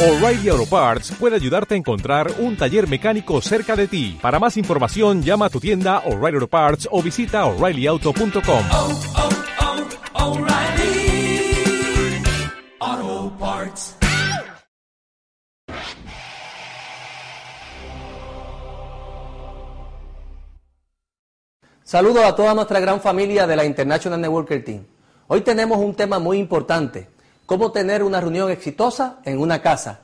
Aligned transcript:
O'Reilly 0.00 0.48
Auto 0.48 0.64
Parts 0.64 1.10
puede 1.18 1.34
ayudarte 1.34 1.74
a 1.74 1.76
encontrar 1.76 2.30
un 2.38 2.56
taller 2.56 2.86
mecánico 2.86 3.40
cerca 3.40 3.74
de 3.74 3.88
ti. 3.88 4.16
Para 4.22 4.38
más 4.38 4.56
información, 4.56 5.24
llama 5.24 5.46
a 5.46 5.50
tu 5.50 5.58
tienda 5.58 6.04
O'Reilly 6.06 6.36
Auto 6.36 6.46
Parts 6.46 6.88
o 6.92 7.02
visita 7.02 7.44
oreillyauto.com. 7.46 8.64
oh, 8.70 9.00
oh, 12.84 13.32
Parts. 13.40 13.96
Saludos 21.82 22.24
a 22.24 22.36
toda 22.36 22.54
nuestra 22.54 22.78
gran 22.78 23.00
familia 23.00 23.48
de 23.48 23.56
la 23.56 23.64
International 23.64 24.20
Networker 24.20 24.64
Team. 24.64 24.86
Hoy 25.26 25.40
tenemos 25.40 25.78
un 25.78 25.92
tema 25.96 26.20
muy 26.20 26.38
importante, 26.38 27.08
cómo 27.48 27.72
tener 27.72 28.02
una 28.02 28.20
reunión 28.20 28.50
exitosa 28.50 29.20
en 29.24 29.38
una 29.38 29.62
casa. 29.62 30.00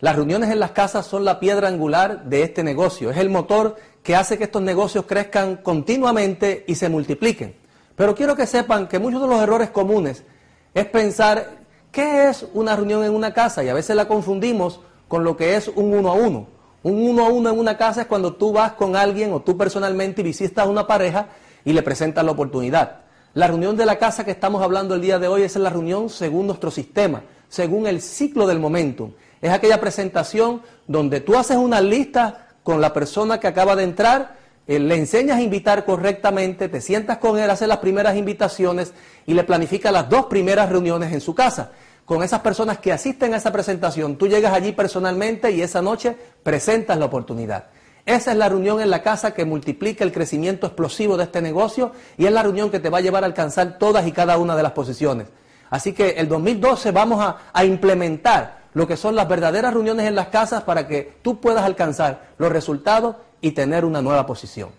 Las 0.00 0.16
reuniones 0.16 0.48
en 0.50 0.58
las 0.58 0.70
casas 0.70 1.04
son 1.04 1.26
la 1.26 1.38
piedra 1.38 1.68
angular 1.68 2.24
de 2.24 2.42
este 2.42 2.64
negocio, 2.64 3.10
es 3.10 3.18
el 3.18 3.28
motor 3.28 3.76
que 4.02 4.16
hace 4.16 4.38
que 4.38 4.44
estos 4.44 4.62
negocios 4.62 5.04
crezcan 5.04 5.58
continuamente 5.58 6.64
y 6.66 6.74
se 6.74 6.88
multipliquen. 6.88 7.54
Pero 7.96 8.14
quiero 8.14 8.34
que 8.34 8.46
sepan 8.46 8.88
que 8.88 8.98
muchos 8.98 9.20
de 9.20 9.28
los 9.28 9.42
errores 9.42 9.68
comunes 9.68 10.24
es 10.72 10.86
pensar 10.86 11.58
qué 11.92 12.30
es 12.30 12.46
una 12.54 12.74
reunión 12.74 13.04
en 13.04 13.14
una 13.14 13.34
casa 13.34 13.62
y 13.62 13.68
a 13.68 13.74
veces 13.74 13.94
la 13.94 14.08
confundimos 14.08 14.80
con 15.06 15.22
lo 15.22 15.36
que 15.36 15.54
es 15.54 15.68
un 15.68 15.92
uno 15.92 16.08
a 16.08 16.14
uno. 16.14 16.46
Un 16.82 17.10
uno 17.10 17.26
a 17.26 17.28
uno 17.28 17.50
en 17.50 17.58
una 17.58 17.76
casa 17.76 18.00
es 18.00 18.06
cuando 18.06 18.36
tú 18.36 18.54
vas 18.54 18.72
con 18.72 18.96
alguien 18.96 19.34
o 19.34 19.40
tú 19.40 19.58
personalmente 19.58 20.22
y 20.22 20.24
visitas 20.24 20.64
a 20.64 20.70
una 20.70 20.86
pareja 20.86 21.28
y 21.62 21.74
le 21.74 21.82
presentas 21.82 22.24
la 22.24 22.32
oportunidad. 22.32 23.05
La 23.36 23.48
reunión 23.48 23.76
de 23.76 23.84
la 23.84 23.98
casa 23.98 24.24
que 24.24 24.30
estamos 24.30 24.62
hablando 24.62 24.94
el 24.94 25.02
día 25.02 25.18
de 25.18 25.28
hoy 25.28 25.42
es 25.42 25.56
la 25.56 25.68
reunión 25.68 26.08
según 26.08 26.46
nuestro 26.46 26.70
sistema, 26.70 27.20
según 27.50 27.86
el 27.86 28.00
ciclo 28.00 28.46
del 28.46 28.58
momentum. 28.58 29.12
Es 29.42 29.50
aquella 29.50 29.78
presentación 29.78 30.62
donde 30.86 31.20
tú 31.20 31.36
haces 31.36 31.58
una 31.58 31.82
lista 31.82 32.46
con 32.62 32.80
la 32.80 32.94
persona 32.94 33.38
que 33.38 33.46
acaba 33.46 33.76
de 33.76 33.82
entrar, 33.82 34.38
eh, 34.66 34.78
le 34.78 34.96
enseñas 34.96 35.36
a 35.36 35.42
invitar 35.42 35.84
correctamente, 35.84 36.70
te 36.70 36.80
sientas 36.80 37.18
con 37.18 37.38
él, 37.38 37.50
haces 37.50 37.68
las 37.68 37.76
primeras 37.76 38.16
invitaciones 38.16 38.94
y 39.26 39.34
le 39.34 39.44
planificas 39.44 39.92
las 39.92 40.08
dos 40.08 40.24
primeras 40.26 40.70
reuniones 40.70 41.12
en 41.12 41.20
su 41.20 41.34
casa 41.34 41.72
con 42.06 42.22
esas 42.22 42.40
personas 42.40 42.78
que 42.78 42.90
asisten 42.90 43.34
a 43.34 43.36
esa 43.36 43.52
presentación. 43.52 44.16
Tú 44.16 44.28
llegas 44.28 44.54
allí 44.54 44.72
personalmente 44.72 45.50
y 45.50 45.60
esa 45.60 45.82
noche 45.82 46.16
presentas 46.42 46.96
la 46.96 47.04
oportunidad. 47.04 47.66
Esa 48.06 48.30
es 48.30 48.38
la 48.38 48.48
reunión 48.48 48.80
en 48.80 48.88
la 48.88 49.02
casa 49.02 49.34
que 49.34 49.44
multiplica 49.44 50.04
el 50.04 50.12
crecimiento 50.12 50.68
explosivo 50.68 51.16
de 51.16 51.24
este 51.24 51.42
negocio 51.42 51.90
y 52.16 52.26
es 52.26 52.32
la 52.32 52.44
reunión 52.44 52.70
que 52.70 52.78
te 52.78 52.88
va 52.88 52.98
a 52.98 53.00
llevar 53.00 53.24
a 53.24 53.26
alcanzar 53.26 53.78
todas 53.78 54.06
y 54.06 54.12
cada 54.12 54.38
una 54.38 54.54
de 54.54 54.62
las 54.62 54.70
posiciones. 54.72 55.26
Así 55.70 55.92
que 55.92 56.10
el 56.10 56.28
2012 56.28 56.92
vamos 56.92 57.20
a, 57.20 57.38
a 57.52 57.64
implementar 57.64 58.66
lo 58.74 58.86
que 58.86 58.96
son 58.96 59.16
las 59.16 59.26
verdaderas 59.26 59.74
reuniones 59.74 60.06
en 60.06 60.14
las 60.14 60.28
casas 60.28 60.62
para 60.62 60.86
que 60.86 61.18
tú 61.22 61.40
puedas 61.40 61.64
alcanzar 61.64 62.28
los 62.38 62.52
resultados 62.52 63.16
y 63.40 63.50
tener 63.50 63.84
una 63.84 64.00
nueva 64.00 64.24
posición. 64.24 64.70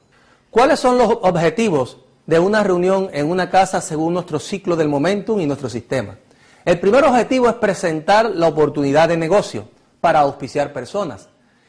¿Cuáles 0.50 0.80
son 0.80 0.98
los 0.98 1.10
objetivos 1.10 1.98
de 2.26 2.40
una 2.40 2.64
reunión 2.64 3.10
en 3.12 3.30
una 3.30 3.50
casa 3.50 3.82
según 3.82 4.14
nuestro 4.14 4.40
ciclo 4.40 4.78
del 4.78 4.88
momentum 4.88 5.42
y 5.42 5.46
nuestro 5.46 5.68
sistema? 5.68 6.16
El 6.64 6.80
primer 6.80 7.04
objetivo 7.04 7.50
es 7.50 7.56
presentar 7.56 8.30
la 8.30 8.48
oportunidad 8.48 9.10
de 9.10 9.18
negocio 9.18 9.68
para 10.00 10.20
auspiciar 10.22 10.72
personas. 10.72 11.28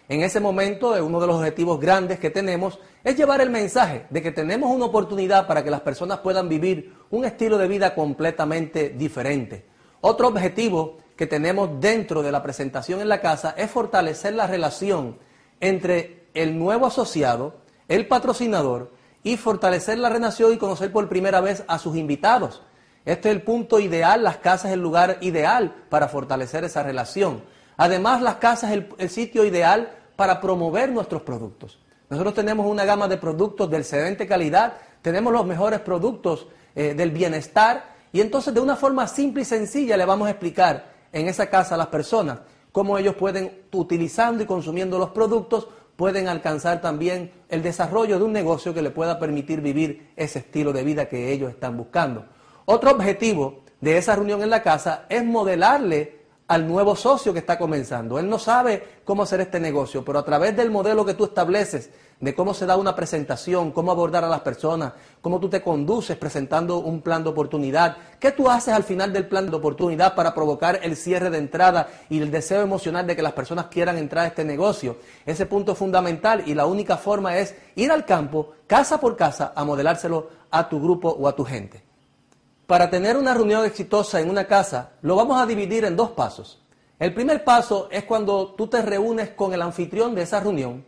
En 0.09 0.23
ese 0.23 0.41
momento, 0.41 0.95
uno 1.05 1.21
de 1.21 1.27
los 1.27 1.37
objetivos 1.37 1.79
grandes 1.79 2.19
que 2.19 2.31
tenemos 2.31 2.79
es 3.05 3.15
llevar 3.15 3.43
el 3.43 3.51
mensaje 3.51 4.07
de 4.09 4.23
que 4.23 4.33
tenemos 4.33 4.75
una 4.75 4.87
oportunidad 4.87 5.47
para 5.47 5.63
que 5.63 5.71
las 5.71 5.83
personas 5.83 6.21
puedan 6.21 6.49
vivir 6.49 6.95
un 7.11 7.27
estilo 7.27 7.59
de 7.59 7.69
vida 7.69 7.95
completamente 7.95 8.89
diferente. 8.89 9.67
Otro 10.01 10.29
objetivo 10.29 10.97
que 11.15 11.27
tenemos 11.27 11.79
dentro 11.79 12.23
de 12.23 12.33
la 12.33 12.43
presentación 12.43 13.03
en 13.03 13.09
la 13.09 13.21
casa 13.21 13.55
es 13.59 13.71
fortalecer 13.71 14.33
la 14.33 14.47
relación 14.47 15.19
entre 15.61 16.29
el 16.33 16.59
nuevo 16.59 16.87
asociado, 16.87 17.57
el 17.89 18.07
patrocinador 18.07 18.93
y 19.23 19.37
fortalecer 19.37 19.99
la 19.99 20.09
relación 20.09 20.55
y 20.55 20.59
conocer 20.59 20.91
por 20.91 21.09
primera 21.09 21.43
vez 21.43 21.65
a 21.69 21.79
sus 21.79 21.97
invitados. 21.97 22.63
Este 23.05 23.29
es 23.29 23.35
el 23.35 23.43
punto 23.43 23.79
ideal, 23.79 24.23
las 24.23 24.39
casas 24.39 24.67
es 24.67 24.73
el 24.73 24.81
lugar 24.81 25.19
ideal 25.21 25.75
para 25.91 26.09
fortalecer 26.09 26.65
esa 26.65 26.83
relación. 26.83 27.43
Además, 27.77 28.23
las 28.23 28.37
casas 28.37 28.71
es 28.71 28.77
el, 28.79 28.89
el, 28.99 29.11
sitio 29.11 29.45
ideal 29.45 29.98
para 30.19 30.41
promover 30.41 30.91
nuestros 30.91 31.23
productos. 31.23 31.79
Nosotros 32.11 32.35
tenemos 32.35 32.67
una 32.67 32.85
gama 32.85 33.07
de 33.07 33.19
productos 33.19 33.71
de 33.71 33.77
excelente 33.77 34.27
calidad, 34.27 34.73
tenemos 35.01 35.33
los 35.33 35.47
mejores 35.47 35.79
productos 35.79 36.49
eh, 36.75 36.93
del 36.93 37.13
bienestar 37.13 37.95
y 38.11 38.21
entonces 38.21 38.53
de 38.53 38.59
una 38.59 38.75
forma 38.75 39.07
simple 39.07 39.43
y 39.43 39.45
sencilla 39.45 39.97
le 39.97 40.05
vamos 40.05 40.27
a 40.27 40.33
explicar 40.33 40.93
en 41.13 41.29
esa 41.29 41.49
casa 41.49 41.77
a 41.77 41.79
las 41.79 41.87
personas 41.87 42.41
cómo 42.73 42.99
ellos 42.99 43.15
pueden, 43.15 43.63
utilizando 43.71 44.43
y 44.43 44.47
consumiendo 44.47 44.99
los 44.99 45.11
productos, 45.11 45.69
pueden 45.95 46.27
alcanzar 46.27 46.81
también 46.81 47.31
el 47.49 47.63
desarrollo 47.63 48.19
de 48.19 48.25
un 48.25 48.33
negocio 48.33 48.75
que 48.75 48.83
le 48.83 48.91
pueda 48.91 49.21
permitir 49.21 49.61
vivir 49.61 50.15
ese 50.17 50.41
estilo 50.41 50.73
de 50.73 50.83
vida 50.83 51.09
que 51.09 51.31
ellos 51.31 51.49
están 51.49 51.77
buscando. 51.77 52.25
Otro 52.65 52.91
objetivo 52.91 53.61
de 53.81 53.99
esa 53.99 54.17
reunión 54.17 54.43
en 54.43 54.51
la 54.51 54.65
casa 54.65 55.07
es 55.09 55.25
modelarle 55.25 56.18
al 56.49 56.67
nuevo 56.67 56.97
socio 56.97 57.35
que 57.35 57.41
está 57.41 57.59
comenzando. 57.59 58.19
Él 58.19 58.29
no 58.29 58.39
sabe 58.39 59.01
cómo 59.05 59.23
hacer 59.23 59.43
este 59.43 59.61
negocio, 59.61 60.03
pero 60.03 60.19
a 60.19 60.25
través 60.25 60.57
del 60.57 60.71
modelo 60.71 61.05
que 61.05 61.13
tú 61.13 61.25
estableces, 61.25 61.91
de 62.21 62.35
cómo 62.35 62.55
se 62.55 62.65
da 62.65 62.77
una 62.77 62.97
presentación, 62.97 63.71
cómo 63.71 63.93
abordar 63.93 64.25
a 64.25 64.29
las 64.29 64.41
personas, 64.41 64.95
cómo 65.21 65.39
tú 65.39 65.51
te 65.51 65.63
conduces 65.63 66.17
presentando 66.17 66.79
un 66.79 67.03
plan 67.03 67.23
de 67.23 67.29
oportunidad, 67.29 67.99
qué 68.19 68.33
tú 68.33 68.49
haces 68.49 68.73
al 68.73 68.83
final 68.83 69.13
del 69.13 69.29
plan 69.29 69.51
de 69.51 69.57
oportunidad 69.57 70.15
para 70.15 70.35
provocar 70.35 70.81
el 70.83 70.97
cierre 70.97 71.29
de 71.29 71.39
entrada 71.39 71.89
y 72.09 72.19
el 72.21 72.31
deseo 72.31 72.63
emocional 72.63 73.07
de 73.07 73.15
que 73.15 73.23
las 73.23 73.35
personas 73.35 73.67
quieran 73.67 73.99
entrar 73.99 74.25
a 74.25 74.29
este 74.29 74.45
negocio. 74.45 74.97
Ese 75.27 75.45
punto 75.45 75.73
es 75.73 75.79
fundamental 75.79 76.43
y 76.47 76.55
la 76.55 76.65
única 76.65 76.97
forma 76.97 77.37
es 77.37 77.55
ir 77.77 77.93
al 77.93 78.07
campo, 78.07 78.55
casa 78.67 78.99
por 78.99 79.17
casa, 79.17 79.53
a 79.55 79.65
modelárselo 79.65 80.31
a 80.51 80.67
tu 80.67 80.81
grupo 80.81 81.11
o 81.11 81.29
a 81.29 81.37
tu 81.37 81.45
gente. 81.45 81.88
Para 82.69 82.91
tener 82.91 83.17
una 83.17 83.33
reunión 83.33 83.65
exitosa 83.65 84.21
en 84.21 84.29
una 84.29 84.47
casa, 84.47 84.91
lo 85.01 85.17
vamos 85.17 85.41
a 85.41 85.47
dividir 85.47 85.87
en 85.87 85.97
dos 85.97 86.11
pasos. 86.11 86.61
El 86.99 87.15
primer 87.15 87.43
paso 87.43 87.89
es 87.91 88.05
cuando 88.05 88.49
tú 88.49 88.67
te 88.67 88.83
reúnes 88.83 89.31
con 89.31 89.55
el 89.55 89.63
anfitrión 89.63 90.15
de 90.15 90.21
esa 90.21 90.39
reunión 90.41 90.85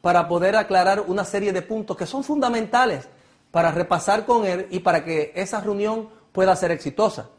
para 0.00 0.28
poder 0.28 0.54
aclarar 0.54 1.00
una 1.00 1.24
serie 1.24 1.52
de 1.52 1.60
puntos 1.60 1.96
que 1.96 2.06
son 2.06 2.22
fundamentales 2.22 3.08
para 3.50 3.72
repasar 3.72 4.24
con 4.24 4.46
él 4.46 4.68
y 4.70 4.78
para 4.78 5.04
que 5.04 5.32
esa 5.34 5.60
reunión 5.60 6.08
pueda 6.30 6.54
ser 6.54 6.70
exitosa. 6.70 7.30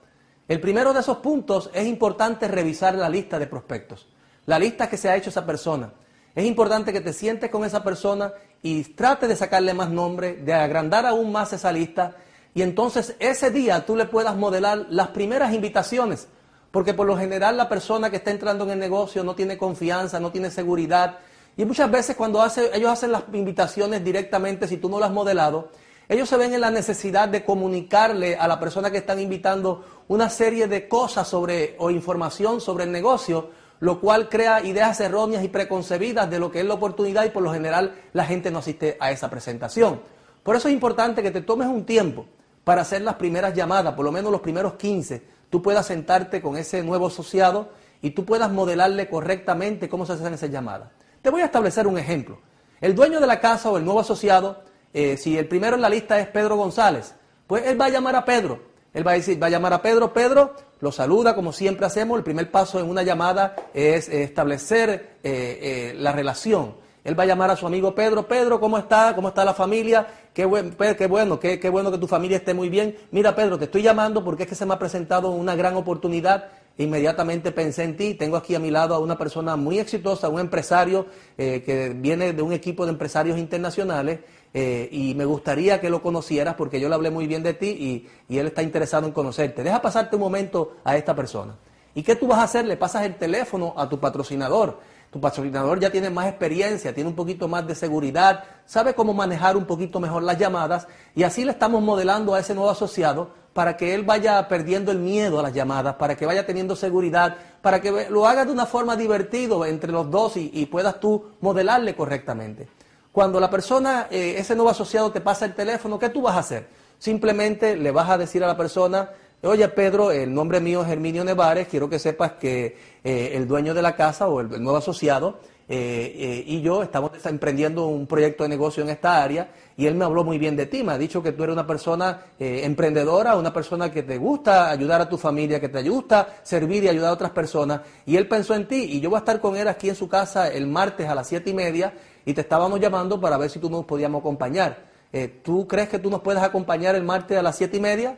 El 0.50 0.60
primero 0.60 0.92
de 0.92 1.00
esos 1.00 1.20
puntos 1.20 1.70
es 1.74 1.88
importante 1.88 2.50
revisar 2.50 2.96
la 2.96 3.08
lista 3.08 3.40
de 3.40 3.48
prospectos, 3.48 4.10
la 4.46 4.60
lista 4.60 4.90
que 4.90 4.98
se 4.98 5.08
ha 5.08 5.16
hecho 5.16 5.30
esa 5.30 5.46
persona. 5.46 5.94
Es 6.36 6.44
importante 6.44 6.92
que 6.92 7.00
te 7.00 7.14
sientes 7.14 7.50
con 7.50 7.64
esa 7.64 7.82
persona 7.82 8.34
y 8.62 8.84
trate 8.84 9.26
de 9.30 9.38
sacarle 9.38 9.74
más 9.74 9.90
nombre, 9.90 10.34
de 10.34 10.54
agrandar 10.54 11.06
aún 11.06 11.32
más 11.32 11.54
esa 11.54 11.72
lista 11.72 12.18
y 12.56 12.62
entonces 12.62 13.16
ese 13.20 13.52
día 13.52 13.86
tú 13.86 13.98
le 13.98 14.06
puedas 14.06 14.36
modelar 14.38 14.88
las 14.90 15.10
primeras 15.10 15.54
invitaciones, 15.54 16.30
porque 16.72 16.94
por 16.94 17.06
lo 17.06 17.18
general 17.18 17.58
la 17.58 17.68
persona 17.68 18.10
que 18.10 18.16
está 18.16 18.32
entrando 18.32 18.64
en 18.64 18.72
el 18.72 18.80
negocio 18.80 19.26
no 19.26 19.36
tiene 19.36 19.58
confianza, 19.58 20.22
no 20.22 20.32
tiene 20.32 20.50
seguridad, 20.50 21.20
y 21.58 21.66
muchas 21.66 21.92
veces 21.92 22.16
cuando 22.16 22.42
ellos 22.74 22.90
hacen 22.90 23.12
las 23.12 23.24
invitaciones 23.34 24.04
directamente, 24.06 24.70
si 24.70 24.78
tú 24.78 24.90
no 24.90 25.00
las 25.00 25.10
has 25.10 25.14
modelado, 25.14 25.68
ellos 26.08 26.30
se 26.30 26.38
ven 26.38 26.54
en 26.54 26.62
la 26.62 26.72
necesidad 26.72 27.28
de 27.28 27.44
comunicarle 27.44 28.38
a 28.38 28.48
la 28.48 28.58
persona 28.58 28.90
que 28.90 29.00
están 29.00 29.20
invitando 29.20 29.84
una 30.08 30.30
serie 30.30 30.68
de 30.68 30.88
cosas 30.88 31.28
sobre 31.28 31.76
o 31.78 31.92
información 31.92 32.62
sobre 32.62 32.86
el 32.86 32.92
negocio, 32.92 33.50
lo 33.82 34.00
cual 34.00 34.30
crea 34.30 34.64
ideas 34.64 35.02
erróneas 35.02 35.44
y 35.44 35.50
preconcebidas 35.50 36.30
de 36.30 36.40
lo 36.40 36.52
que 36.52 36.62
es 36.62 36.66
la 36.66 36.76
oportunidad 36.76 37.26
y 37.26 37.32
por 37.32 37.44
lo 37.44 37.52
general 37.52 37.96
la 38.14 38.24
gente 38.24 38.50
no 38.50 38.60
asiste 38.60 38.96
a 39.02 39.12
esa 39.12 39.30
presentación. 39.30 40.00
Por 40.42 40.56
eso 40.56 40.70
es 40.70 40.74
importante 40.74 41.22
que 41.22 41.32
te 41.32 41.42
tomes 41.42 41.68
un 41.68 41.86
tiempo 41.86 42.28
para 42.66 42.82
hacer 42.82 43.04
las 43.04 43.16
primeras 43.16 43.54
llamadas, 43.54 43.94
por 43.94 44.04
lo 44.04 44.12
menos 44.12 44.32
los 44.32 44.42
primeros 44.42 44.74
15, 44.74 45.24
tú 45.50 45.62
puedas 45.62 45.86
sentarte 45.86 46.42
con 46.42 46.58
ese 46.58 46.84
nuevo 46.84 47.08
asociado 47.08 47.70
y 48.02 48.10
tú 48.10 48.26
puedas 48.26 48.52
modelarle 48.52 49.08
correctamente 49.08 49.88
cómo 49.88 50.06
se 50.06 50.14
hacen 50.14 50.34
esas 50.34 50.50
llamadas. 50.50 50.90
Te 51.22 51.30
voy 51.30 51.42
a 51.42 51.46
establecer 51.46 51.88
un 51.88 51.98
ejemplo. 51.98 52.40
El 52.82 52.94
dueño 52.94 53.22
de 53.22 53.28
la 53.28 53.40
casa 53.40 53.70
o 53.70 53.78
el 53.78 53.86
nuevo 53.86 54.02
asociado, 54.02 54.64
eh, 54.94 55.16
si 55.16 55.38
el 55.38 55.48
primero 55.48 55.76
en 55.76 55.82
la 55.84 55.90
lista 55.90 56.20
es 56.20 56.28
Pedro 56.28 56.58
González, 56.58 57.16
pues 57.48 57.66
él 57.68 57.80
va 57.80 57.86
a 57.86 57.90
llamar 57.90 58.16
a 58.16 58.26
Pedro. 58.26 58.60
Él 58.94 59.06
va 59.06 59.12
a 59.12 59.16
decir, 59.16 59.42
va 59.42 59.48
a 59.48 59.52
llamar 59.52 59.74
a 59.74 59.82
Pedro, 59.82 60.12
Pedro 60.12 60.56
lo 60.80 60.92
saluda 60.92 61.36
como 61.36 61.54
siempre 61.54 61.86
hacemos. 61.86 62.18
El 62.18 62.24
primer 62.24 62.50
paso 62.50 62.80
en 62.80 62.90
una 62.90 63.04
llamada 63.04 63.56
es 63.74 64.10
establecer 64.10 65.18
eh, 65.24 65.60
eh, 65.62 65.94
la 65.98 66.12
relación. 66.12 66.76
Él 67.06 67.18
va 67.18 67.22
a 67.22 67.28
llamar 67.28 67.52
a 67.52 67.56
su 67.56 67.68
amigo 67.68 67.94
Pedro, 67.94 68.28
Pedro, 68.28 68.60
¿cómo 68.60 68.80
está? 68.80 69.14
¿Cómo 69.14 69.28
está 69.28 69.46
la 69.46 69.54
familia? 69.54 70.08
Qué, 70.34 70.44
buen, 70.44 70.72
qué 70.72 71.06
bueno, 71.06 71.40
qué, 71.40 71.70
bueno 71.70 71.92
que 71.92 72.00
tu 72.00 72.08
familia 72.08 72.38
esté 72.38 72.56
muy 72.56 72.68
bien. 72.68 72.98
Mira, 73.12 73.36
Pedro, 73.36 73.60
te 73.60 73.66
estoy 73.66 73.84
llamando 73.84 74.24
porque 74.24 74.44
es 74.44 74.50
que 74.50 74.56
se 74.56 74.66
me 74.66 74.74
ha 74.74 74.80
presentado 74.80 75.30
una 75.30 75.56
gran 75.56 75.76
oportunidad. 75.76 76.46
Inmediatamente 76.80 77.52
pensé 77.52 77.84
en 77.84 77.96
ti. 77.96 78.16
Tengo 78.16 78.38
aquí 78.38 78.56
a 78.56 78.60
mi 78.60 78.72
lado 78.72 78.96
a 78.96 79.00
una 79.00 79.20
persona 79.20 79.56
muy 79.56 79.78
exitosa, 79.78 80.30
un 80.30 80.40
empresario 80.40 81.06
eh, 81.38 81.62
que 81.64 81.90
viene 81.90 82.34
de 82.34 82.42
un 82.42 82.54
equipo 82.54 82.88
de 82.88 82.94
empresarios 82.94 83.38
internacionales. 83.38 84.22
Eh, 84.52 84.90
y 84.92 85.14
me 85.14 85.26
gustaría 85.26 85.80
que 85.80 85.92
lo 85.92 86.02
conocieras 86.02 86.56
porque 86.56 86.80
yo 86.80 86.90
le 86.90 86.96
hablé 86.96 87.12
muy 87.12 87.28
bien 87.28 87.44
de 87.44 87.54
ti 87.54 87.68
y, 87.68 88.10
y 88.34 88.40
él 88.40 88.48
está 88.48 88.64
interesado 88.64 89.06
en 89.06 89.14
conocerte. 89.14 89.62
Deja 89.62 89.80
pasarte 89.80 90.16
un 90.16 90.24
momento 90.24 90.78
a 90.84 90.98
esta 90.98 91.16
persona. 91.16 91.56
¿Y 91.94 92.02
qué 92.02 92.16
tú 92.16 92.26
vas 92.26 92.40
a 92.40 92.44
hacer? 92.44 92.66
Le 92.66 92.78
pasas 92.78 93.04
el 93.04 93.16
teléfono 93.16 93.76
a 93.78 93.88
tu 93.88 94.00
patrocinador. 94.00 94.95
Tu 95.16 95.22
patrocinador 95.22 95.80
ya 95.80 95.90
tiene 95.90 96.10
más 96.10 96.28
experiencia, 96.28 96.94
tiene 96.94 97.10
un 97.10 97.16
poquito 97.16 97.48
más 97.48 97.66
de 97.66 97.74
seguridad, 97.74 98.44
sabe 98.66 98.94
cómo 98.94 99.14
manejar 99.14 99.56
un 99.56 99.64
poquito 99.64 100.02
mejor 100.02 100.24
las 100.24 100.38
llamadas 100.38 100.90
y 101.16 101.24
así 101.24 101.46
le 101.46 101.52
estamos 101.52 101.82
modelando 101.82 102.36
a 102.36 102.42
ese 102.42 102.54
nuevo 102.54 102.70
asociado 102.70 103.30
para 103.54 103.78
que 103.78 103.94
él 103.94 104.04
vaya 104.04 104.46
perdiendo 104.50 104.92
el 104.92 105.00
miedo 105.00 105.40
a 105.40 105.44
las 105.44 105.54
llamadas, 105.54 105.96
para 105.96 106.18
que 106.18 106.26
vaya 106.26 106.46
teniendo 106.46 106.76
seguridad, 106.76 107.38
para 107.62 107.80
que 107.80 108.10
lo 108.10 108.28
haga 108.28 108.44
de 108.44 108.52
una 108.52 108.66
forma 108.66 108.98
divertida 108.98 109.56
entre 109.70 109.94
los 109.94 110.12
dos 110.12 110.36
y, 110.36 110.66
puedas 110.66 111.00
tú 111.00 111.28
modelarle 111.40 111.96
correctamente. 111.96 112.68
Cuando 113.14 113.40
la 113.40 113.50
persona, 113.50 114.08
eh, 114.12 114.36
ese 114.38 114.54
nuevo 114.54 114.70
asociado 114.70 115.14
te 115.14 115.22
pasa 115.22 115.46
el 115.46 115.56
teléfono, 115.56 115.98
¿qué 115.98 116.10
tú 116.10 116.24
vas 116.24 116.36
a 116.36 116.40
hacer? 116.40 116.68
Simplemente 117.00 117.78
le 117.78 117.92
vas 117.92 118.10
a 118.10 118.18
decir 118.18 118.44
a 118.44 118.48
la 118.48 118.58
persona, 118.58 119.12
oye 119.46 119.68
Pedro, 119.70 120.12
el 120.12 120.34
nombre 120.34 120.60
mío 120.60 120.84
es 120.84 120.90
Herminio 120.90 121.24
Nevares, 121.24 121.68
quiero 121.68 121.90
que 121.90 122.00
sepas 122.00 122.34
que 122.34 122.78
eh, 123.04 123.32
el 123.34 123.48
dueño 123.48 123.74
de 123.74 123.82
la 123.82 123.96
casa 123.96 124.28
o 124.28 124.42
el, 124.42 124.50
nuevo 124.62 124.78
asociado 124.78 125.40
eh, 125.68 126.14
eh, 126.18 126.44
y 126.46 126.62
yo 126.62 126.84
estamos 126.84 127.12
emprendiendo 127.26 127.88
un 127.88 128.08
proyecto 128.08 128.44
de 128.44 128.50
negocio 128.50 128.84
en 128.84 128.90
esta 128.90 129.24
área 129.24 129.50
y 129.78 129.86
él 129.88 129.96
me 129.96 130.06
habló 130.06 130.24
muy 130.24 130.38
bien 130.38 130.56
de 130.56 130.66
ti, 130.66 130.84
me 130.84 130.94
ha 130.94 130.98
dicho 130.98 131.22
que 131.22 131.32
tú 131.32 131.44
eres 131.44 131.54
una 131.54 131.68
persona 131.68 132.22
emprendedora, 132.40 133.36
una 133.36 133.52
persona 133.52 133.92
que 133.92 134.04
te 134.04 134.18
gusta 134.18 134.70
ayudar 134.70 135.02
a 135.02 135.10
tu 135.10 135.18
familia, 135.18 135.60
que 135.60 135.70
te 135.70 135.88
gusta 135.88 136.38
servir 136.44 136.84
y 136.84 136.88
ayudar 136.88 137.10
a 137.10 137.14
otras 137.14 137.32
personas 137.32 137.82
y 138.06 138.16
él 138.16 138.28
pensó 138.28 138.56
en 138.56 138.68
ti 138.68 138.84
y 138.84 139.00
yo 139.00 139.10
voy 139.10 139.18
a 139.18 139.20
estar 139.20 139.40
con 139.42 139.56
él 139.58 139.68
aquí 139.68 139.90
en 139.90 139.96
su 139.96 140.08
casa 140.08 140.48
el 140.48 140.68
martes 140.68 141.08
a 141.08 141.16
las 141.16 141.28
siete 141.28 141.50
y 141.50 141.54
media 141.54 141.94
y 142.26 142.34
te 142.34 142.42
estábamos 142.42 142.80
llamando 142.80 143.20
para 143.20 143.38
ver 143.38 143.50
si 143.50 143.60
tú 143.60 143.70
nos 143.70 143.86
podíamos 143.86 144.20
acompañar. 144.20 144.96
¿Tú 145.44 145.66
crees 145.66 145.88
que 145.88 146.00
tú 146.00 146.10
nos 146.10 146.20
puedes 146.22 146.44
acompañar 146.44 146.94
el 146.96 147.04
martes 147.04 147.38
a 147.38 147.42
las 147.42 147.56
siete 147.56 147.78
y 147.78 147.80
media? 147.80 148.18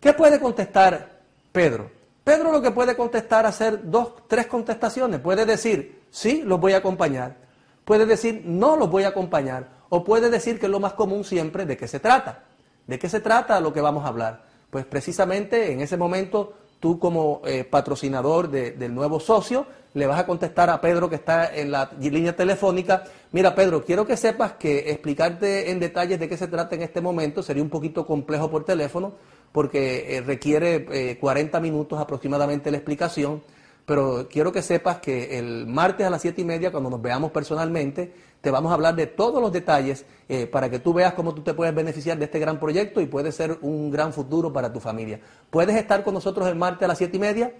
¿Qué 0.00 0.14
puede 0.14 0.40
contestar 0.40 1.20
Pedro? 1.52 1.90
Pedro 2.24 2.52
lo 2.52 2.62
que 2.62 2.70
puede 2.70 2.96
contestar 2.96 3.44
es 3.44 3.50
hacer 3.50 3.90
dos, 3.90 4.26
tres 4.26 4.46
contestaciones. 4.46 5.20
Puede 5.20 5.44
decir, 5.44 6.00
sí, 6.10 6.42
los 6.42 6.58
voy 6.58 6.72
a 6.72 6.78
acompañar. 6.78 7.36
Puede 7.84 8.06
decir, 8.06 8.42
no 8.46 8.76
los 8.76 8.90
voy 8.90 9.04
a 9.04 9.08
acompañar. 9.08 9.68
O 9.90 10.02
puede 10.02 10.30
decir, 10.30 10.58
que 10.58 10.66
es 10.66 10.72
lo 10.72 10.80
más 10.80 10.94
común 10.94 11.24
siempre, 11.24 11.66
de 11.66 11.76
qué 11.76 11.86
se 11.86 12.00
trata. 12.00 12.44
¿De 12.86 12.98
qué 12.98 13.08
se 13.08 13.20
trata 13.20 13.60
lo 13.60 13.72
que 13.72 13.80
vamos 13.82 14.04
a 14.04 14.08
hablar? 14.08 14.44
Pues 14.70 14.86
precisamente 14.86 15.72
en 15.72 15.80
ese 15.80 15.96
momento 15.96 16.54
tú 16.80 16.98
como 16.98 17.42
eh, 17.44 17.64
patrocinador 17.64 18.48
del 18.48 18.94
nuevo 18.94 19.20
socio 19.20 19.66
le 19.92 20.06
vas 20.06 20.18
a 20.18 20.26
contestar 20.26 20.70
a 20.70 20.80
Pedro 20.80 21.10
que 21.10 21.16
está 21.16 21.54
en 21.54 21.72
la 21.72 21.90
línea 22.00 22.34
telefónica, 22.34 23.04
mira 23.32 23.54
Pedro, 23.54 23.84
quiero 23.84 24.06
que 24.06 24.16
sepas 24.16 24.52
que 24.52 24.90
explicarte 24.90 25.70
en 25.70 25.80
detalles 25.80 26.18
de 26.18 26.28
qué 26.28 26.36
se 26.36 26.46
trata 26.46 26.76
en 26.76 26.82
este 26.82 27.00
momento 27.00 27.42
sería 27.42 27.62
un 27.62 27.68
poquito 27.68 28.06
complejo 28.06 28.50
por 28.50 28.64
teléfono, 28.64 29.14
porque 29.52 30.16
eh, 30.16 30.20
requiere 30.20 31.16
40 31.18 31.58
eh, 31.58 31.60
minutos 31.60 31.98
aproximadamente 31.98 32.70
la 32.70 32.76
explicación, 32.76 33.42
pero 33.84 34.28
quiero 34.30 34.52
que 34.52 34.62
sepas 34.62 34.98
que 34.98 35.38
el 35.38 35.66
martes 35.66 36.06
a 36.06 36.10
las 36.10 36.22
7 36.22 36.40
y 36.40 36.44
media, 36.44 36.70
cuando 36.70 36.90
nos 36.90 37.02
veamos 37.02 37.32
personalmente, 37.32 38.12
te 38.40 38.50
vamos 38.50 38.70
a 38.70 38.74
hablar 38.74 38.94
de 38.94 39.06
todos 39.06 39.42
los 39.42 39.52
detalles 39.52 40.06
eh, 40.28 40.46
para 40.46 40.70
que 40.70 40.78
tú 40.78 40.94
veas 40.94 41.14
cómo 41.14 41.34
tú 41.34 41.42
te 41.42 41.54
puedes 41.54 41.74
beneficiar 41.74 42.18
de 42.18 42.26
este 42.26 42.38
gran 42.38 42.58
proyecto 42.58 43.00
y 43.00 43.06
puede 43.06 43.32
ser 43.32 43.58
un 43.62 43.90
gran 43.90 44.12
futuro 44.12 44.52
para 44.52 44.72
tu 44.72 44.80
familia. 44.80 45.20
Puedes 45.50 45.76
estar 45.76 46.04
con 46.04 46.14
nosotros 46.14 46.46
el 46.48 46.56
martes 46.56 46.84
a 46.84 46.88
las 46.88 46.98
7 46.98 47.16
y 47.16 47.20
media. 47.20 47.52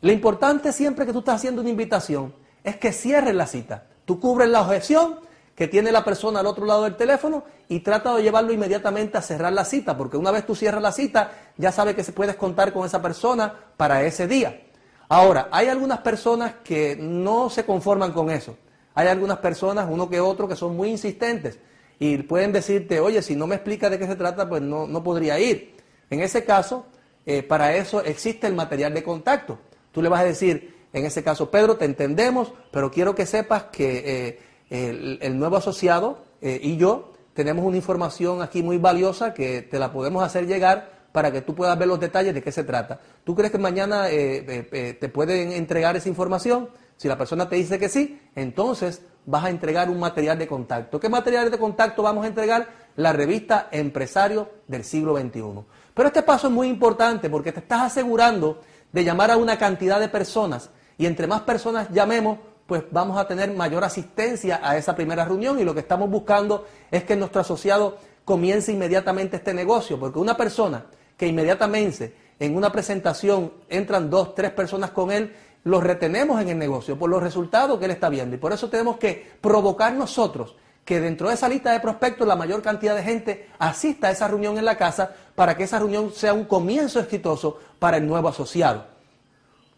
Lo 0.00 0.12
importante 0.12 0.72
siempre 0.72 1.06
que 1.06 1.12
tú 1.12 1.20
estás 1.20 1.36
haciendo 1.36 1.60
una 1.60 1.70
invitación 1.70 2.34
es 2.62 2.76
que 2.76 2.92
cierres 2.92 3.34
la 3.34 3.46
cita. 3.46 3.86
Tú 4.04 4.20
cubres 4.20 4.48
la 4.48 4.62
objeción 4.62 5.20
que 5.58 5.66
tiene 5.66 5.90
la 5.90 6.04
persona 6.04 6.38
al 6.38 6.46
otro 6.46 6.64
lado 6.64 6.84
del 6.84 6.94
teléfono 6.94 7.42
y 7.68 7.80
trata 7.80 8.14
de 8.14 8.22
llevarlo 8.22 8.52
inmediatamente 8.52 9.18
a 9.18 9.22
cerrar 9.22 9.52
la 9.52 9.64
cita, 9.64 9.98
porque 9.98 10.16
una 10.16 10.30
vez 10.30 10.46
tú 10.46 10.54
cierras 10.54 10.80
la 10.80 10.92
cita, 10.92 11.32
ya 11.56 11.72
sabes 11.72 11.96
que 11.96 12.04
se 12.04 12.12
puedes 12.12 12.36
contar 12.36 12.72
con 12.72 12.86
esa 12.86 13.02
persona 13.02 13.52
para 13.76 14.04
ese 14.04 14.28
día. 14.28 14.68
Ahora, 15.08 15.48
hay 15.50 15.66
algunas 15.66 15.98
personas 15.98 16.54
que 16.62 16.96
no 16.96 17.50
se 17.50 17.64
conforman 17.64 18.12
con 18.12 18.30
eso. 18.30 18.56
Hay 18.94 19.08
algunas 19.08 19.38
personas, 19.38 19.88
uno 19.90 20.08
que 20.08 20.20
otro, 20.20 20.46
que 20.46 20.54
son 20.54 20.76
muy 20.76 20.90
insistentes 20.90 21.58
y 21.98 22.18
pueden 22.18 22.52
decirte, 22.52 23.00
oye, 23.00 23.20
si 23.20 23.34
no 23.34 23.48
me 23.48 23.56
explica 23.56 23.90
de 23.90 23.98
qué 23.98 24.06
se 24.06 24.14
trata, 24.14 24.48
pues 24.48 24.62
no, 24.62 24.86
no 24.86 25.02
podría 25.02 25.40
ir. 25.40 25.74
En 26.08 26.20
ese 26.20 26.44
caso, 26.44 26.86
eh, 27.26 27.42
para 27.42 27.74
eso 27.74 28.00
existe 28.04 28.46
el 28.46 28.54
material 28.54 28.94
de 28.94 29.02
contacto. 29.02 29.58
Tú 29.90 30.02
le 30.02 30.08
vas 30.08 30.20
a 30.20 30.24
decir, 30.24 30.76
en 30.92 31.04
ese 31.04 31.24
caso, 31.24 31.50
Pedro, 31.50 31.76
te 31.76 31.84
entendemos, 31.84 32.52
pero 32.70 32.92
quiero 32.92 33.16
que 33.16 33.26
sepas 33.26 33.64
que 33.64 34.04
eh, 34.06 34.47
el, 34.70 35.38
nuevo 35.38 35.56
asociado 35.56 36.18
eh, 36.40 36.60
y 36.62 36.76
yo 36.76 37.12
tenemos 37.34 37.64
una 37.64 37.76
información 37.76 38.42
aquí 38.42 38.62
muy 38.62 38.78
valiosa 38.78 39.32
que 39.32 39.62
te 39.62 39.78
la 39.78 39.92
podemos 39.92 40.22
hacer 40.22 40.46
llegar 40.46 40.98
para 41.12 41.32
que 41.32 41.40
tú 41.40 41.54
puedas 41.54 41.78
ver 41.78 41.88
los 41.88 42.00
detalles 42.00 42.34
de 42.34 42.42
qué 42.42 42.52
se 42.52 42.64
trata. 42.64 43.00
¿Tú 43.24 43.34
crees 43.34 43.50
que 43.50 43.58
mañana 43.58 44.08
eh, 44.10 44.68
eh, 44.72 44.96
te 45.00 45.08
pueden 45.08 45.52
entregar 45.52 45.96
esa 45.96 46.08
información? 46.08 46.68
Si 46.96 47.08
la 47.08 47.16
persona 47.16 47.48
te 47.48 47.56
dice 47.56 47.78
que 47.78 47.88
sí, 47.88 48.20
entonces 48.34 49.02
vas 49.24 49.44
a 49.44 49.50
entregar 49.50 49.88
un 49.88 50.00
material 50.00 50.38
de 50.38 50.46
contacto. 50.46 50.98
¿Qué 50.98 51.08
material 51.08 51.50
de 51.50 51.58
contacto 51.58 52.02
vamos 52.02 52.24
a 52.24 52.28
entregar? 52.28 52.68
La 52.96 53.12
revista 53.12 53.68
Empresario 53.70 54.50
del 54.66 54.84
siglo 54.84 55.16
XXI. 55.16 55.64
Pero 55.94 56.08
este 56.08 56.22
paso 56.22 56.48
es 56.48 56.52
muy 56.52 56.68
importante 56.68 57.30
porque 57.30 57.52
te 57.52 57.60
estás 57.60 57.82
asegurando 57.82 58.60
de 58.92 59.04
llamar 59.04 59.30
a 59.30 59.36
una 59.36 59.58
cantidad 59.58 60.00
de 60.00 60.08
personas 60.08 60.70
y 60.96 61.06
entre 61.06 61.26
más 61.28 61.42
personas 61.42 61.88
llamemos, 61.90 62.38
pues 62.68 62.84
vamos 62.90 63.16
a 63.18 63.26
tener 63.26 63.50
mayor 63.54 63.82
asistencia 63.82 64.60
a 64.62 64.76
esa 64.76 64.94
primera 64.94 65.24
reunión 65.24 65.58
y 65.58 65.64
lo 65.64 65.72
que 65.72 65.80
estamos 65.80 66.10
buscando 66.10 66.66
es 66.90 67.02
que 67.04 67.16
nuestro 67.16 67.40
asociado 67.40 67.96
comience 68.26 68.70
inmediatamente 68.70 69.38
este 69.38 69.54
negocio, 69.54 69.98
porque 69.98 70.18
una 70.18 70.36
persona 70.36 70.84
que 71.16 71.26
inmediatamente 71.26 72.14
en 72.38 72.54
una 72.54 72.70
presentación 72.70 73.54
entran 73.70 74.10
dos, 74.10 74.34
tres 74.34 74.50
personas 74.50 74.90
con 74.90 75.10
él, 75.10 75.34
los 75.64 75.82
retenemos 75.82 76.42
en 76.42 76.50
el 76.50 76.58
negocio 76.58 76.98
por 76.98 77.08
los 77.08 77.22
resultados 77.22 77.78
que 77.78 77.86
él 77.86 77.90
está 77.92 78.10
viendo. 78.10 78.36
Y 78.36 78.38
por 78.38 78.52
eso 78.52 78.68
tenemos 78.68 78.98
que 78.98 79.26
provocar 79.40 79.94
nosotros 79.94 80.54
que 80.84 81.00
dentro 81.00 81.28
de 81.28 81.36
esa 81.36 81.48
lista 81.48 81.72
de 81.72 81.80
prospectos 81.80 82.28
la 82.28 82.36
mayor 82.36 82.60
cantidad 82.60 82.94
de 82.94 83.02
gente 83.02 83.48
asista 83.58 84.08
a 84.08 84.10
esa 84.10 84.28
reunión 84.28 84.58
en 84.58 84.66
la 84.66 84.76
casa 84.76 85.10
para 85.34 85.56
que 85.56 85.64
esa 85.64 85.78
reunión 85.78 86.12
sea 86.12 86.34
un 86.34 86.44
comienzo 86.44 87.00
exitoso 87.00 87.58
para 87.78 87.96
el 87.96 88.06
nuevo 88.06 88.28
asociado. 88.28 88.97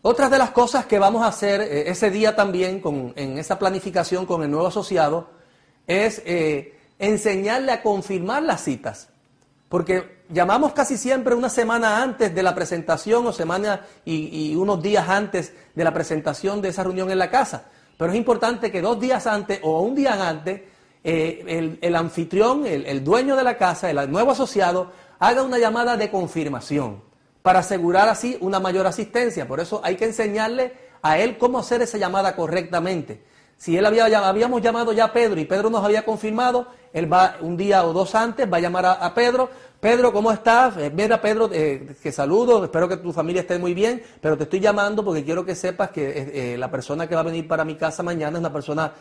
Otras 0.03 0.31
de 0.31 0.39
las 0.39 0.51
cosas 0.51 0.87
que 0.87 0.99
vamos 0.99 1.23
a 1.23 1.27
hacer 1.27 1.61
eh, 1.61 1.91
ese 1.91 2.11
día 2.11 2.35
también 2.35 2.83
en 3.17 3.37
esa 3.37 3.59
planificación 3.59 4.25
con 4.25 4.43
el 4.43 4.51
nuevo 4.51 4.67
asociado 4.67 5.29
es 5.87 6.23
eh, 6.25 6.79
enseñarle 6.99 7.73
a 7.73 7.83
confirmar 7.83 8.43
las 8.43 8.65
citas. 8.65 9.11
Porque 9.69 10.23
llamamos 10.31 10.73
casi 10.73 10.97
siempre 10.97 11.35
una 11.35 11.51
semana 11.51 12.03
antes 12.03 12.35
de 12.35 12.43
la 12.43 12.55
presentación 12.55 13.27
o 13.27 13.33
semana 13.33 13.87
y, 14.05 14.55
unos 14.57 14.83
días 14.83 15.07
antes 15.07 15.53
de 15.75 15.85
la 15.85 15.93
presentación 15.93 16.63
de 16.63 16.71
esa 16.71 16.83
reunión 16.83 17.11
en 17.11 17.19
la 17.19 17.31
casa. 17.31 17.67
Pero 17.99 18.11
es 18.11 18.17
importante 18.17 18.73
que 18.73 18.81
dos 18.81 18.99
días 18.99 19.27
antes 19.27 19.61
o 19.63 19.83
un 19.83 19.95
día 19.95 20.29
antes 20.29 20.63
eh, 21.05 21.79
el, 21.83 21.95
anfitrión, 21.95 22.67
el 22.67 23.05
dueño 23.05 23.37
de 23.37 23.45
la 23.45 23.59
casa, 23.59 23.91
el 23.91 24.11
nuevo 24.11 24.31
asociado, 24.31 24.93
haga 25.19 25.43
una 25.43 25.59
llamada 25.59 25.99
de 25.99 26.11
confirmación 26.11 27.10
para 27.43 27.61
asegurar 27.61 28.09
así 28.09 28.37
una 28.41 28.61
mayor 28.61 28.87
asistencia. 28.87 29.47
Por 29.49 29.61
eso 29.61 29.81
hay 29.83 29.97
que 29.97 30.05
enseñarle 30.05 30.73
a 31.03 31.19
él 31.19 31.39
cómo 31.39 31.59
hacer 31.59 31.83
esa 31.83 31.99
llamada 31.99 32.37
correctamente. 32.37 33.23
Si 33.57 33.77
él 33.77 33.85
había, 33.85 34.07
habíamos 34.27 34.63
llamado 34.63 34.93
ya 34.95 35.05
a 35.05 35.13
Pedro 35.13 35.39
y 35.39 35.45
Pedro 35.45 35.69
nos 35.69 35.85
había 35.85 36.03
confirmado, 36.03 36.69
él 36.95 37.13
va 37.13 37.37
un 37.43 37.59
día 37.59 37.85
o 37.85 37.93
dos 37.93 38.15
antes, 38.15 38.51
va 38.51 38.57
a 38.57 38.61
llamar 38.61 38.87
a, 38.87 39.15
Pedro. 39.15 39.51
Pedro, 39.81 40.15
¿cómo 40.15 40.33
estás? 40.33 40.79
Eh, 40.79 40.91
mira, 40.95 41.21
Pedro, 41.21 41.51
eh, 41.53 41.95
que 42.03 42.11
saludo, 42.11 42.65
espero 42.65 42.89
que 42.89 42.97
tu 42.97 43.13
familia 43.13 43.43
esté 43.43 43.59
muy 43.59 43.75
bien, 43.75 44.03
pero 44.23 44.39
te 44.39 44.45
estoy 44.45 44.61
llamando 44.61 45.05
porque 45.05 45.25
quiero 45.25 45.45
que 45.45 45.55
sepas 45.55 45.91
que 45.91 46.55
eh, 46.55 46.59
la 46.59 46.71
persona 46.71 47.07
que 47.07 47.15
va 47.15 47.21
a 47.21 47.25
venir 47.25 47.47
para 47.47 47.67
mi 47.67 47.75
casa 47.77 48.03
mañana 48.03 48.39
es 48.39 48.41
una 48.41 48.53
persona 48.53 48.93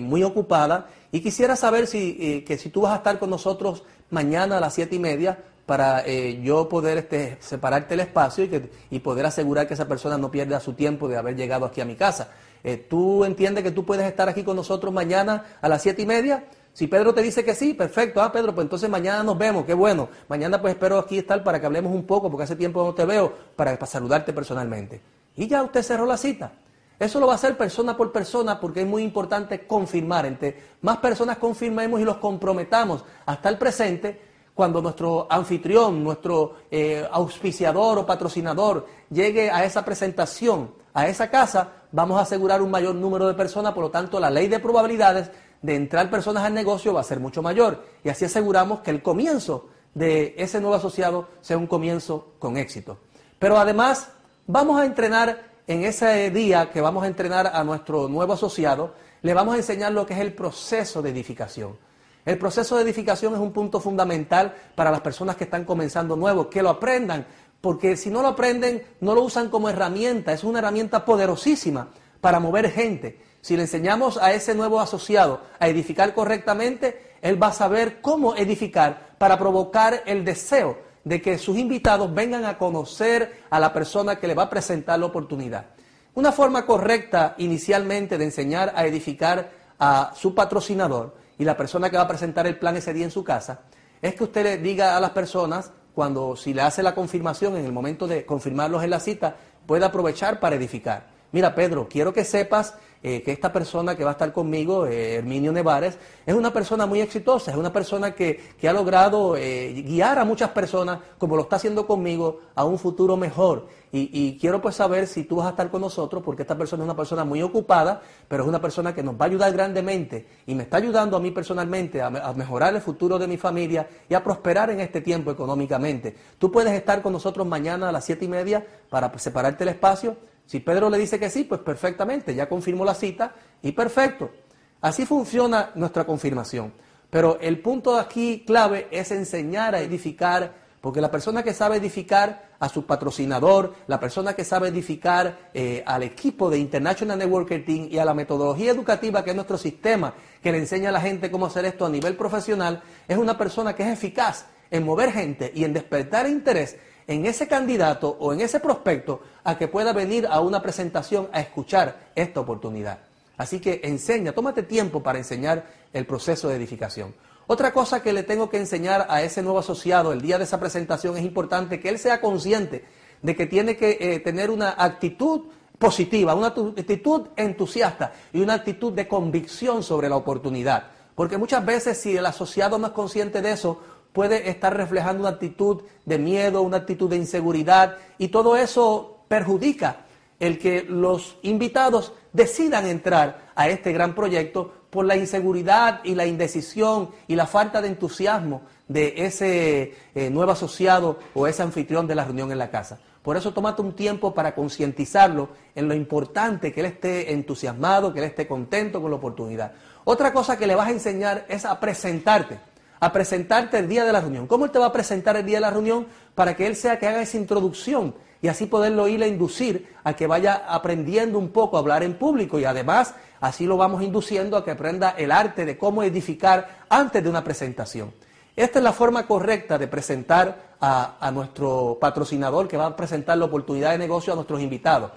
muy 0.00 0.24
ocupada 0.24 0.88
y 1.12 1.20
quisiera 1.20 1.54
saber 1.54 1.86
si, 1.86 2.44
que 2.44 2.58
si 2.58 2.68
tú 2.70 2.80
vas 2.80 2.92
a 2.94 2.96
estar 2.96 3.18
con 3.20 3.30
nosotros 3.30 3.84
mañana 4.10 4.58
a 4.58 4.60
las 4.60 4.74
siete 4.74 4.96
y 4.96 4.98
media 4.98 5.38
para 5.70 6.04
eh, 6.04 6.40
yo 6.42 6.68
poder 6.68 6.98
este, 6.98 7.36
separarte 7.38 7.94
el 7.94 8.00
espacio 8.00 8.42
y, 8.42 8.48
que, 8.48 8.70
y 8.90 8.98
poder 8.98 9.24
asegurar 9.24 9.68
que 9.68 9.74
esa 9.74 9.86
persona 9.86 10.18
no 10.18 10.28
pierda 10.28 10.58
su 10.58 10.72
tiempo 10.72 11.06
de 11.06 11.16
haber 11.16 11.36
llegado 11.36 11.64
aquí 11.64 11.80
a 11.80 11.84
mi 11.84 11.94
casa. 11.94 12.32
Eh, 12.64 12.76
¿Tú 12.76 13.24
entiendes 13.24 13.62
que 13.62 13.70
tú 13.70 13.86
puedes 13.86 14.04
estar 14.04 14.28
aquí 14.28 14.42
con 14.42 14.56
nosotros 14.56 14.92
mañana 14.92 15.44
a 15.60 15.68
las 15.68 15.80
siete 15.80 16.02
y 16.02 16.06
media? 16.06 16.46
Si 16.72 16.88
Pedro 16.88 17.14
te 17.14 17.22
dice 17.22 17.44
que 17.44 17.54
sí, 17.54 17.72
perfecto. 17.72 18.20
Ah, 18.20 18.32
Pedro, 18.32 18.52
pues 18.52 18.64
entonces 18.64 18.90
mañana 18.90 19.22
nos 19.22 19.38
vemos, 19.38 19.64
qué 19.64 19.74
bueno. 19.74 20.08
Mañana 20.26 20.60
pues 20.60 20.74
espero 20.74 20.98
aquí 20.98 21.18
estar 21.18 21.40
para 21.44 21.60
que 21.60 21.66
hablemos 21.66 21.94
un 21.94 22.04
poco, 22.04 22.28
porque 22.28 22.42
hace 22.42 22.56
tiempo 22.56 22.82
no 22.82 22.92
te 22.92 23.04
veo, 23.04 23.32
para, 23.54 23.74
para 23.74 23.86
saludarte 23.86 24.32
personalmente. 24.32 25.00
Y 25.36 25.46
ya 25.46 25.62
usted 25.62 25.84
cerró 25.84 26.04
la 26.04 26.16
cita. 26.16 26.50
Eso 26.98 27.20
lo 27.20 27.28
va 27.28 27.34
a 27.34 27.36
hacer 27.36 27.56
persona 27.56 27.96
por 27.96 28.10
persona 28.10 28.58
porque 28.58 28.80
es 28.80 28.88
muy 28.88 29.04
importante 29.04 29.68
confirmar. 29.68 30.26
Entre 30.26 30.56
más 30.82 30.96
personas 30.96 31.38
confirmemos 31.38 32.00
y 32.00 32.04
los 32.04 32.16
comprometamos 32.16 33.04
hasta 33.24 33.48
el 33.48 33.56
presente, 33.56 34.29
cuando 34.60 34.82
nuestro 34.82 35.26
anfitrión, 35.30 36.04
nuestro 36.04 36.56
eh, 36.70 37.08
auspiciador 37.10 37.98
o 37.98 38.04
patrocinador 38.04 38.86
llegue 39.08 39.50
a 39.50 39.64
esa 39.64 39.82
presentación, 39.82 40.74
a 40.92 41.08
esa 41.08 41.30
casa, 41.30 41.72
vamos 41.90 42.18
a 42.18 42.22
asegurar 42.22 42.60
un 42.60 42.70
mayor 42.70 42.94
número 42.94 43.26
de 43.26 43.32
personas, 43.32 43.72
por 43.72 43.84
lo 43.84 43.90
tanto 43.90 44.20
la 44.20 44.28
ley 44.28 44.48
de 44.48 44.60
probabilidades 44.60 45.30
de 45.62 45.74
entrar 45.74 46.10
personas 46.10 46.44
al 46.44 46.52
negocio 46.52 46.92
va 46.92 47.00
a 47.00 47.04
ser 47.04 47.20
mucho 47.20 47.40
mayor 47.40 47.84
y 48.04 48.10
así 48.10 48.26
aseguramos 48.26 48.80
que 48.80 48.90
el 48.90 49.02
comienzo 49.02 49.68
de 49.94 50.34
ese 50.36 50.60
nuevo 50.60 50.76
asociado 50.76 51.28
sea 51.40 51.56
un 51.56 51.66
comienzo 51.66 52.34
con 52.38 52.58
éxito. 52.58 52.98
Pero 53.38 53.56
además 53.56 54.10
Vamos 54.52 54.80
a 54.80 54.84
entrenar 54.84 55.44
en 55.68 55.84
ese 55.84 56.28
día 56.32 56.72
que 56.72 56.80
vamos 56.80 57.04
a 57.04 57.06
entrenar 57.06 57.52
a 57.54 57.62
nuestro 57.62 58.08
nuevo 58.08 58.32
asociado, 58.32 58.94
le 59.22 59.32
vamos 59.32 59.54
a 59.54 59.58
enseñar 59.58 59.92
lo 59.92 60.04
que 60.04 60.14
es 60.14 60.18
el 60.18 60.32
proceso 60.32 61.02
de 61.02 61.10
edificación. 61.10 61.78
El 62.24 62.38
proceso 62.38 62.76
de 62.76 62.82
edificación 62.82 63.34
es 63.34 63.40
un 63.40 63.52
punto 63.52 63.80
fundamental 63.80 64.54
para 64.74 64.90
las 64.90 65.00
personas 65.00 65.36
que 65.36 65.44
están 65.44 65.64
comenzando 65.64 66.16
nuevos, 66.16 66.48
que 66.48 66.62
lo 66.62 66.68
aprendan, 66.68 67.26
porque 67.60 67.96
si 67.96 68.10
no 68.10 68.22
lo 68.22 68.28
aprenden, 68.28 68.82
no 69.00 69.14
lo 69.14 69.22
usan 69.22 69.48
como 69.48 69.68
herramienta, 69.68 70.32
es 70.32 70.44
una 70.44 70.58
herramienta 70.58 71.04
poderosísima 71.04 71.88
para 72.20 72.40
mover 72.40 72.70
gente. 72.70 73.20
Si 73.40 73.56
le 73.56 73.62
enseñamos 73.62 74.18
a 74.18 74.32
ese 74.32 74.54
nuevo 74.54 74.80
asociado 74.80 75.40
a 75.58 75.68
edificar 75.68 76.14
correctamente, 76.14 77.14
él 77.22 77.42
va 77.42 77.48
a 77.48 77.52
saber 77.52 78.00
cómo 78.00 78.34
edificar 78.36 79.14
para 79.18 79.38
provocar 79.38 80.02
el 80.06 80.24
deseo 80.24 80.78
de 81.04 81.22
que 81.22 81.38
sus 81.38 81.56
invitados 81.56 82.12
vengan 82.12 82.44
a 82.44 82.58
conocer 82.58 83.44
a 83.48 83.58
la 83.58 83.72
persona 83.72 84.18
que 84.18 84.28
le 84.28 84.34
va 84.34 84.44
a 84.44 84.50
presentar 84.50 84.98
la 84.98 85.06
oportunidad. 85.06 85.66
Una 86.14 86.32
forma 86.32 86.66
correcta 86.66 87.34
inicialmente 87.38 88.18
de 88.18 88.24
enseñar 88.24 88.72
a 88.74 88.84
edificar 88.86 89.50
a 89.78 90.12
su 90.14 90.34
patrocinador 90.34 91.14
y 91.40 91.44
la 91.46 91.56
persona 91.56 91.88
que 91.88 91.96
va 91.96 92.02
a 92.02 92.08
presentar 92.08 92.46
el 92.46 92.58
plan 92.58 92.76
ese 92.76 92.92
día 92.92 93.06
en 93.06 93.10
su 93.10 93.24
casa 93.24 93.62
es 94.02 94.14
que 94.14 94.24
usted 94.24 94.44
le 94.44 94.58
diga 94.58 94.94
a 94.94 95.00
las 95.00 95.12
personas, 95.12 95.72
cuando 95.94 96.36
si 96.36 96.52
le 96.52 96.60
hace 96.60 96.82
la 96.82 96.94
confirmación 96.94 97.56
en 97.56 97.64
el 97.64 97.72
momento 97.72 98.06
de 98.06 98.26
confirmarlos 98.26 98.84
en 98.84 98.90
la 98.90 99.00
cita, 99.00 99.36
puede 99.64 99.86
aprovechar 99.86 100.38
para 100.38 100.56
edificar. 100.56 101.08
Mira, 101.32 101.54
Pedro, 101.54 101.88
quiero 101.88 102.12
que 102.12 102.26
sepas 102.26 102.74
eh, 103.02 103.22
que 103.22 103.32
esta 103.32 103.50
persona 103.50 103.96
que 103.96 104.04
va 104.04 104.10
a 104.10 104.12
estar 104.12 104.30
conmigo, 104.30 104.86
eh, 104.86 105.14
Herminio 105.14 105.52
Nevares, 105.52 105.98
es 106.26 106.34
una 106.34 106.52
persona 106.52 106.84
muy 106.84 107.00
exitosa, 107.00 107.50
es 107.50 107.56
una 107.56 107.72
persona 107.72 108.14
que, 108.14 108.40
ha 108.62 108.72
logrado 108.74 109.36
eh, 109.36 109.72
guiar 109.86 110.18
a 110.18 110.24
muchas 110.24 110.50
personas, 110.50 110.98
como 111.16 111.34
lo 111.34 111.42
está 111.42 111.56
haciendo 111.56 111.86
conmigo, 111.86 112.40
a 112.54 112.64
un 112.64 112.78
futuro 112.78 113.16
mejor. 113.16 113.68
Y, 113.92 114.38
quiero 114.38 114.60
pues 114.60 114.76
saber 114.76 115.08
si 115.08 115.24
tú 115.24 115.36
vas 115.36 115.46
a 115.46 115.50
estar 115.50 115.68
con 115.68 115.80
nosotros, 115.80 116.22
porque 116.22 116.42
esta 116.42 116.56
persona 116.56 116.84
es 116.84 116.84
una 116.84 116.96
persona 116.96 117.24
muy 117.24 117.42
ocupada, 117.42 118.02
pero 118.28 118.44
es 118.44 118.48
una 118.48 118.60
persona 118.60 118.94
que 118.94 119.02
nos 119.02 119.14
va 119.14 119.24
a 119.24 119.28
ayudar 119.28 119.52
grandemente 119.52 120.28
y 120.46 120.54
me 120.54 120.62
está 120.62 120.76
ayudando 120.76 121.16
a 121.16 121.20
mí 121.20 121.32
personalmente 121.32 122.00
a, 122.00 122.06
a 122.06 122.32
mejorar 122.34 122.72
el 122.72 122.80
futuro 122.82 123.18
de 123.18 123.26
mi 123.26 123.36
familia 123.36 123.88
y 124.08 124.14
a 124.14 124.22
prosperar 124.22 124.70
en 124.70 124.78
este 124.78 125.00
tiempo 125.00 125.32
económicamente. 125.32 126.14
Tú 126.38 126.52
puedes 126.52 126.72
estar 126.72 127.02
con 127.02 127.12
nosotros 127.12 127.44
mañana 127.48 127.88
a 127.88 127.92
las 127.92 128.04
siete 128.04 128.26
y 128.26 128.28
media 128.28 128.64
para 128.90 129.10
separarte 129.18 129.64
el 129.64 129.70
espacio 129.70 130.16
si 130.50 130.58
Pedro 130.58 130.90
le 130.90 130.98
dice 130.98 131.20
que 131.20 131.30
sí, 131.30 131.44
pues 131.44 131.60
perfectamente, 131.60 132.34
ya 132.34 132.48
confirmó 132.48 132.84
la 132.84 132.94
cita 132.94 133.36
y 133.62 133.70
perfecto. 133.70 134.32
Así 134.80 135.06
funciona 135.06 135.70
nuestra 135.76 136.04
confirmación. 136.04 136.72
Pero 137.08 137.38
el 137.40 137.60
punto 137.60 137.96
aquí 137.96 138.42
clave 138.44 138.88
es 138.90 139.12
enseñar 139.12 139.76
a 139.76 139.80
edificar, 139.80 140.52
porque 140.80 141.00
la 141.00 141.08
persona 141.08 141.44
que 141.44 141.54
sabe 141.54 141.76
edificar 141.76 142.50
a 142.58 142.68
su 142.68 142.84
patrocinador, 142.84 143.74
la 143.86 144.00
persona 144.00 144.34
que 144.34 144.42
sabe 144.42 144.70
edificar 144.70 145.38
eh, 145.54 145.84
al 145.86 146.02
equipo 146.02 146.50
de 146.50 146.58
International 146.58 147.16
Networker 147.16 147.64
Team 147.64 147.86
y 147.88 147.98
a 147.98 148.04
la 148.04 148.12
metodología 148.12 148.72
educativa 148.72 149.22
que 149.22 149.30
es 149.30 149.36
nuestro 149.36 149.56
sistema, 149.56 150.14
que 150.42 150.50
le 150.50 150.58
enseña 150.58 150.88
a 150.88 150.92
la 150.92 151.00
gente 151.00 151.30
cómo 151.30 151.46
hacer 151.46 151.64
esto 151.64 151.86
a 151.86 151.90
nivel 151.90 152.16
profesional, 152.16 152.82
es 153.06 153.16
una 153.16 153.38
persona 153.38 153.76
que 153.76 153.84
es 153.84 153.90
eficaz 153.90 154.46
en 154.72 154.84
mover 154.84 155.12
gente 155.12 155.52
y 155.54 155.62
en 155.62 155.72
despertar 155.72 156.28
interés 156.28 156.76
en 157.10 157.26
ese 157.26 157.48
candidato 157.48 158.16
o 158.20 158.32
en 158.32 158.40
ese 158.40 158.60
prospecto 158.60 159.20
a 159.42 159.58
que 159.58 159.66
pueda 159.66 159.92
venir 159.92 160.28
a 160.30 160.40
una 160.40 160.62
presentación 160.62 161.28
a 161.32 161.40
escuchar 161.40 162.12
esta 162.14 162.38
oportunidad. 162.38 163.00
Así 163.36 163.58
que 163.58 163.80
enseña, 163.82 164.30
tómate 164.30 164.62
tiempo 164.62 165.02
para 165.02 165.18
enseñar 165.18 165.66
el 165.92 166.06
proceso 166.06 166.48
de 166.48 166.54
edificación. 166.54 167.12
Otra 167.48 167.72
cosa 167.72 168.00
que 168.00 168.12
le 168.12 168.22
tengo 168.22 168.48
que 168.48 168.58
enseñar 168.58 169.06
a 169.10 169.22
ese 169.22 169.42
nuevo 169.42 169.58
asociado 169.58 170.12
el 170.12 170.22
día 170.22 170.38
de 170.38 170.44
esa 170.44 170.60
presentación 170.60 171.16
es 171.16 171.24
importante 171.24 171.80
que 171.80 171.88
él 171.88 171.98
sea 171.98 172.20
consciente 172.20 172.84
de 173.22 173.34
que 173.34 173.46
tiene 173.46 173.76
que 173.76 173.98
eh, 174.00 174.20
tener 174.20 174.48
una 174.48 174.76
actitud 174.78 175.46
positiva, 175.80 176.36
una 176.36 176.46
actitud 176.46 177.26
entusiasta 177.34 178.12
y 178.32 178.40
una 178.40 178.54
actitud 178.54 178.92
de 178.92 179.08
convicción 179.08 179.82
sobre 179.82 180.08
la 180.08 180.14
oportunidad. 180.14 180.84
Porque 181.16 181.38
muchas 181.38 181.66
veces 181.66 181.98
si 181.98 182.16
el 182.16 182.24
asociado 182.24 182.78
no 182.78 182.86
es 182.86 182.92
consciente 182.92 183.42
de 183.42 183.50
eso, 183.50 183.80
puede 184.12 184.50
estar 184.50 184.76
reflejando 184.76 185.22
una 185.22 185.30
actitud 185.30 185.82
de 186.04 186.18
miedo, 186.18 186.62
una 186.62 186.78
actitud 186.78 187.08
de 187.08 187.16
inseguridad 187.16 187.96
y 188.18 188.28
todo 188.28 188.56
eso 188.56 189.24
perjudica 189.28 190.04
el 190.40 190.58
que 190.58 190.82
los 190.82 191.36
invitados 191.42 192.12
decidan 192.32 192.86
entrar 192.86 193.50
a 193.54 193.68
este 193.68 193.92
gran 193.92 194.14
proyecto 194.14 194.72
por 194.90 195.04
la 195.04 195.16
inseguridad 195.16 196.00
y 196.02 196.14
la 196.14 196.26
indecisión 196.26 197.10
y 197.28 197.36
la 197.36 197.46
falta 197.46 197.80
de 197.80 197.88
entusiasmo 197.88 198.62
de 198.88 199.14
ese 199.16 199.94
eh, 200.14 200.30
nuevo 200.30 200.50
asociado 200.50 201.18
o 201.34 201.46
ese 201.46 201.62
anfitrión 201.62 202.08
de 202.08 202.16
la 202.16 202.24
reunión 202.24 202.50
en 202.50 202.58
la 202.58 202.70
casa. 202.70 202.98
Por 203.22 203.36
eso 203.36 203.52
tómate 203.52 203.82
un 203.82 203.92
tiempo 203.92 204.34
para 204.34 204.54
concientizarlo 204.54 205.50
en 205.74 205.86
lo 205.86 205.94
importante 205.94 206.72
que 206.72 206.80
él 206.80 206.86
esté 206.86 207.32
entusiasmado, 207.32 208.12
que 208.12 208.20
él 208.20 208.24
esté 208.24 208.48
contento 208.48 209.00
con 209.00 209.10
la 209.10 209.18
oportunidad. 209.18 209.72
Otra 210.04 210.32
cosa 210.32 210.56
que 210.56 210.66
le 210.66 210.74
vas 210.74 210.88
a 210.88 210.92
enseñar 210.92 211.44
es 211.48 211.66
a 211.66 211.78
presentarte 211.78 212.58
a 213.00 213.12
presentarte 213.12 213.78
el 213.78 213.88
día 213.88 214.04
de 214.04 214.12
la 214.12 214.20
reunión. 214.20 214.46
¿Cómo 214.46 214.66
él 214.66 214.70
te 214.70 214.78
va 214.78 214.86
a 214.86 214.92
presentar 214.92 215.36
el 215.36 215.46
día 215.46 215.56
de 215.56 215.62
la 215.62 215.70
reunión? 215.70 216.06
Para 216.34 216.54
que 216.54 216.66
él 216.66 216.76
sea 216.76 216.98
que 216.98 217.08
haga 217.08 217.22
esa 217.22 217.38
introducción 217.38 218.14
y 218.42 218.48
así 218.48 218.66
poderlo 218.66 219.08
ir 219.08 219.22
a 219.22 219.26
inducir 219.26 219.94
a 220.04 220.14
que 220.14 220.26
vaya 220.26 220.64
aprendiendo 220.68 221.38
un 221.38 221.48
poco 221.48 221.76
a 221.76 221.80
hablar 221.80 222.02
en 222.02 222.14
público 222.14 222.58
y 222.58 222.64
además 222.64 223.14
así 223.40 223.64
lo 223.66 223.76
vamos 223.76 224.02
induciendo 224.02 224.56
a 224.56 224.64
que 224.64 224.70
aprenda 224.70 225.14
el 225.16 225.32
arte 225.32 225.64
de 225.64 225.78
cómo 225.78 226.02
edificar 226.02 226.84
antes 226.88 227.22
de 227.22 227.28
una 227.28 227.42
presentación. 227.42 228.12
Esta 228.54 228.78
es 228.78 228.82
la 228.82 228.92
forma 228.92 229.26
correcta 229.26 229.78
de 229.78 229.88
presentar 229.88 230.76
a, 230.80 231.16
a 231.20 231.30
nuestro 231.30 231.96
patrocinador 232.00 232.68
que 232.68 232.76
va 232.76 232.86
a 232.86 232.96
presentar 232.96 233.38
la 233.38 233.46
oportunidad 233.46 233.92
de 233.92 233.98
negocio 233.98 234.32
a 234.32 234.36
nuestros 234.36 234.60
invitados. 234.60 235.10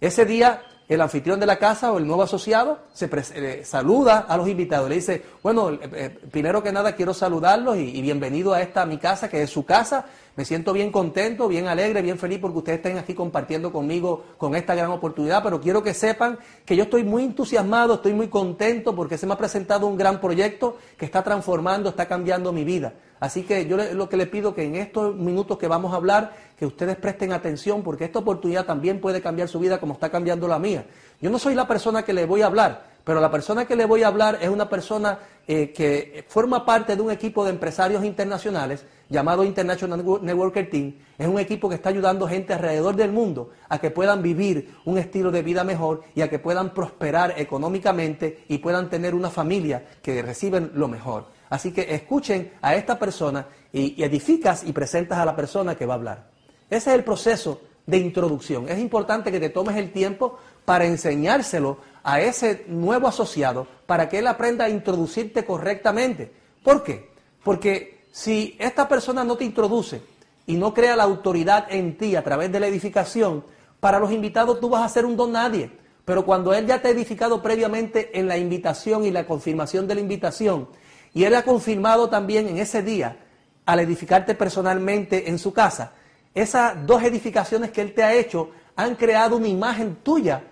Ese 0.00 0.24
día 0.24 0.62
el 0.88 1.00
anfitrión 1.00 1.40
de 1.40 1.46
la 1.46 1.58
casa 1.58 1.92
o 1.92 1.98
el 1.98 2.06
nuevo 2.06 2.22
asociado 2.22 2.78
se 2.92 3.08
eh, 3.34 3.62
saluda 3.64 4.26
a 4.28 4.36
los 4.36 4.48
invitados, 4.48 4.88
le 4.88 4.96
dice, 4.96 5.22
bueno, 5.42 5.70
eh, 5.70 5.78
eh, 5.94 6.18
primero 6.30 6.62
que 6.62 6.72
nada 6.72 6.94
quiero 6.94 7.14
saludarlos 7.14 7.76
y, 7.78 7.96
y, 7.96 8.02
bienvenido 8.02 8.52
a 8.52 8.60
esta 8.60 8.84
mi 8.84 8.98
casa, 8.98 9.28
que 9.28 9.42
es 9.42 9.50
su 9.50 9.64
casa. 9.64 10.06
Me 10.36 10.44
siento 10.44 10.72
bien 10.72 10.90
contento, 10.90 11.46
bien 11.46 11.68
alegre, 11.68 12.02
bien 12.02 12.18
feliz 12.18 12.40
porque 12.40 12.58
ustedes 12.58 12.78
estén 12.78 12.98
aquí 12.98 13.14
compartiendo 13.14 13.72
conmigo 13.72 14.24
con 14.36 14.56
esta 14.56 14.74
gran 14.74 14.90
oportunidad, 14.90 15.42
pero 15.42 15.60
quiero 15.60 15.82
que 15.82 15.94
sepan 15.94 16.38
que 16.66 16.76
yo 16.76 16.84
estoy 16.84 17.04
muy 17.04 17.22
entusiasmado, 17.22 17.94
estoy 17.94 18.12
muy 18.12 18.28
contento 18.28 18.94
porque 18.96 19.16
se 19.16 19.26
me 19.26 19.34
ha 19.34 19.38
presentado 19.38 19.86
un 19.86 19.96
gran 19.96 20.20
proyecto 20.20 20.76
que 20.98 21.04
está 21.04 21.22
transformando, 21.22 21.88
está 21.90 22.06
cambiando 22.06 22.52
mi 22.52 22.64
vida. 22.64 22.92
Así 23.20 23.42
que 23.42 23.66
yo 23.66 23.76
lo 23.76 24.08
que 24.08 24.16
le 24.16 24.26
pido 24.26 24.54
que 24.54 24.64
en 24.64 24.76
estos 24.76 25.14
minutos 25.14 25.58
que 25.58 25.68
vamos 25.68 25.92
a 25.92 25.96
hablar, 25.96 26.32
que 26.58 26.66
ustedes 26.66 26.96
presten 26.96 27.32
atención 27.32 27.82
porque 27.82 28.04
esta 28.04 28.18
oportunidad 28.18 28.66
también 28.66 29.00
puede 29.00 29.22
cambiar 29.22 29.48
su 29.48 29.58
vida 29.58 29.78
como 29.78 29.94
está 29.94 30.10
cambiando 30.10 30.48
la 30.48 30.58
mía. 30.58 30.86
Yo 31.20 31.30
no 31.30 31.38
soy 31.38 31.54
la 31.54 31.66
persona 31.66 32.02
que 32.02 32.12
le 32.12 32.26
voy 32.26 32.42
a 32.42 32.46
hablar, 32.46 32.84
pero 33.04 33.20
la 33.20 33.30
persona 33.30 33.66
que 33.66 33.76
le 33.76 33.86
voy 33.86 34.02
a 34.02 34.08
hablar 34.08 34.38
es 34.40 34.48
una 34.48 34.68
persona 34.68 35.18
eh, 35.46 35.72
que 35.72 36.24
forma 36.28 36.64
parte 36.64 36.96
de 36.96 37.02
un 37.02 37.10
equipo 37.10 37.44
de 37.44 37.50
empresarios 37.50 38.04
internacionales 38.04 38.84
llamado 39.08 39.44
International 39.44 40.02
Networker 40.22 40.70
Team. 40.70 40.94
Es 41.18 41.28
un 41.28 41.38
equipo 41.38 41.68
que 41.68 41.74
está 41.74 41.90
ayudando 41.90 42.26
gente 42.26 42.52
alrededor 42.54 42.96
del 42.96 43.12
mundo 43.12 43.50
a 43.68 43.78
que 43.78 43.90
puedan 43.90 44.22
vivir 44.22 44.74
un 44.84 44.98
estilo 44.98 45.30
de 45.30 45.42
vida 45.42 45.64
mejor 45.64 46.02
y 46.14 46.22
a 46.22 46.30
que 46.30 46.38
puedan 46.38 46.72
prosperar 46.72 47.34
económicamente 47.36 48.44
y 48.48 48.58
puedan 48.58 48.88
tener 48.88 49.14
una 49.14 49.30
familia 49.30 49.84
que 50.02 50.22
reciben 50.22 50.72
lo 50.74 50.88
mejor. 50.88 51.33
Así 51.54 51.70
que 51.70 51.94
escuchen 51.94 52.50
a 52.62 52.74
esta 52.74 52.98
persona 52.98 53.46
y, 53.72 54.02
edificas 54.02 54.64
y 54.64 54.72
presentas 54.72 55.18
a 55.18 55.24
la 55.24 55.36
persona 55.36 55.76
que 55.76 55.86
va 55.86 55.94
a 55.94 55.98
hablar. 55.98 56.30
Ese 56.68 56.90
es 56.90 56.96
el 56.96 57.04
proceso 57.04 57.60
de 57.86 57.96
introducción. 57.96 58.68
Es 58.68 58.80
importante 58.80 59.30
que 59.30 59.38
te 59.38 59.50
tomes 59.50 59.76
el 59.76 59.92
tiempo 59.92 60.36
para 60.64 60.84
enseñárselo 60.84 61.78
a 62.02 62.20
ese 62.20 62.64
nuevo 62.66 63.06
asociado 63.06 63.68
para 63.86 64.08
que 64.08 64.18
él 64.18 64.26
aprenda 64.26 64.64
a 64.64 64.68
introducirte 64.68 65.44
correctamente. 65.44 66.32
¿Por 66.64 66.82
qué? 66.82 67.10
Porque 67.44 68.00
si 68.10 68.56
esta 68.58 68.88
persona 68.88 69.22
no 69.22 69.36
te 69.36 69.44
introduce 69.44 70.02
y 70.48 70.56
no 70.56 70.74
crea 70.74 70.96
la 70.96 71.04
autoridad 71.04 71.68
en 71.70 71.96
ti 71.96 72.16
a 72.16 72.24
través 72.24 72.50
de 72.50 72.58
la 72.58 72.66
edificación, 72.66 73.44
para 73.78 74.00
los 74.00 74.10
invitados 74.10 74.58
tú 74.58 74.70
vas 74.70 74.82
a 74.82 74.92
ser 74.92 75.06
un 75.06 75.16
don 75.16 75.30
nadie. 75.30 75.70
Pero 76.04 76.26
cuando 76.26 76.52
él 76.52 76.66
ya 76.66 76.82
te 76.82 76.88
ha 76.88 76.90
edificado 76.90 77.40
previamente 77.40 78.18
en 78.18 78.26
la 78.26 78.38
invitación 78.38 79.04
y 79.04 79.12
la 79.12 79.24
confirmación 79.24 79.86
de 79.86 79.94
la 79.94 80.00
invitación, 80.00 80.66
y 81.14 81.24
Él 81.24 81.34
ha 81.36 81.42
confirmado 81.42 82.08
también 82.08 82.48
en 82.48 82.58
ese 82.58 82.82
día, 82.82 83.16
al 83.64 83.80
edificarte 83.80 84.34
personalmente 84.34 85.30
en 85.30 85.38
su 85.38 85.52
casa, 85.52 85.92
esas 86.34 86.84
dos 86.86 87.02
edificaciones 87.04 87.70
que 87.70 87.80
Él 87.80 87.94
te 87.94 88.02
ha 88.02 88.12
hecho 88.12 88.50
han 88.76 88.96
creado 88.96 89.36
una 89.36 89.48
imagen 89.48 89.96
tuya 90.02 90.42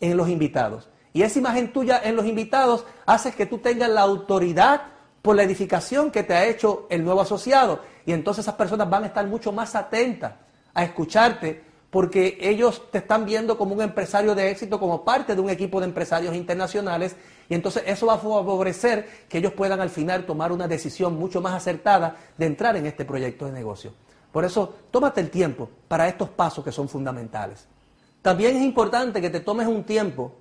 en 0.00 0.16
los 0.16 0.28
invitados. 0.28 0.88
Y 1.12 1.22
esa 1.22 1.38
imagen 1.38 1.72
tuya 1.72 2.00
en 2.02 2.16
los 2.16 2.26
invitados 2.26 2.84
hace 3.06 3.32
que 3.32 3.46
tú 3.46 3.58
tengas 3.58 3.88
la 3.88 4.02
autoridad 4.02 4.82
por 5.22 5.36
la 5.36 5.44
edificación 5.44 6.10
que 6.10 6.22
te 6.22 6.34
ha 6.34 6.46
hecho 6.46 6.86
el 6.90 7.04
nuevo 7.04 7.20
asociado. 7.20 7.80
Y 8.04 8.12
entonces 8.12 8.44
esas 8.44 8.56
personas 8.56 8.90
van 8.90 9.04
a 9.04 9.06
estar 9.06 9.26
mucho 9.26 9.52
más 9.52 9.74
atentas 9.74 10.32
a 10.74 10.84
escucharte 10.84 11.62
porque 11.90 12.36
ellos 12.40 12.82
te 12.90 12.98
están 12.98 13.24
viendo 13.24 13.56
como 13.56 13.74
un 13.74 13.82
empresario 13.82 14.34
de 14.34 14.50
éxito, 14.50 14.78
como 14.78 15.04
parte 15.04 15.34
de 15.34 15.40
un 15.40 15.48
equipo 15.48 15.80
de 15.80 15.86
empresarios 15.86 16.34
internacionales, 16.34 17.16
y 17.48 17.54
entonces 17.54 17.82
eso 17.86 18.06
va 18.06 18.14
a 18.14 18.18
favorecer 18.18 19.26
que 19.28 19.38
ellos 19.38 19.52
puedan 19.52 19.80
al 19.80 19.90
final 19.90 20.26
tomar 20.26 20.52
una 20.52 20.68
decisión 20.68 21.16
mucho 21.16 21.40
más 21.40 21.54
acertada 21.54 22.16
de 22.36 22.46
entrar 22.46 22.76
en 22.76 22.86
este 22.86 23.04
proyecto 23.04 23.46
de 23.46 23.52
negocio. 23.52 23.92
Por 24.32 24.44
eso, 24.44 24.74
tómate 24.90 25.20
el 25.20 25.30
tiempo 25.30 25.70
para 25.88 26.06
estos 26.08 26.28
pasos 26.28 26.62
que 26.62 26.72
son 26.72 26.88
fundamentales. 26.88 27.66
También 28.20 28.56
es 28.56 28.62
importante 28.62 29.20
que 29.20 29.30
te 29.30 29.40
tomes 29.40 29.66
un 29.66 29.84
tiempo 29.84 30.34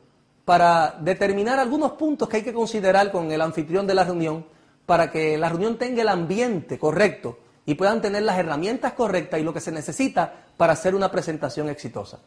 para 0.43 0.97
determinar 0.99 1.59
algunos 1.59 1.93
puntos 1.93 2.27
que 2.27 2.37
hay 2.37 2.43
que 2.43 2.53
considerar 2.53 3.11
con 3.11 3.31
el 3.31 3.41
anfitrión 3.41 3.87
de 3.87 3.93
la 3.93 4.03
reunión 4.03 4.45
para 4.85 5.11
que 5.11 5.37
la 5.37 5.49
reunión 5.49 5.77
tenga 5.77 6.01
el 6.01 6.09
ambiente 6.09 6.79
correcto 6.79 7.39
y 7.65 7.75
puedan 7.75 8.01
tener 8.01 8.23
las 8.23 8.37
herramientas 8.37 8.93
correctas 8.93 9.39
y 9.39 9.43
lo 9.43 9.53
que 9.53 9.59
se 9.59 9.71
necesita 9.71 10.45
para 10.55 10.73
hacer 10.73 10.95
una 10.95 11.11
presentación 11.11 11.69
exitosa. 11.69 12.19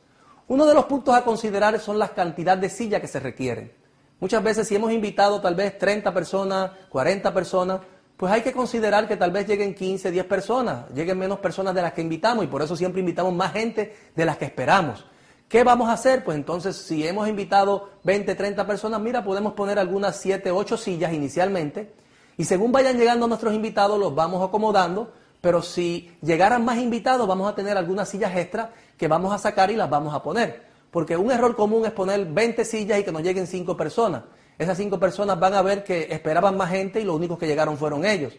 Uno 0.49 0.67
de 0.67 0.75
los 0.75 0.85
puntos 0.85 1.15
a 1.15 1.25
considerar 1.25 1.79
son 1.81 1.99
las 1.99 2.11
cantidades 2.11 2.61
de 2.61 2.69
sillas 2.69 3.01
que 3.01 3.09
se 3.09 3.21
requieren. 3.21 3.73
Muchas 4.21 4.43
veces 4.43 4.69
si 4.69 4.77
hemos 4.77 4.93
invitado 4.93 5.41
tal 5.41 5.55
vez 5.55 5.79
30 5.79 6.13
personas, 6.13 6.73
40 6.91 7.33
personas, 7.33 7.81
pues 8.19 8.31
hay 8.31 8.43
que 8.43 8.53
considerar 8.53 9.09
que 9.09 9.17
tal 9.17 9.31
vez 9.31 9.47
lleguen 9.47 9.75
15, 9.75 10.11
10 10.11 10.27
personas, 10.27 10.91
lleguen 10.95 11.19
menos 11.19 11.39
personas 11.39 11.75
de 11.75 11.81
las 11.81 11.95
que 11.95 12.03
invitamos 12.03 12.45
y 12.45 12.47
por 12.47 12.61
eso 12.61 12.77
siempre 12.77 13.01
invitamos 13.01 13.33
más 13.33 13.53
gente 13.53 13.97
de 14.15 14.25
las 14.27 14.37
que 14.37 14.45
esperamos. 14.45 15.07
¿Qué 15.49 15.65
vamos 15.65 15.89
a 15.89 15.95
hacer? 15.95 16.23
Pues 16.23 16.37
entonces, 16.37 16.77
si 16.77 17.07
hemos 17.07 17.29
invitado 17.29 17.89
20, 18.05 18.35
30 18.35 18.67
personas, 18.67 19.01
mira, 19.01 19.25
podemos 19.25 19.55
poner 19.55 19.79
algunas 19.79 20.17
7, 20.17 20.51
8 20.51 20.77
sillas 20.77 21.15
inicialmente 21.15 21.95
y 22.37 22.45
según 22.45 22.73
vayan 22.73 22.99
llegando 22.99 23.27
nuestros 23.27 23.55
invitados 23.55 23.99
los 23.99 24.15
vamos 24.15 24.47
acomodando, 24.47 25.15
pero 25.41 25.63
si 25.63 26.15
llegaran 26.21 26.63
más 26.63 26.77
invitados 26.77 27.27
vamos 27.27 27.51
a 27.51 27.55
tener 27.55 27.79
algunas 27.79 28.11
sillas 28.11 28.37
extras 28.37 28.69
que 28.99 29.09
vamos 29.09 29.33
a 29.33 29.39
sacar 29.39 29.71
y 29.71 29.77
las 29.77 29.89
vamos 29.89 30.15
a 30.15 30.23
poner. 30.23 30.70
Porque 30.91 31.17
un 31.17 31.31
error 31.31 31.55
común 31.55 31.87
es 31.87 31.93
poner 31.93 32.27
20 32.27 32.65
sillas 32.65 32.99
y 32.99 33.05
que 33.05 33.13
nos 33.13 33.23
lleguen 33.23 33.47
5 33.47 33.77
personas. 33.77 34.25
Esas 34.59 34.77
5 34.77 34.99
personas 34.99 35.39
van 35.39 35.55
a 35.55 35.63
ver 35.63 35.85
que 35.85 36.09
esperaban 36.11 36.57
más 36.57 36.71
gente 36.71 37.01
y 37.01 37.05
los 37.05 37.17
únicos 37.17 37.39
que 37.39 37.47
llegaron 37.47 37.79
fueron 37.79 38.05
ellos. 38.05 38.35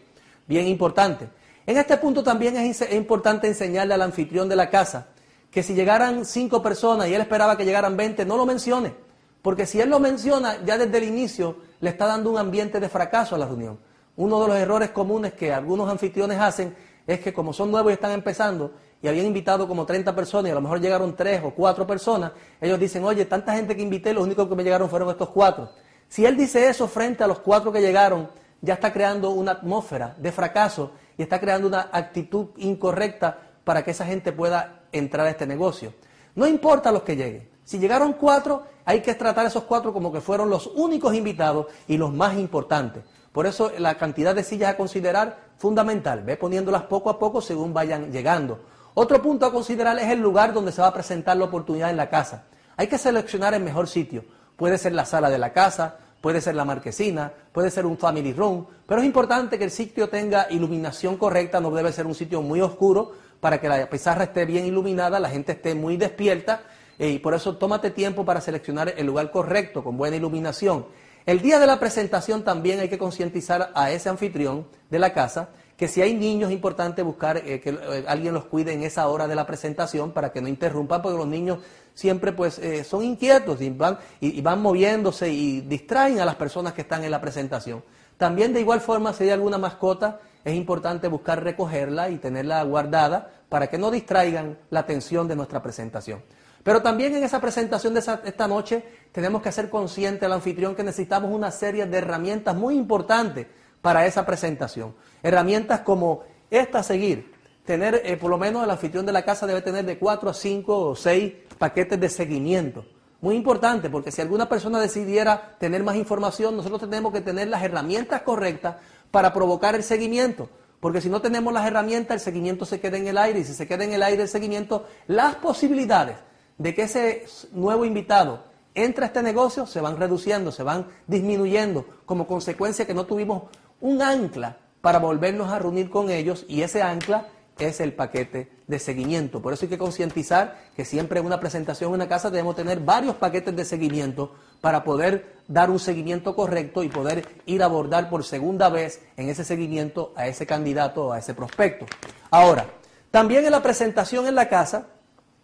Bien 0.46 0.66
importante. 0.66 1.28
En 1.66 1.76
este 1.76 1.96
punto 1.96 2.22
también 2.22 2.56
es, 2.56 2.92
importante 2.92 3.46
enseñarle 3.46 3.94
al 3.94 4.02
anfitrión 4.02 4.48
de 4.48 4.56
la 4.56 4.68
casa 4.68 5.08
que 5.50 5.62
si 5.62 5.74
llegaran 5.74 6.24
5 6.24 6.62
personas 6.62 7.08
y 7.08 7.14
él 7.14 7.20
esperaba 7.20 7.56
que 7.56 7.64
llegaran 7.64 7.96
20, 7.96 8.24
no 8.24 8.36
lo 8.36 8.46
mencione. 8.46 8.94
Porque 9.42 9.66
si 9.66 9.80
él 9.80 9.90
lo 9.90 9.98
menciona, 9.98 10.64
ya 10.64 10.78
desde 10.78 10.98
el 10.98 11.04
inicio 11.04 11.56
le 11.80 11.90
está 11.90 12.06
dando 12.06 12.30
un 12.30 12.38
ambiente 12.38 12.80
de 12.80 12.88
fracaso 12.88 13.34
a 13.34 13.38
la 13.38 13.46
reunión. 13.46 13.78
Uno 14.16 14.40
de 14.42 14.48
los 14.48 14.56
errores 14.56 14.90
comunes 14.90 15.32
que 15.34 15.52
algunos 15.52 15.90
anfitriones 15.90 16.38
hacen 16.38 16.74
es 17.06 17.20
que 17.20 17.32
como 17.32 17.52
son 17.52 17.70
nuevos 17.70 17.90
y 17.90 17.94
están 17.94 18.12
empezando 18.12 18.72
y 19.02 19.08
habían 19.08 19.26
invitado 19.26 19.66
como 19.66 19.84
30 19.84 20.14
personas 20.14 20.48
y 20.48 20.52
a 20.52 20.54
lo 20.54 20.60
mejor 20.60 20.80
llegaron 20.80 21.16
3 21.16 21.42
o 21.44 21.50
4 21.50 21.86
personas, 21.86 22.32
ellos 22.60 22.78
dicen, 22.78 23.04
oye, 23.04 23.24
tanta 23.24 23.54
gente 23.54 23.74
que 23.74 23.82
invité, 23.82 24.14
los 24.14 24.24
únicos 24.24 24.48
que 24.48 24.54
me 24.54 24.62
llegaron 24.62 24.88
fueron 24.88 25.10
estos 25.10 25.28
4. 25.30 25.68
Si 26.08 26.24
él 26.24 26.36
dice 26.36 26.68
eso 26.68 26.86
frente 26.86 27.24
a 27.24 27.26
los 27.26 27.40
4 27.40 27.72
que 27.72 27.80
llegaron, 27.80 28.28
ya 28.60 28.74
está 28.74 28.92
creando 28.92 29.30
una 29.30 29.52
atmósfera 29.52 30.14
de 30.16 30.30
fracaso 30.30 30.92
y 31.18 31.22
está 31.22 31.40
creando 31.40 31.66
una 31.66 31.88
actitud 31.90 32.50
incorrecta 32.58 33.38
para 33.64 33.82
que 33.84 33.90
esa 33.90 34.06
gente 34.06 34.32
pueda 34.32 34.82
entrar 34.92 35.26
a 35.26 35.30
este 35.30 35.46
negocio. 35.46 35.92
No 36.34 36.46
importa 36.46 36.92
los 36.92 37.02
que 37.02 37.16
lleguen. 37.16 37.48
Si 37.64 37.78
llegaron 37.78 38.12
4, 38.12 38.62
hay 38.84 39.00
que 39.00 39.14
tratar 39.14 39.44
a 39.44 39.48
esos 39.48 39.64
4 39.64 39.92
como 39.92 40.12
que 40.12 40.20
fueron 40.20 40.48
los 40.48 40.68
únicos 40.68 41.14
invitados 41.14 41.66
y 41.88 41.96
los 41.96 42.12
más 42.12 42.38
importantes. 42.38 43.02
Por 43.32 43.46
eso 43.46 43.72
la 43.78 43.96
cantidad 43.96 44.34
de 44.34 44.44
sillas 44.44 44.74
a 44.74 44.76
considerar 44.76 45.38
fundamental. 45.56 46.22
Ve 46.22 46.36
poniéndolas 46.36 46.82
poco 46.82 47.10
a 47.10 47.18
poco 47.18 47.40
según 47.40 47.72
vayan 47.72 48.12
llegando. 48.12 48.60
Otro 48.94 49.22
punto 49.22 49.46
a 49.46 49.52
considerar 49.52 49.98
es 49.98 50.10
el 50.10 50.20
lugar 50.20 50.52
donde 50.52 50.72
se 50.72 50.82
va 50.82 50.88
a 50.88 50.94
presentar 50.94 51.36
la 51.36 51.44
oportunidad 51.44 51.90
en 51.90 51.96
la 51.96 52.10
casa. 52.10 52.44
Hay 52.76 52.88
que 52.88 52.98
seleccionar 52.98 53.54
el 53.54 53.62
mejor 53.62 53.88
sitio. 53.88 54.24
Puede 54.56 54.76
ser 54.76 54.92
la 54.92 55.06
sala 55.06 55.30
de 55.30 55.38
la 55.38 55.52
casa, 55.52 55.96
puede 56.20 56.40
ser 56.40 56.54
la 56.54 56.64
marquesina, 56.64 57.32
puede 57.52 57.70
ser 57.70 57.86
un 57.86 57.96
family 57.96 58.32
room, 58.32 58.66
pero 58.86 59.00
es 59.00 59.06
importante 59.06 59.58
que 59.58 59.64
el 59.64 59.70
sitio 59.70 60.08
tenga 60.08 60.46
iluminación 60.50 61.16
correcta, 61.16 61.60
no 61.60 61.70
debe 61.70 61.90
ser 61.92 62.06
un 62.06 62.14
sitio 62.14 62.42
muy 62.42 62.60
oscuro 62.60 63.12
para 63.40 63.60
que 63.60 63.68
la 63.68 63.88
pizarra 63.88 64.24
esté 64.24 64.44
bien 64.44 64.66
iluminada, 64.66 65.18
la 65.18 65.30
gente 65.30 65.52
esté 65.52 65.74
muy 65.74 65.96
despierta 65.96 66.62
eh, 66.98 67.08
y 67.08 67.18
por 67.18 67.34
eso 67.34 67.56
tómate 67.56 67.90
tiempo 67.90 68.24
para 68.24 68.40
seleccionar 68.40 68.94
el 68.96 69.06
lugar 69.06 69.30
correcto, 69.30 69.82
con 69.82 69.96
buena 69.96 70.16
iluminación. 70.16 70.86
El 71.24 71.40
día 71.40 71.58
de 71.58 71.66
la 71.66 71.80
presentación 71.80 72.44
también 72.44 72.80
hay 72.80 72.88
que 72.88 72.98
concientizar 72.98 73.70
a 73.74 73.90
ese 73.90 74.08
anfitrión 74.08 74.66
de 74.90 74.98
la 74.98 75.12
casa 75.12 75.48
que 75.82 75.88
si 75.88 76.00
hay 76.00 76.14
niños 76.14 76.50
es 76.50 76.54
importante 76.54 77.02
buscar 77.02 77.38
eh, 77.38 77.58
que 77.58 77.70
eh, 77.70 78.04
alguien 78.06 78.32
los 78.32 78.44
cuide 78.44 78.72
en 78.72 78.84
esa 78.84 79.08
hora 79.08 79.26
de 79.26 79.34
la 79.34 79.44
presentación 79.44 80.12
para 80.12 80.30
que 80.30 80.40
no 80.40 80.46
interrumpan, 80.46 81.02
porque 81.02 81.18
los 81.18 81.26
niños 81.26 81.58
siempre 81.92 82.30
pues 82.30 82.60
eh, 82.60 82.84
son 82.84 83.02
inquietos 83.02 83.60
y 83.60 83.68
van, 83.70 83.98
y, 84.20 84.40
van 84.42 84.62
moviéndose 84.62 85.28
y 85.32 85.60
distraen 85.62 86.20
a 86.20 86.24
las 86.24 86.36
personas 86.36 86.72
que 86.72 86.82
están 86.82 87.02
en 87.02 87.10
la 87.10 87.20
presentación. 87.20 87.82
También 88.16 88.52
de 88.52 88.60
igual 88.60 88.80
forma, 88.80 89.12
si 89.12 89.24
hay 89.24 89.30
alguna 89.30 89.58
mascota, 89.58 90.20
es 90.44 90.54
importante 90.54 91.08
buscar 91.08 91.42
recogerla 91.42 92.10
y 92.10 92.18
tenerla 92.18 92.62
guardada 92.62 93.28
para 93.48 93.66
que 93.66 93.76
no 93.76 93.90
distraigan 93.90 94.58
la 94.70 94.78
atención 94.78 95.26
de 95.26 95.34
nuestra 95.34 95.64
presentación. 95.64 96.22
Pero 96.62 96.80
también 96.80 97.12
en 97.16 97.24
esa 97.24 97.40
presentación 97.40 97.92
de 97.92 98.04
esta 98.24 98.46
noche 98.46 98.84
tenemos 99.10 99.42
que 99.42 99.50
ser 99.50 99.68
consciente 99.68 100.26
al 100.26 100.32
anfitrión 100.34 100.76
que 100.76 100.84
necesitamos 100.84 101.32
una 101.34 101.50
serie 101.50 101.86
de 101.86 101.98
herramientas 101.98 102.54
muy 102.54 102.76
importantes 102.76 103.48
para 103.82 104.06
esa 104.06 104.24
presentación. 104.24 104.94
Herramientas 105.22 105.80
como 105.80 106.22
esta 106.50 106.82
seguir. 106.82 107.32
Tener, 107.66 108.02
eh, 108.04 108.16
por 108.16 108.30
lo 108.30 108.38
menos 108.38 108.64
el 108.64 108.70
anfitrión 108.70 109.06
de 109.06 109.12
la 109.12 109.24
casa 109.24 109.46
debe 109.46 109.60
tener 109.60 109.84
de 109.84 109.98
4 109.98 110.30
a 110.30 110.34
5 110.34 110.78
o 110.78 110.96
6 110.96 111.32
paquetes 111.58 112.00
de 112.00 112.08
seguimiento. 112.08 112.84
Muy 113.20 113.36
importante, 113.36 113.88
porque 113.88 114.10
si 114.10 114.20
alguna 114.20 114.48
persona 114.48 114.80
decidiera 114.80 115.56
tener 115.58 115.84
más 115.84 115.94
información, 115.94 116.56
nosotros 116.56 116.80
tenemos 116.80 117.12
que 117.12 117.20
tener 117.20 117.48
las 117.48 117.62
herramientas 117.62 118.22
correctas 118.22 118.76
para 119.12 119.32
provocar 119.32 119.76
el 119.76 119.84
seguimiento. 119.84 120.48
Porque 120.80 121.00
si 121.00 121.08
no 121.08 121.20
tenemos 121.20 121.52
las 121.52 121.64
herramientas, 121.64 122.16
el 122.16 122.20
seguimiento 122.20 122.64
se 122.64 122.80
queda 122.80 122.96
en 122.96 123.06
el 123.06 123.16
aire. 123.16 123.38
Y 123.38 123.44
si 123.44 123.54
se 123.54 123.68
queda 123.68 123.84
en 123.84 123.92
el 123.92 124.02
aire 124.02 124.22
el 124.22 124.28
seguimiento, 124.28 124.86
las 125.06 125.36
posibilidades 125.36 126.16
de 126.58 126.74
que 126.74 126.82
ese 126.82 127.26
nuevo 127.52 127.84
invitado 127.84 128.42
entre 128.74 129.04
a 129.04 129.06
este 129.06 129.22
negocio 129.22 129.66
se 129.66 129.80
van 129.80 129.96
reduciendo, 129.96 130.50
se 130.50 130.62
van 130.62 130.86
disminuyendo, 131.06 131.84
como 132.06 132.26
consecuencia 132.26 132.86
que 132.86 132.94
no 132.94 133.04
tuvimos 133.04 133.44
un 133.82 134.00
ancla 134.00 134.56
para 134.80 134.98
volvernos 134.98 135.50
a 135.50 135.58
reunir 135.58 135.90
con 135.90 136.08
ellos 136.08 136.46
y 136.48 136.62
ese 136.62 136.82
ancla 136.82 137.28
es 137.58 137.80
el 137.80 137.92
paquete 137.92 138.50
de 138.66 138.78
seguimiento. 138.78 139.42
Por 139.42 139.52
eso 139.52 139.66
hay 139.66 139.68
que 139.68 139.78
concientizar 139.78 140.58
que 140.74 140.84
siempre 140.84 141.20
en 141.20 141.26
una 141.26 141.38
presentación 141.38 141.90
en 141.90 141.94
una 141.96 142.08
casa 142.08 142.30
debemos 142.30 142.56
tener 142.56 142.80
varios 142.80 143.16
paquetes 143.16 143.54
de 143.54 143.64
seguimiento 143.64 144.34
para 144.60 144.84
poder 144.84 145.36
dar 145.48 145.68
un 145.68 145.78
seguimiento 145.78 146.34
correcto 146.34 146.82
y 146.82 146.88
poder 146.88 147.26
ir 147.44 147.62
a 147.62 147.66
abordar 147.66 148.08
por 148.08 148.24
segunda 148.24 148.68
vez 148.68 149.02
en 149.16 149.28
ese 149.28 149.44
seguimiento 149.44 150.12
a 150.16 150.26
ese 150.26 150.46
candidato 150.46 151.08
o 151.08 151.12
a 151.12 151.18
ese 151.18 151.34
prospecto. 151.34 151.84
Ahora, 152.30 152.66
también 153.10 153.44
en 153.44 153.50
la 153.50 153.62
presentación 153.62 154.26
en 154.26 154.36
la 154.36 154.48
casa 154.48 154.86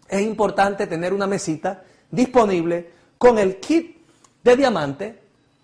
es 0.09 0.23
importante 0.23 0.87
tener 0.87 1.13
una 1.13 1.27
mesita 1.27 1.83
disponible 2.11 2.91
con 3.19 3.39
el 3.39 3.59
kit 3.59 3.99
de 4.43 4.57
diamante, 4.57 5.21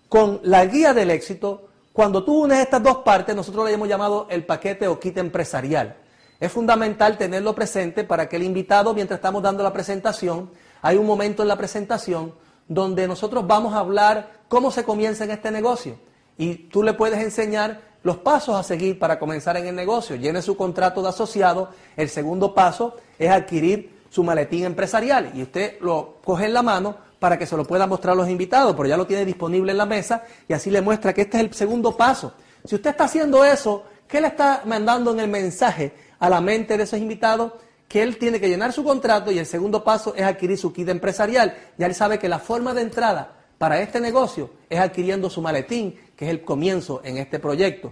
con 0.09 0.39
la 0.43 0.65
guía 0.65 0.93
del 0.93 1.09
éxito, 1.09 1.69
cuando 1.95 2.25
tú 2.25 2.43
unes 2.43 2.59
estas 2.59 2.83
dos 2.83 2.97
partes, 2.97 3.33
nosotros 3.33 3.65
le 3.65 3.71
hemos 3.71 3.87
llamado 3.87 4.27
el 4.29 4.45
paquete 4.45 4.85
o 4.85 4.99
kit 4.99 5.17
empresarial. 5.17 5.95
Es 6.41 6.51
fundamental 6.51 7.17
tenerlo 7.17 7.55
presente 7.55 8.03
para 8.03 8.27
que 8.27 8.35
el 8.35 8.43
invitado, 8.43 8.93
mientras 8.93 9.19
estamos 9.19 9.41
dando 9.41 9.63
la 9.63 9.71
presentación, 9.71 10.51
hay 10.81 10.97
un 10.97 11.05
momento 11.05 11.41
en 11.41 11.47
la 11.47 11.55
presentación 11.55 12.33
donde 12.67 13.07
nosotros 13.07 13.47
vamos 13.47 13.73
a 13.73 13.79
hablar 13.79 14.41
cómo 14.49 14.71
se 14.71 14.83
comienza 14.83 15.23
en 15.23 15.31
este 15.31 15.51
negocio. 15.51 15.97
Y 16.37 16.67
tú 16.67 16.83
le 16.83 16.95
puedes 16.95 17.23
enseñar 17.23 17.79
los 18.03 18.17
pasos 18.17 18.57
a 18.57 18.63
seguir 18.63 18.99
para 18.99 19.17
comenzar 19.17 19.55
en 19.55 19.67
el 19.67 19.75
negocio. 19.75 20.17
Llene 20.17 20.41
su 20.41 20.57
contrato 20.57 21.01
de 21.01 21.07
asociado. 21.07 21.69
El 21.95 22.09
segundo 22.09 22.53
paso 22.53 22.97
es 23.17 23.29
adquirir 23.29 24.01
su 24.09 24.21
maletín 24.21 24.65
empresarial 24.65 25.31
y 25.33 25.43
usted 25.43 25.79
lo 25.79 26.17
coge 26.25 26.43
en 26.43 26.53
la 26.55 26.61
mano 26.61 26.97
para 27.25 27.39
que 27.39 27.47
se 27.47 27.57
lo 27.57 27.65
pueda 27.65 27.87
mostrar 27.87 28.13
a 28.13 28.15
los 28.17 28.29
invitados, 28.29 28.75
pero 28.75 28.87
ya 28.87 28.95
lo 28.95 29.07
tiene 29.07 29.25
disponible 29.25 29.71
en 29.71 29.79
la 29.79 29.87
mesa 29.87 30.25
y 30.47 30.53
así 30.53 30.69
le 30.69 30.79
muestra 30.79 31.11
que 31.11 31.21
este 31.21 31.37
es 31.37 31.43
el 31.43 31.53
segundo 31.55 31.97
paso. 31.97 32.35
Si 32.63 32.75
usted 32.75 32.91
está 32.91 33.05
haciendo 33.05 33.43
eso, 33.43 33.83
¿qué 34.07 34.21
le 34.21 34.27
está 34.27 34.61
mandando 34.65 35.11
en 35.11 35.19
el 35.19 35.27
mensaje 35.27 35.91
a 36.19 36.29
la 36.29 36.39
mente 36.39 36.77
de 36.77 36.83
esos 36.83 36.99
invitados? 36.99 37.53
Que 37.87 38.03
él 38.03 38.19
tiene 38.19 38.39
que 38.39 38.47
llenar 38.47 38.73
su 38.73 38.83
contrato 38.83 39.31
y 39.31 39.39
el 39.39 39.47
segundo 39.47 39.83
paso 39.83 40.13
es 40.15 40.21
adquirir 40.21 40.55
su 40.59 40.71
kit 40.71 40.87
empresarial. 40.87 41.57
Ya 41.79 41.87
él 41.87 41.95
sabe 41.95 42.19
que 42.19 42.29
la 42.29 42.37
forma 42.37 42.75
de 42.75 42.83
entrada 42.83 43.33
para 43.57 43.81
este 43.81 43.99
negocio 43.99 44.51
es 44.69 44.79
adquiriendo 44.79 45.27
su 45.27 45.41
maletín, 45.41 45.99
que 46.15 46.25
es 46.25 46.29
el 46.29 46.43
comienzo 46.43 47.01
en 47.03 47.17
este 47.17 47.39
proyecto. 47.39 47.91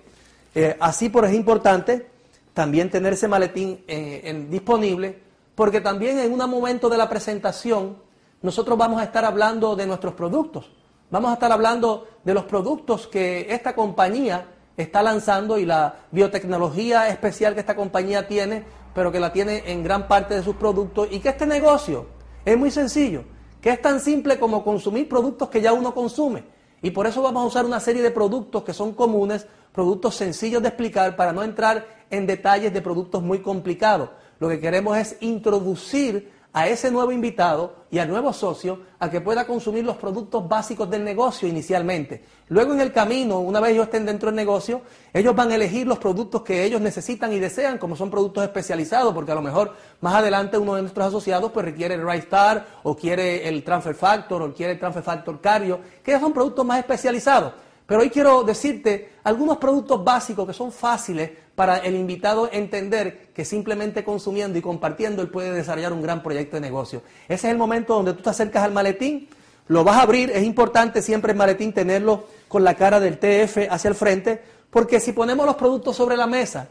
Eh, 0.53 0.77
así, 0.79 1.09
por 1.09 1.25
es 1.25 1.33
importante 1.33 2.05
también 2.53 2.91
tener 2.91 3.13
ese 3.13 3.27
maletín 3.27 3.83
eh, 3.87 4.45
disponible 4.47 5.17
porque 5.55 5.81
también 5.81 6.19
en 6.19 6.31
un 6.31 6.47
momento 6.47 6.87
de 6.87 6.99
la 6.99 7.09
presentación 7.09 8.12
nosotros 8.43 8.77
vamos 8.77 9.01
a 9.01 9.05
estar 9.05 9.23
hablando 9.25 9.75
de 9.75 9.87
nuestros 9.87 10.13
productos. 10.13 10.69
Vamos 11.09 11.31
a 11.31 11.35
estar 11.35 11.51
hablando 11.51 12.07
de 12.25 12.33
los 12.33 12.43
productos 12.43 13.07
que 13.07 13.47
esta 13.49 13.73
compañía 13.73 14.47
está 14.75 15.01
lanzando 15.01 15.57
y 15.57 15.65
la 15.65 15.95
biotecnología 16.11 17.07
especial 17.07 17.53
que 17.53 17.61
esta 17.61 17.75
compañía 17.75 18.27
tiene, 18.27 18.65
pero 18.93 19.13
que 19.13 19.21
la 19.21 19.31
tiene 19.31 19.63
en 19.71 19.81
gran 19.81 20.09
parte 20.09 20.35
de 20.35 20.43
sus 20.43 20.57
productos 20.57 21.07
y 21.09 21.19
que 21.19 21.29
este 21.29 21.45
negocio 21.45 22.07
es 22.43 22.57
muy 22.57 22.69
sencillo, 22.69 23.23
que 23.61 23.69
es 23.69 23.81
tan 23.81 24.01
simple 24.01 24.37
como 24.37 24.61
consumir 24.61 25.07
productos 25.07 25.47
que 25.47 25.61
ya 25.61 25.71
uno 25.71 25.93
consume. 25.93 26.43
Y 26.81 26.91
por 26.91 27.07
eso 27.07 27.21
vamos 27.21 27.43
a 27.43 27.47
usar 27.47 27.65
una 27.65 27.79
serie 27.79 28.01
de 28.01 28.11
productos 28.11 28.63
que 28.63 28.73
son 28.73 28.91
comunes, 28.93 29.47
productos 29.71 30.15
sencillos 30.15 30.61
de 30.61 30.67
explicar 30.67 31.15
para 31.15 31.31
no 31.31 31.43
entrar 31.43 31.85
en 32.09 32.27
detalles 32.27 32.73
de 32.73 32.81
productos 32.81 33.23
muy 33.23 33.39
complicados. 33.39 34.09
Lo 34.39 34.49
que 34.49 34.59
queremos 34.59 34.97
es 34.97 35.15
introducir 35.21 36.32
a 36.53 36.67
ese 36.67 36.91
nuevo 36.91 37.11
invitado 37.11 37.83
y 37.89 37.97
al 37.97 38.07
nuevo 38.07 38.31
socio 38.31 38.79
a 38.99 39.09
que 39.09 39.21
pueda 39.21 39.45
consumir 39.45 39.83
los 39.83 39.97
productos 39.97 40.47
básicos 40.47 40.87
del 40.87 41.03
negocio 41.03 41.47
inicialmente. 41.47 42.23
Luego 42.49 42.73
en 42.73 42.81
el 42.81 42.93
camino, 42.93 43.39
una 43.39 43.59
vez 43.59 43.71
ellos 43.71 43.85
estén 43.85 44.05
dentro 44.05 44.27
del 44.27 44.35
negocio, 44.35 44.81
ellos 45.11 45.35
van 45.35 45.51
a 45.51 45.55
elegir 45.55 45.87
los 45.87 45.97
productos 45.97 46.43
que 46.43 46.63
ellos 46.63 46.79
necesitan 46.79 47.33
y 47.33 47.39
desean, 47.39 47.79
como 47.79 47.95
son 47.95 48.11
productos 48.11 48.43
especializados, 48.43 49.13
porque 49.15 49.31
a 49.31 49.35
lo 49.35 49.41
mejor 49.41 49.73
más 50.01 50.13
adelante 50.13 50.57
uno 50.59 50.75
de 50.75 50.83
nuestros 50.83 51.07
asociados 51.07 51.51
pues 51.51 51.65
requiere 51.65 51.95
el 51.95 52.07
Right 52.07 52.23
Star 52.23 52.65
o 52.83 52.95
quiere 52.95 53.47
el 53.47 53.63
Transfer 53.63 53.95
Factor 53.95 54.43
o 54.43 54.53
quiere 54.53 54.73
el 54.73 54.79
Transfer 54.79 55.03
Factor 55.03 55.41
Cario, 55.41 55.79
que 56.03 56.19
son 56.19 56.33
productos 56.33 56.65
más 56.65 56.77
especializados. 56.77 57.53
Pero 57.85 58.01
hoy 58.01 58.09
quiero 58.09 58.43
decirte 58.43 59.13
algunos 59.23 59.57
productos 59.57 60.03
básicos 60.03 60.47
que 60.47 60.53
son 60.53 60.71
fáciles 60.71 61.31
para 61.55 61.77
el 61.77 61.95
invitado 61.95 62.49
entender 62.51 63.29
que 63.33 63.45
simplemente 63.45 64.03
consumiendo 64.03 64.57
y 64.57 64.61
compartiendo 64.61 65.21
él 65.21 65.29
puede 65.29 65.51
desarrollar 65.51 65.93
un 65.93 66.01
gran 66.01 66.23
proyecto 66.23 66.57
de 66.57 66.61
negocio. 66.61 67.03
Ese 67.25 67.47
es 67.47 67.51
el 67.51 67.57
momento 67.57 67.93
donde 67.93 68.13
tú 68.13 68.23
te 68.23 68.29
acercas 68.29 68.63
al 68.63 68.71
maletín, 68.71 69.29
lo 69.67 69.83
vas 69.83 69.97
a 69.97 70.01
abrir, 70.01 70.31
es 70.31 70.43
importante 70.43 71.01
siempre 71.01 71.31
el 71.31 71.37
maletín 71.37 71.73
tenerlo 71.73 72.25
con 72.47 72.63
la 72.63 72.75
cara 72.75 72.99
del 72.99 73.17
TF 73.17 73.69
hacia 73.69 73.89
el 73.89 73.95
frente, 73.95 74.41
porque 74.69 74.99
si 74.99 75.13
ponemos 75.13 75.45
los 75.45 75.55
productos 75.55 75.95
sobre 75.95 76.17
la 76.17 76.27
mesa, 76.27 76.67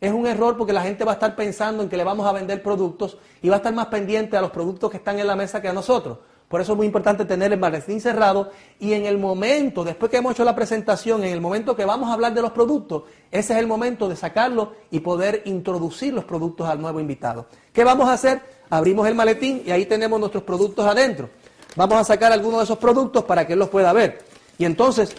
es 0.00 0.12
un 0.12 0.26
error 0.26 0.56
porque 0.56 0.72
la 0.72 0.82
gente 0.82 1.04
va 1.04 1.12
a 1.12 1.14
estar 1.14 1.34
pensando 1.34 1.82
en 1.82 1.88
que 1.88 1.96
le 1.96 2.04
vamos 2.04 2.26
a 2.26 2.32
vender 2.32 2.62
productos 2.62 3.18
y 3.42 3.48
va 3.48 3.56
a 3.56 3.58
estar 3.58 3.74
más 3.74 3.86
pendiente 3.86 4.36
a 4.36 4.40
los 4.40 4.50
productos 4.50 4.90
que 4.90 4.98
están 4.98 5.18
en 5.18 5.26
la 5.26 5.34
mesa 5.34 5.60
que 5.60 5.68
a 5.68 5.72
nosotros. 5.72 6.18
Por 6.48 6.62
eso 6.62 6.72
es 6.72 6.76
muy 6.78 6.86
importante 6.86 7.26
tener 7.26 7.52
el 7.52 7.58
maletín 7.58 8.00
cerrado 8.00 8.50
y 8.80 8.94
en 8.94 9.04
el 9.04 9.18
momento, 9.18 9.84
después 9.84 10.10
que 10.10 10.16
hemos 10.16 10.32
hecho 10.32 10.44
la 10.44 10.54
presentación, 10.54 11.22
en 11.22 11.32
el 11.32 11.42
momento 11.42 11.76
que 11.76 11.84
vamos 11.84 12.08
a 12.08 12.14
hablar 12.14 12.32
de 12.32 12.40
los 12.40 12.52
productos, 12.52 13.02
ese 13.30 13.52
es 13.52 13.58
el 13.58 13.66
momento 13.66 14.08
de 14.08 14.16
sacarlo 14.16 14.72
y 14.90 15.00
poder 15.00 15.42
introducir 15.44 16.14
los 16.14 16.24
productos 16.24 16.66
al 16.66 16.80
nuevo 16.80 17.00
invitado. 17.00 17.46
¿Qué 17.72 17.84
vamos 17.84 18.08
a 18.08 18.14
hacer? 18.14 18.40
Abrimos 18.70 19.06
el 19.06 19.14
maletín 19.14 19.62
y 19.66 19.70
ahí 19.70 19.84
tenemos 19.84 20.18
nuestros 20.18 20.42
productos 20.42 20.86
adentro. 20.86 21.28
Vamos 21.76 21.98
a 21.98 22.04
sacar 22.04 22.32
algunos 22.32 22.60
de 22.60 22.64
esos 22.64 22.78
productos 22.78 23.24
para 23.24 23.46
que 23.46 23.52
él 23.52 23.58
los 23.58 23.68
pueda 23.68 23.92
ver. 23.92 24.24
Y 24.56 24.64
entonces, 24.64 25.14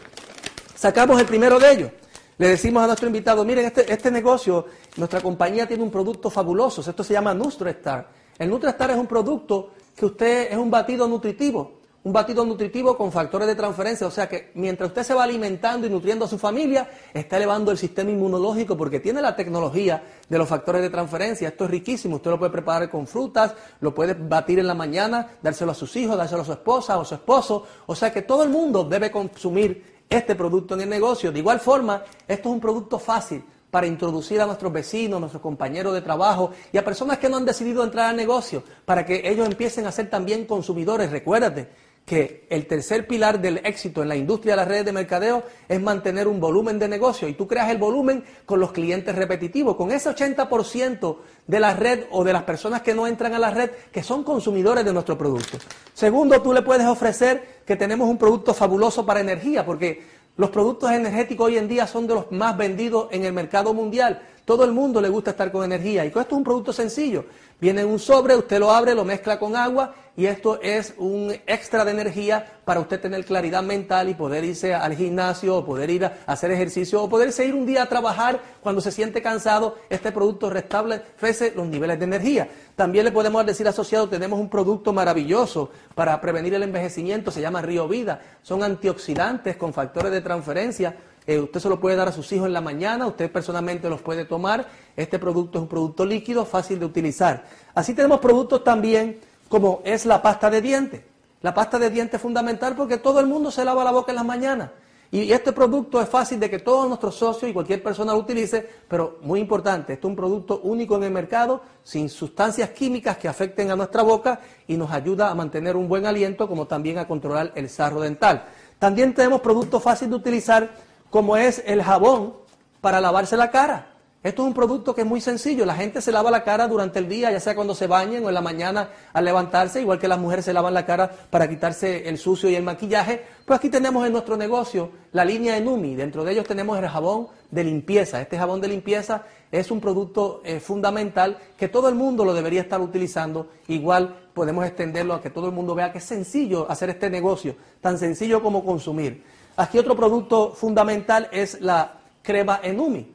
sacamos 0.74 1.20
el 1.20 1.28
primero 1.28 1.60
de 1.60 1.72
ellos. 1.72 1.92
Le 2.40 2.48
decimos 2.48 2.82
a 2.82 2.88
nuestro 2.88 3.06
invitado, 3.06 3.46
miren, 3.46 3.66
este, 3.66 3.92
este 3.92 4.10
negocio, 4.10 4.66
nuestra 4.96 5.22
compañía 5.22 5.68
tiene 5.68 5.84
un 5.84 5.92
producto 5.92 6.30
fabuloso, 6.30 6.82
esto 6.82 7.04
se 7.04 7.14
llama 7.14 7.34
NutriStar. 7.34 8.10
El 8.40 8.50
NutriStar 8.50 8.92
es 8.92 8.98
un 8.98 9.06
producto 9.06 9.72
que 10.00 10.06
usted 10.06 10.50
es 10.50 10.58
un 10.58 10.72
batido 10.72 11.10
nutritivo, 11.10 11.74
un 12.06 12.14
batido 12.14 12.46
nutritivo 12.46 12.96
con 12.96 13.12
factores 13.12 13.46
de 13.50 13.56
transferencia, 13.56 14.08
o 14.08 14.12
sea 14.12 14.30
que 14.30 14.52
mientras 14.56 14.88
usted 14.88 15.04
se 15.04 15.14
va 15.14 15.24
alimentando 15.24 15.86
y 15.86 15.90
nutriendo 15.90 16.24
a 16.24 16.28
su 16.30 16.38
familia, 16.38 16.90
está 17.14 17.36
elevando 17.36 17.70
el 17.70 17.78
sistema 17.78 18.10
inmunológico 18.10 18.78
porque 18.78 19.02
tiene 19.02 19.22
la 19.22 19.36
tecnología 19.36 20.02
de 20.30 20.38
los 20.38 20.48
factores 20.48 20.82
de 20.82 20.90
transferencia. 20.90 21.50
Esto 21.50 21.66
es 21.66 21.72
riquísimo, 21.72 22.16
usted 22.16 22.32
lo 22.32 22.40
puede 22.40 22.54
preparar 22.54 22.90
con 22.90 23.06
frutas, 23.08 23.54
lo 23.82 23.94
puede 23.94 24.14
batir 24.14 24.60
en 24.60 24.68
la 24.68 24.74
mañana, 24.74 25.32
dárselo 25.44 25.74
a 25.74 25.76
sus 25.76 25.94
hijos, 25.98 26.16
dárselo 26.16 26.44
a 26.44 26.46
su 26.46 26.54
esposa 26.54 26.98
o 26.98 27.02
a 27.02 27.06
su 27.06 27.16
esposo, 27.16 27.66
o 27.86 27.94
sea 27.94 28.14
que 28.14 28.22
todo 28.22 28.44
el 28.44 28.50
mundo 28.50 28.86
debe 28.86 29.12
consumir 29.12 30.00
este 30.10 30.34
producto 30.34 30.76
en 30.76 30.82
el 30.82 30.90
negocio. 30.90 31.30
De 31.30 31.40
igual 31.40 31.60
forma, 31.60 32.06
esto 32.26 32.48
es 32.48 32.54
un 32.54 32.62
producto 32.62 33.00
fácil 33.00 33.44
para 33.72 33.88
introducir 33.88 34.42
a 34.42 34.46
nuestros 34.46 34.74
vecinos, 34.74 35.20
nuestros 35.20 35.42
compañeros 35.42 35.94
de 35.94 36.02
trabajo 36.02 36.52
y 36.72 36.78
a 36.78 36.86
personas 36.86 37.18
que 37.20 37.30
no 37.30 37.38
han 37.38 37.46
decidido 37.46 37.84
entrar 37.84 38.10
al 38.10 38.16
negocio, 38.16 38.64
para 38.86 39.06
que 39.06 39.22
ellos 39.30 39.48
empiecen 39.48 39.86
a 39.86 39.92
ser 39.92 40.10
también 40.10 40.46
consumidores. 40.46 41.12
Recuérdate 41.12 41.68
que 42.10 42.48
el 42.50 42.66
tercer 42.66 43.06
pilar 43.06 43.40
del 43.40 43.62
éxito 43.64 44.02
en 44.02 44.10
la 44.10 44.16
industria 44.16 44.54
de 44.54 44.58
las 44.58 44.68
redes 44.68 44.86
de 44.86 44.92
mercadeo 44.92 45.44
es 45.68 45.80
mantener 45.80 46.28
un 46.28 46.40
volumen 46.40 46.80
de 46.80 46.88
negocio 46.88 47.28
y 47.28 47.36
tú 47.36 47.48
creas 47.48 47.70
el 47.70 47.78
volumen 47.78 48.24
con 48.48 48.60
los 48.60 48.72
clientes 48.72 49.14
repetitivos, 49.16 49.76
con 49.76 49.92
ese 49.92 50.10
80% 50.10 51.18
de 51.46 51.60
la 51.60 51.76
red 51.76 52.06
o 52.10 52.24
de 52.24 52.34
las 52.34 52.42
personas 52.44 52.82
que 52.82 52.96
no 52.96 53.06
entran 53.06 53.36
a 53.36 53.40
la 53.40 53.52
red 53.52 53.70
que 53.92 54.02
son 54.02 54.24
consumidores 54.24 54.84
de 54.84 54.92
nuestro 54.92 55.20
producto. 55.20 55.60
Segundo, 55.94 56.42
tú 56.42 56.52
le 56.52 56.64
puedes 56.64 56.88
ofrecer 56.88 57.60
que 57.64 57.76
tenemos 57.76 58.10
un 58.10 58.18
producto 58.18 58.56
fabuloso 58.56 59.06
para 59.06 59.20
energía, 59.20 59.64
porque 59.64 60.02
los 60.40 60.52
productos 60.52 60.90
energéticos 60.92 61.48
hoy 61.48 61.58
en 61.58 61.68
día 61.68 61.86
son 61.86 62.08
de 62.08 62.14
los 62.14 62.32
más 62.32 62.56
vendidos 62.56 63.10
en 63.12 63.26
el 63.26 63.34
mercado 63.34 63.74
mundial. 63.74 64.22
Todo 64.50 64.66
el 64.66 64.72
mundo 64.72 65.00
le 65.00 65.10
gusta 65.10 65.30
estar 65.30 65.52
con 65.52 65.64
energía. 65.64 66.04
Y 66.04 66.08
esto 66.08 66.22
es 66.22 66.32
un 66.32 66.44
producto 66.44 66.74
sencillo. 66.74 67.26
Viene 67.62 67.82
en 67.82 67.88
un 67.88 68.00
sobre, 68.00 68.36
usted 68.36 68.58
lo 68.58 68.72
abre, 68.72 68.96
lo 68.96 69.06
mezcla 69.06 69.38
con 69.38 69.56
agua 69.56 69.94
y 70.18 70.26
esto 70.26 70.60
es 70.60 70.96
un 70.98 71.32
extra 71.46 71.86
de 71.86 71.92
energía 71.92 72.60
para 72.66 72.80
usted 72.80 73.00
tener 73.00 73.24
claridad 73.26 73.62
mental 73.62 74.10
y 74.10 74.16
poder 74.16 74.44
irse 74.44 74.74
al 74.74 74.96
gimnasio 74.96 75.58
o 75.58 75.64
poder 75.64 75.92
ir 75.92 76.04
a 76.06 76.18
hacer 76.26 76.50
ejercicio 76.50 77.04
o 77.04 77.08
poderse 77.08 77.46
ir 77.46 77.54
un 77.54 77.68
día 77.68 77.84
a 77.84 77.90
trabajar 77.90 78.40
cuando 78.64 78.82
se 78.82 78.92
siente 78.92 79.22
cansado. 79.22 79.78
Este 79.88 80.12
producto 80.12 80.50
restablece 80.50 81.54
los 81.56 81.68
niveles 81.68 82.00
de 82.00 82.06
energía. 82.06 82.50
También 82.76 83.06
le 83.06 83.12
podemos 83.12 83.46
decir 83.46 83.68
asociado, 83.68 84.10
tenemos 84.10 84.40
un 84.40 84.50
producto 84.50 84.92
maravilloso 84.92 85.70
para 85.94 86.20
prevenir 86.20 86.56
el 86.56 86.64
envejecimiento, 86.64 87.30
se 87.30 87.42
llama 87.42 87.62
Río 87.62 87.88
Vida. 87.88 88.20
Son 88.42 88.64
antioxidantes 88.64 89.58
con 89.58 89.74
factores 89.74 90.12
de 90.12 90.22
transferencia 90.22 90.96
eh, 91.30 91.40
usted 91.40 91.60
se 91.60 91.70
lo 91.70 91.80
puede 91.80 91.96
dar 91.96 92.08
a 92.08 92.12
sus 92.12 92.32
hijos 92.32 92.48
en 92.48 92.54
la 92.54 92.62
mañana, 92.62 93.06
usted 93.06 93.32
personalmente 93.32 93.88
los 93.88 94.02
puede 94.02 94.26
tomar. 94.26 94.66
Este 94.96 95.20
producto 95.20 95.60
es 95.60 95.62
un 95.62 95.68
producto 95.68 96.04
líquido, 96.04 96.44
fácil 96.44 96.80
de 96.80 96.86
utilizar. 96.86 97.46
Así 97.76 97.94
tenemos 97.94 98.20
productos 98.20 98.64
también 98.64 99.20
como 99.48 99.82
es 99.86 100.08
la 100.08 100.24
pasta 100.24 100.50
de 100.50 100.60
dientes. 100.60 101.02
La 101.44 101.54
pasta 101.54 101.78
de 101.78 101.92
dientes 101.92 102.16
es 102.16 102.22
fundamental 102.24 102.76
porque 102.76 102.98
todo 102.98 103.20
el 103.20 103.28
mundo 103.28 103.52
se 103.52 103.64
lava 103.64 103.84
la 103.84 103.92
boca 103.92 104.12
en 104.12 104.16
las 104.16 104.26
mañanas. 104.26 104.72
Y 105.12 105.32
este 105.32 105.54
producto 105.54 106.02
es 106.02 106.10
fácil 106.10 106.40
de 106.40 106.50
que 106.50 106.58
todos 106.58 106.88
nuestros 106.88 107.14
socios 107.14 107.52
y 107.52 107.54
cualquier 107.54 107.84
persona 107.84 108.14
lo 108.14 108.18
utilice, 108.18 108.68
pero 108.88 109.20
muy 109.22 109.40
importante, 109.40 109.94
este 109.94 110.08
es 110.08 110.10
un 110.10 110.16
producto 110.16 110.62
único 110.64 110.96
en 110.96 111.04
el 111.04 111.12
mercado, 111.12 111.62
sin 111.84 112.10
sustancias 112.10 112.72
químicas 112.72 113.18
que 113.18 113.28
afecten 113.28 113.70
a 113.70 113.76
nuestra 113.76 114.02
boca 114.02 114.40
y 114.68 114.78
nos 114.78 114.90
ayuda 114.92 115.30
a 115.30 115.36
mantener 115.36 115.76
un 115.76 115.88
buen 115.88 116.08
aliento, 116.08 116.48
como 116.48 116.66
también 116.66 116.98
a 116.98 117.08
controlar 117.08 117.52
el 117.54 117.70
sarro 117.70 118.02
dental. 118.02 118.46
También 118.80 119.14
tenemos 119.14 119.42
productos 119.42 119.84
fáciles 119.84 120.10
de 120.10 120.16
utilizar 120.16 120.89
como 121.10 121.38
es 121.38 121.64
el 121.66 121.84
jabón 121.84 122.34
para 122.82 123.02
lavarse 123.02 123.38
la 123.38 123.52
cara. 123.52 123.90
Esto 124.22 124.42
es 124.42 124.50
un 124.50 124.54
producto 124.54 124.94
que 124.94 125.02
es 125.02 125.08
muy 125.08 125.22
sencillo. 125.22 125.66
La 125.66 125.76
gente 125.76 126.02
se 126.02 126.12
lava 126.12 126.30
la 126.30 126.44
cara 126.44 126.68
durante 126.68 127.00
el 127.00 127.08
día, 127.08 127.32
ya 127.32 127.40
sea 127.40 127.56
cuando 127.56 127.74
se 127.74 127.88
bañen 127.88 128.26
o 128.26 128.28
en 128.28 128.34
la 128.34 128.42
mañana 128.42 128.90
al 129.14 129.24
levantarse, 129.24 129.80
igual 129.80 129.98
que 129.98 130.10
las 130.10 130.20
mujeres 130.20 130.44
se 130.44 130.52
lavan 130.52 130.74
la 130.74 130.86
cara 130.86 131.10
para 131.30 131.48
quitarse 131.48 132.10
el 132.10 132.18
sucio 132.18 132.50
y 132.50 132.56
el 132.56 132.64
maquillaje. 132.64 133.24
Pues 133.46 133.58
aquí 133.58 133.70
tenemos 133.70 134.06
en 134.06 134.12
nuestro 134.12 134.36
negocio 134.36 134.92
la 135.14 135.24
línea 135.24 135.56
Enumi. 135.56 135.96
Dentro 135.96 136.26
de 136.26 136.34
ellos 136.34 136.46
tenemos 136.46 136.78
el 136.78 136.90
jabón 136.90 137.30
de 137.50 137.64
limpieza. 137.64 138.20
Este 138.20 138.38
jabón 138.38 138.60
de 138.60 138.68
limpieza 138.68 139.24
es 139.54 139.72
un 139.72 139.80
producto 139.80 140.42
eh, 140.44 140.60
fundamental 140.60 141.38
que 141.58 141.70
todo 141.70 141.88
el 141.88 141.96
mundo 141.96 142.26
lo 142.26 142.34
debería 142.34 142.60
estar 142.60 142.82
utilizando. 142.82 143.48
Igual 143.70 144.28
podemos 144.34 144.66
extenderlo 144.66 145.14
a 145.14 145.22
que 145.22 145.30
todo 145.30 145.46
el 145.46 145.54
mundo 145.54 145.76
vea 145.76 145.94
que 145.94 146.00
es 146.00 146.04
sencillo 146.04 146.70
hacer 146.70 146.90
este 146.90 147.10
negocio, 147.10 147.56
tan 147.80 147.98
sencillo 147.98 148.44
como 148.44 148.66
consumir. 148.66 149.24
Aquí 149.60 149.78
otro 149.78 149.94
producto 149.94 150.54
fundamental 150.54 151.28
es 151.34 151.60
la 151.60 151.92
crema 152.22 152.62
Enumi. 152.64 153.14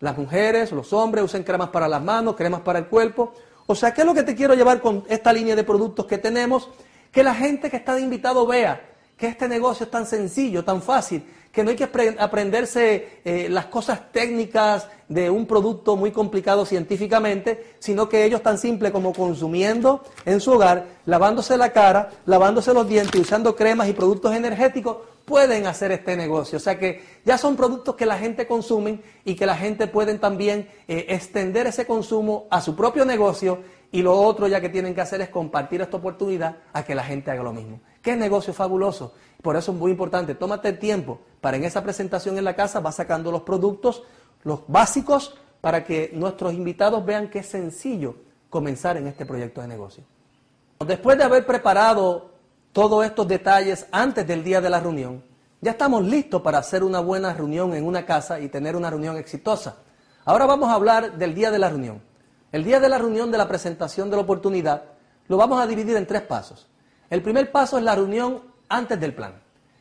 Las 0.00 0.16
mujeres, 0.16 0.72
los 0.72 0.90
hombres 0.94 1.22
usan 1.22 1.42
cremas 1.42 1.68
para 1.68 1.86
las 1.86 2.02
manos, 2.02 2.34
cremas 2.34 2.62
para 2.62 2.78
el 2.78 2.86
cuerpo. 2.86 3.34
O 3.66 3.74
sea, 3.74 3.92
¿qué 3.92 4.00
es 4.00 4.06
lo 4.06 4.14
que 4.14 4.22
te 4.22 4.34
quiero 4.34 4.54
llevar 4.54 4.80
con 4.80 5.04
esta 5.06 5.34
línea 5.34 5.54
de 5.54 5.64
productos 5.64 6.06
que 6.06 6.16
tenemos? 6.16 6.70
Que 7.10 7.22
la 7.22 7.34
gente 7.34 7.68
que 7.68 7.76
está 7.76 7.94
de 7.94 8.00
invitado 8.00 8.46
vea 8.46 8.80
que 9.18 9.26
este 9.26 9.46
negocio 9.46 9.84
es 9.84 9.90
tan 9.90 10.06
sencillo, 10.06 10.64
tan 10.64 10.80
fácil, 10.80 11.26
que 11.52 11.62
no 11.62 11.68
hay 11.68 11.76
que 11.76 11.90
aprenderse 12.18 13.20
eh, 13.22 13.48
las 13.50 13.66
cosas 13.66 14.10
técnicas 14.10 14.88
de 15.08 15.28
un 15.28 15.46
producto 15.46 15.94
muy 15.96 16.10
complicado 16.10 16.64
científicamente, 16.64 17.74
sino 17.78 18.08
que 18.08 18.24
ellos 18.24 18.42
tan 18.42 18.56
simple 18.56 18.90
como 18.90 19.12
consumiendo 19.12 20.02
en 20.24 20.40
su 20.40 20.52
hogar, 20.52 20.86
lavándose 21.04 21.58
la 21.58 21.70
cara, 21.70 22.10
lavándose 22.24 22.72
los 22.72 22.88
dientes, 22.88 23.20
usando 23.20 23.54
cremas 23.54 23.88
y 23.90 23.92
productos 23.92 24.34
energéticos, 24.34 24.96
pueden 25.24 25.66
hacer 25.66 25.92
este 25.92 26.16
negocio. 26.16 26.56
O 26.56 26.60
sea 26.60 26.78
que 26.78 27.02
ya 27.24 27.38
son 27.38 27.56
productos 27.56 27.94
que 27.94 28.06
la 28.06 28.18
gente 28.18 28.46
consume 28.46 29.00
y 29.24 29.34
que 29.34 29.46
la 29.46 29.56
gente 29.56 29.86
puede 29.86 30.18
también 30.18 30.68
eh, 30.88 31.06
extender 31.08 31.66
ese 31.66 31.86
consumo 31.86 32.46
a 32.50 32.60
su 32.60 32.76
propio 32.76 33.04
negocio 33.04 33.60
y 33.90 34.02
lo 34.02 34.18
otro 34.18 34.48
ya 34.48 34.60
que 34.60 34.68
tienen 34.68 34.94
que 34.94 35.02
hacer 35.02 35.20
es 35.20 35.28
compartir 35.28 35.82
esta 35.82 35.98
oportunidad 35.98 36.56
a 36.72 36.82
que 36.82 36.94
la 36.94 37.04
gente 37.04 37.30
haga 37.30 37.42
lo 37.42 37.52
mismo. 37.52 37.80
¿Qué 38.00 38.16
negocio 38.16 38.52
fabuloso? 38.52 39.14
Por 39.42 39.56
eso 39.56 39.72
es 39.72 39.78
muy 39.78 39.90
importante, 39.90 40.34
tómate 40.34 40.68
el 40.68 40.78
tiempo 40.78 41.20
para 41.40 41.56
en 41.56 41.64
esa 41.64 41.82
presentación 41.82 42.38
en 42.38 42.44
la 42.44 42.56
casa, 42.56 42.80
vas 42.80 42.96
sacando 42.96 43.30
los 43.30 43.42
productos, 43.42 44.02
los 44.44 44.60
básicos, 44.66 45.36
para 45.60 45.84
que 45.84 46.10
nuestros 46.12 46.54
invitados 46.54 47.04
vean 47.04 47.28
que 47.28 47.40
es 47.40 47.46
sencillo 47.46 48.16
comenzar 48.50 48.96
en 48.96 49.06
este 49.06 49.24
proyecto 49.24 49.60
de 49.60 49.68
negocio. 49.68 50.04
Después 50.84 51.16
de 51.16 51.24
haber 51.24 51.46
preparado 51.46 52.31
todos 52.72 53.04
estos 53.04 53.28
detalles 53.28 53.86
antes 53.92 54.26
del 54.26 54.42
día 54.42 54.60
de 54.60 54.70
la 54.70 54.80
reunión, 54.80 55.22
ya 55.60 55.72
estamos 55.72 56.04
listos 56.04 56.42
para 56.42 56.58
hacer 56.58 56.82
una 56.82 57.00
buena 57.00 57.32
reunión 57.32 57.74
en 57.74 57.86
una 57.86 58.04
casa 58.04 58.40
y 58.40 58.48
tener 58.48 58.74
una 58.74 58.90
reunión 58.90 59.16
exitosa. 59.16 59.76
Ahora 60.24 60.46
vamos 60.46 60.68
a 60.68 60.74
hablar 60.74 61.18
del 61.18 61.34
día 61.34 61.50
de 61.50 61.58
la 61.58 61.68
reunión. 61.68 62.02
El 62.50 62.64
día 62.64 62.80
de 62.80 62.88
la 62.88 62.98
reunión 62.98 63.30
de 63.30 63.38
la 63.38 63.48
presentación 63.48 64.10
de 64.10 64.16
la 64.16 64.22
oportunidad 64.22 64.84
lo 65.28 65.36
vamos 65.36 65.60
a 65.60 65.66
dividir 65.66 65.96
en 65.96 66.06
tres 66.06 66.22
pasos. 66.22 66.66
El 67.08 67.22
primer 67.22 67.52
paso 67.52 67.78
es 67.78 67.84
la 67.84 67.94
reunión 67.94 68.42
antes 68.68 68.98
del 68.98 69.14
plan. 69.14 69.34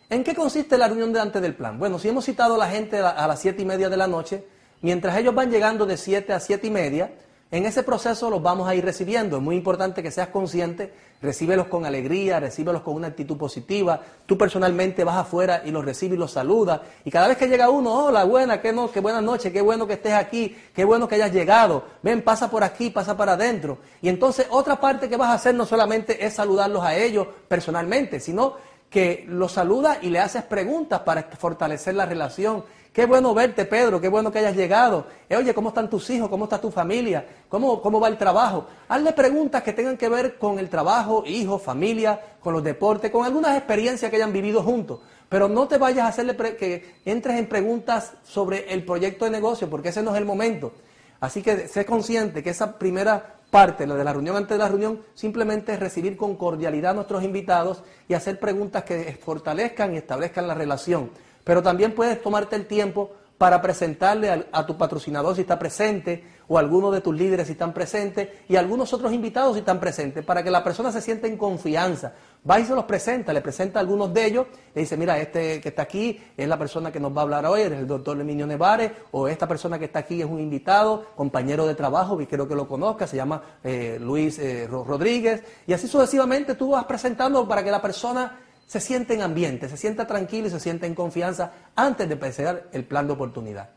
¿En 0.10 0.23
qué 0.23 0.36
consiste 0.36 0.77
la 0.77 0.88
reunión 0.88 1.13
de 1.13 1.19
antes 1.19 1.41
del 1.41 1.56
plan? 1.56 1.80
Bueno, 1.80 1.97
si 1.97 2.10
hemos 2.10 2.25
citado 2.25 2.56
a 2.56 2.58
la 2.58 2.67
gente 2.67 2.99
a 2.99 3.27
las 3.27 3.39
siete 3.39 3.62
y 3.62 3.65
media 3.65 3.89
de 3.89 3.97
la 3.97 4.08
noche, 4.08 4.45
Mientras 4.82 5.15
ellos 5.17 5.36
van 5.36 5.51
llegando 5.51 5.86
de 5.86 5.95
7 5.95 6.34
a 6.34 6.39
7 6.39 6.67
y 6.67 6.71
media, 6.71 7.12
en 7.52 7.66
ese 7.66 7.84
proceso 7.84 8.30
los 8.30 8.42
vamos 8.42 8.68
a 8.68 8.74
ir 8.76 8.86
recibiendo. 8.86 9.36
Es 9.36 9.44
muy 9.44 9.58
importante 9.58 10.02
que 10.02 10.10
seas 10.10 10.30
consciente, 10.30 10.94
recíbelos 11.22 11.68
con 11.68 11.86
alegría, 11.86 12.40
recíbelos 12.40 12.82
con 12.82 12.96
una 12.96 13.08
actitud 13.08 13.38
positiva. 13.38 14.00
Tú 14.26 14.38
personalmente 14.38 15.04
vas 15.04 15.18
afuera 15.18 15.62
y 15.66 15.72
los 15.72 15.84
recibes 15.84 16.16
y 16.16 16.20
los 16.20 16.32
saludas. 16.32 16.80
Y 17.04 17.12
cada 17.12 17.28
vez 17.28 17.36
que 17.36 17.48
llega 17.48 17.70
uno, 17.70 18.06
hola, 18.06 18.24
buena, 18.24 18.62
qué, 18.62 18.72
no, 18.72 18.90
qué 18.90 19.02
buena 19.02 19.20
noche, 19.20 19.52
qué 19.52 19.60
bueno 19.60 19.86
que 19.86 19.94
estés 19.94 20.14
aquí, 20.14 20.56
qué 20.74 20.86
bueno 20.86 21.10
que 21.10 21.16
hayas 21.16 21.34
llegado. 21.34 21.84
Ven, 22.02 22.22
pasa 22.22 22.50
por 22.50 22.64
aquí, 22.64 22.90
pasa 22.90 23.18
para 23.18 23.34
adentro. 23.34 23.80
Y 24.02 24.08
entonces 24.08 24.48
otra 24.50 24.80
parte 24.80 25.10
que 25.10 25.18
vas 25.18 25.30
a 25.30 25.34
hacer 25.34 25.54
no 25.54 25.66
solamente 25.66 26.26
es 26.26 26.34
saludarlos 26.34 26.84
a 26.84 26.96
ellos 26.96 27.28
personalmente, 27.50 28.22
sino 28.22 28.56
que 28.90 29.26
los 29.28 29.52
saludas 29.52 30.00
y 30.02 30.10
le 30.10 30.20
haces 30.20 30.44
preguntas 30.44 31.02
para 31.02 31.24
fortalecer 31.24 31.96
la 31.96 32.06
relación 32.06 32.64
Qué 32.93 33.06
bueno 33.06 33.34
verte, 33.34 33.63
Pedro, 33.63 34.01
qué 34.01 34.10
bueno 34.10 34.34
que 34.34 34.39
hayas 34.39 34.56
llegado. 34.56 35.08
Eh, 35.30 35.38
oye, 35.38 35.54
¿cómo 35.54 35.69
están 35.69 35.89
tus 35.89 36.10
hijos? 36.10 36.27
¿Cómo 36.27 36.43
está 36.43 36.60
tu 36.60 36.69
familia? 36.71 37.25
¿Cómo, 37.47 37.82
¿Cómo 37.82 38.01
va 38.01 38.10
el 38.10 38.17
trabajo? 38.17 38.67
Hazle 38.89 39.13
preguntas 39.13 39.63
que 39.63 39.71
tengan 39.71 39.95
que 39.95 40.10
ver 40.10 40.38
con 40.38 40.60
el 40.60 40.69
trabajo, 40.69 41.23
hijos, 41.25 41.62
familia, 41.62 42.19
con 42.41 42.51
los 42.54 42.62
deportes, 42.62 43.10
con 43.10 43.25
algunas 43.25 43.56
experiencias 43.56 44.12
que 44.12 44.17
hayan 44.17 44.34
vivido 44.34 44.62
juntos. 44.62 44.99
Pero 45.30 45.47
no 45.47 45.69
te 45.69 45.77
vayas 45.77 46.04
a 46.04 46.08
hacerle 46.10 46.36
que 46.58 46.95
entres 47.06 47.38
en 47.38 47.47
preguntas 47.47 48.12
sobre 48.23 48.73
el 48.73 48.84
proyecto 48.84 49.23
de 49.23 49.32
negocio, 49.32 49.69
porque 49.69 49.89
ese 49.89 50.04
no 50.04 50.12
es 50.12 50.17
el 50.17 50.25
momento. 50.25 50.73
Así 51.21 51.41
que 51.41 51.69
sé 51.69 51.86
consciente 51.86 52.43
que 52.43 52.49
esa 52.49 52.77
primera 52.77 53.38
parte, 53.49 53.88
la 53.88 53.95
de 53.95 54.04
la 54.04 54.12
reunión 54.12 54.36
antes 54.36 54.58
de 54.58 54.58
la 54.58 54.67
reunión, 54.67 55.01
simplemente 55.13 55.71
es 55.71 55.80
recibir 55.80 56.17
con 56.17 56.36
cordialidad 56.36 56.91
a 56.91 56.95
nuestros 56.95 57.23
invitados 57.23 57.84
y 58.10 58.15
hacer 58.15 58.38
preguntas 58.38 58.84
que 58.84 59.17
fortalezcan 59.23 59.93
y 59.93 59.97
establezcan 59.97 60.45
la 60.45 60.56
relación. 60.56 61.10
Pero 61.43 61.62
también 61.62 61.93
puedes 61.93 62.21
tomarte 62.21 62.56
el 62.56 62.67
tiempo 62.67 63.12
para 63.41 63.60
presentarle 63.60 64.45
a, 64.51 64.65
tu 64.67 64.77
patrocinador 64.77 65.34
si 65.34 65.41
está 65.41 65.58
presente, 65.58 66.23
o 66.47 66.58
a 66.58 66.60
alguno 66.60 66.91
de 66.91 67.01
tus 67.01 67.15
líderes 67.15 67.47
si 67.47 67.54
están 67.54 67.73
presentes, 67.73 68.30
y 68.47 68.56
a 68.56 68.60
algunos 68.60 68.93
otros 68.93 69.12
invitados 69.12 69.54
si 69.54 69.62
están 69.62 69.80
presentes, 69.80 70.23
para 70.23 70.43
que 70.43 70.51
la 70.51 70.63
persona 70.63 70.91
se 70.91 71.01
sienta 71.01 71.25
en 71.25 71.38
confianza. 71.38 72.13
Va 72.47 72.60
y 72.60 72.65
se 72.65 72.75
los 72.75 72.84
presenta, 72.84 73.34
le 73.34 73.41
presenta 73.41 73.80
a 73.80 73.82
algunos 73.82 74.13
de 74.13 74.27
ellos, 74.27 74.45
le 74.75 74.82
dice, 74.82 74.95
mira, 74.95 75.17
este 75.17 75.60
que 75.60 75.69
está 75.69 75.82
aquí 75.82 76.21
es 76.38 76.47
la 76.47 76.60
persona 76.60 76.91
que 76.91 76.99
nos 76.99 77.17
va 77.17 77.21
a 77.21 77.23
hablar 77.23 77.47
hoy, 77.47 77.62
es 77.62 77.71
el 77.71 77.88
doctor 77.88 78.15
Leminio 78.15 78.45
Nevares, 78.45 78.91
o 79.10 79.27
esta 79.27 79.47
persona 79.47 79.80
que 79.80 79.86
está 79.86 79.97
aquí 79.97 80.21
es 80.21 80.27
un 80.27 80.39
invitado, 80.39 81.08
compañero 81.15 81.65
de 81.65 81.73
trabajo, 81.73 82.21
y 82.21 82.27
creo 82.27 82.47
que 82.47 82.54
lo 82.54 82.67
conozca, 82.67 83.08
se 83.08 83.17
llama 83.17 83.41
eh, 83.63 83.97
Luis 83.99 84.38
eh, 84.38 84.67
Rodríguez, 84.69 85.41
y 85.65 85.73
así 85.73 85.88
sucesivamente 85.88 86.54
tú 86.54 86.73
vas 86.73 86.86
presentando 86.86 87.47
para 87.47 87.63
que 87.63 87.71
la 87.71 87.82
persona 87.82 88.38
se 88.71 88.79
siente 88.79 89.13
en 89.13 89.21
ambiente, 89.21 89.67
se 89.67 89.75
sienta 89.75 90.07
tranquilo 90.07 90.47
y 90.47 90.49
se 90.49 90.62
siente 90.62 90.86
en 90.86 90.95
confianza 90.95 91.51
antes 91.75 92.07
de 92.07 92.13
empezar 92.13 92.69
el 92.71 92.86
plan 92.86 93.05
de 93.05 93.12
oportunidad. 93.12 93.71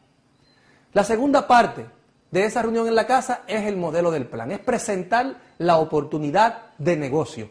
La 0.93 1.03
segunda 1.03 1.49
parte 1.49 1.85
de 2.31 2.45
esa 2.45 2.63
reunión 2.63 2.87
en 2.87 2.95
la 2.95 3.05
casa 3.05 3.43
es 3.49 3.67
el 3.67 3.77
modelo 3.77 4.13
del 4.13 4.29
plan, 4.29 4.53
es 4.53 4.61
presentar 4.61 5.35
la 5.59 5.79
oportunidad 5.79 6.75
de 6.79 6.97
negocio. 6.97 7.51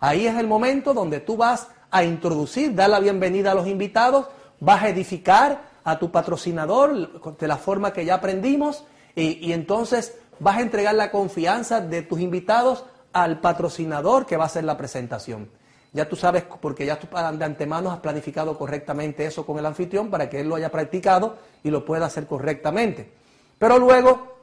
Ahí 0.00 0.26
es 0.26 0.36
el 0.36 0.46
momento 0.46 0.92
donde 0.92 1.20
tú 1.20 1.38
vas 1.38 1.68
a 1.90 2.04
introducir, 2.04 2.74
dar 2.74 2.90
la 2.90 3.00
bienvenida 3.00 3.52
a 3.52 3.54
los 3.54 3.68
invitados, 3.68 4.26
vas 4.60 4.82
a 4.82 4.90
edificar 4.90 5.62
a 5.84 5.98
tu 5.98 6.10
patrocinador 6.10 7.22
de 7.38 7.48
la 7.48 7.56
forma 7.56 7.94
que 7.94 8.04
ya 8.04 8.16
aprendimos 8.16 8.84
y, 9.16 9.38
y 9.46 9.54
entonces 9.54 10.18
vas 10.40 10.58
a 10.58 10.60
entregar 10.60 10.94
la 10.94 11.10
confianza 11.10 11.80
de 11.80 12.02
tus 12.02 12.20
invitados 12.20 12.84
al 13.14 13.40
patrocinador 13.40 14.26
que 14.26 14.36
va 14.36 14.44
a 14.44 14.48
hacer 14.48 14.64
la 14.64 14.76
presentación. 14.76 15.61
Ya 15.92 16.08
tú 16.08 16.16
sabes, 16.16 16.44
porque 16.60 16.86
ya 16.86 16.98
tú 16.98 17.06
de 17.06 17.44
antemano 17.44 17.90
has 17.92 18.00
planificado 18.00 18.56
correctamente 18.56 19.26
eso 19.26 19.44
con 19.44 19.58
el 19.58 19.66
anfitrión 19.66 20.08
para 20.10 20.30
que 20.30 20.40
él 20.40 20.48
lo 20.48 20.54
haya 20.54 20.70
practicado 20.70 21.36
y 21.62 21.70
lo 21.70 21.84
pueda 21.84 22.06
hacer 22.06 22.26
correctamente. 22.26 23.10
Pero 23.58 23.78
luego 23.78 24.36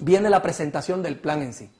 viene 0.00 0.30
la 0.30 0.40
presentación 0.40 1.02
del 1.02 1.18
plan 1.18 1.42
en 1.42 1.52
sí. 1.52 1.70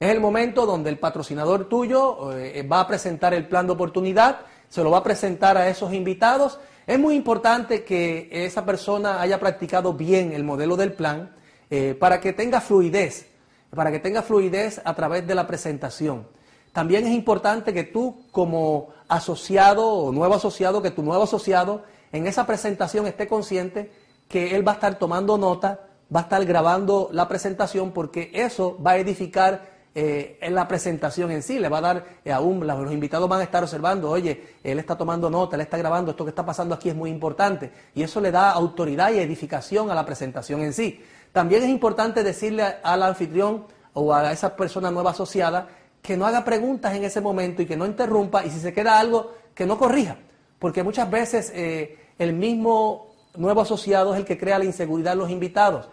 Es 0.00 0.10
el 0.10 0.20
momento 0.20 0.66
donde 0.66 0.90
el 0.90 0.98
patrocinador 0.98 1.68
tuyo 1.68 2.32
eh, 2.32 2.62
va 2.62 2.80
a 2.80 2.86
presentar 2.86 3.32
el 3.32 3.46
plan 3.46 3.66
de 3.66 3.72
oportunidad, 3.72 4.40
se 4.68 4.82
lo 4.82 4.90
va 4.90 4.98
a 4.98 5.02
presentar 5.02 5.56
a 5.56 5.68
esos 5.68 5.92
invitados. 5.92 6.58
Es 6.86 6.98
muy 6.98 7.14
importante 7.14 7.84
que 7.84 8.28
esa 8.30 8.64
persona 8.64 9.20
haya 9.20 9.38
practicado 9.38 9.94
bien 9.94 10.32
el 10.32 10.44
modelo 10.44 10.76
del 10.76 10.92
plan 10.92 11.34
eh, 11.70 11.96
para 11.98 12.20
que 12.20 12.32
tenga 12.32 12.60
fluidez, 12.60 13.28
para 13.70 13.90
que 13.90 13.98
tenga 13.98 14.22
fluidez 14.22 14.80
a 14.84 14.94
través 14.94 15.26
de 15.26 15.34
la 15.34 15.46
presentación. 15.46 16.26
También 16.72 17.06
es 17.06 17.12
importante 17.12 17.72
que 17.72 17.84
tú 17.84 18.22
como 18.30 18.88
asociado 19.08 19.86
o 19.86 20.12
nuevo 20.12 20.34
asociado, 20.34 20.82
que 20.82 20.90
tu 20.90 21.02
nuevo 21.02 21.24
asociado 21.24 21.82
en 22.12 22.26
esa 22.26 22.46
presentación 22.46 23.06
esté 23.06 23.26
consciente 23.26 23.90
que 24.28 24.54
él 24.54 24.66
va 24.66 24.72
a 24.72 24.74
estar 24.74 24.98
tomando 24.98 25.38
nota, 25.38 25.80
va 26.14 26.20
a 26.20 26.22
estar 26.24 26.44
grabando 26.44 27.08
la 27.12 27.28
presentación 27.28 27.92
porque 27.92 28.30
eso 28.34 28.78
va 28.84 28.92
a 28.92 28.98
edificar 28.98 29.78
eh, 29.94 30.38
en 30.40 30.54
la 30.54 30.68
presentación 30.68 31.30
en 31.30 31.42
sí, 31.42 31.58
le 31.58 31.68
va 31.68 31.78
a 31.78 31.80
dar 31.80 32.04
eh, 32.24 32.30
aún, 32.30 32.64
los 32.64 32.92
invitados 32.92 33.28
van 33.28 33.40
a 33.40 33.44
estar 33.44 33.62
observando, 33.62 34.10
oye, 34.10 34.56
él 34.62 34.78
está 34.78 34.96
tomando 34.96 35.28
nota, 35.28 35.56
él 35.56 35.62
está 35.62 35.76
grabando, 35.76 36.12
esto 36.12 36.24
que 36.24 36.30
está 36.30 36.46
pasando 36.46 36.74
aquí 36.74 36.90
es 36.90 36.94
muy 36.94 37.10
importante 37.10 37.72
y 37.94 38.02
eso 38.02 38.20
le 38.20 38.30
da 38.30 38.52
autoridad 38.52 39.12
y 39.12 39.18
edificación 39.18 39.90
a 39.90 39.94
la 39.94 40.06
presentación 40.06 40.60
en 40.60 40.72
sí. 40.72 41.02
También 41.32 41.62
es 41.62 41.68
importante 41.68 42.22
decirle 42.22 42.76
al 42.82 43.02
anfitrión 43.02 43.64
o 43.94 44.14
a 44.14 44.30
esa 44.30 44.54
persona 44.54 44.90
nueva 44.90 45.10
asociada 45.10 45.68
que 46.08 46.16
no 46.16 46.24
haga 46.24 46.42
preguntas 46.42 46.94
en 46.94 47.04
ese 47.04 47.20
momento 47.20 47.60
y 47.60 47.66
que 47.66 47.76
no 47.76 47.84
interrumpa 47.84 48.42
y 48.42 48.50
si 48.50 48.60
se 48.60 48.72
queda 48.72 48.98
algo, 48.98 49.34
que 49.54 49.66
no 49.66 49.76
corrija. 49.76 50.16
Porque 50.58 50.82
muchas 50.82 51.10
veces 51.10 51.52
eh, 51.54 51.98
el 52.18 52.32
mismo 52.32 53.08
nuevo 53.36 53.60
asociado 53.60 54.14
es 54.14 54.20
el 54.20 54.24
que 54.24 54.38
crea 54.38 54.58
la 54.58 54.64
inseguridad 54.64 55.12
en 55.12 55.18
los 55.18 55.28
invitados. 55.28 55.86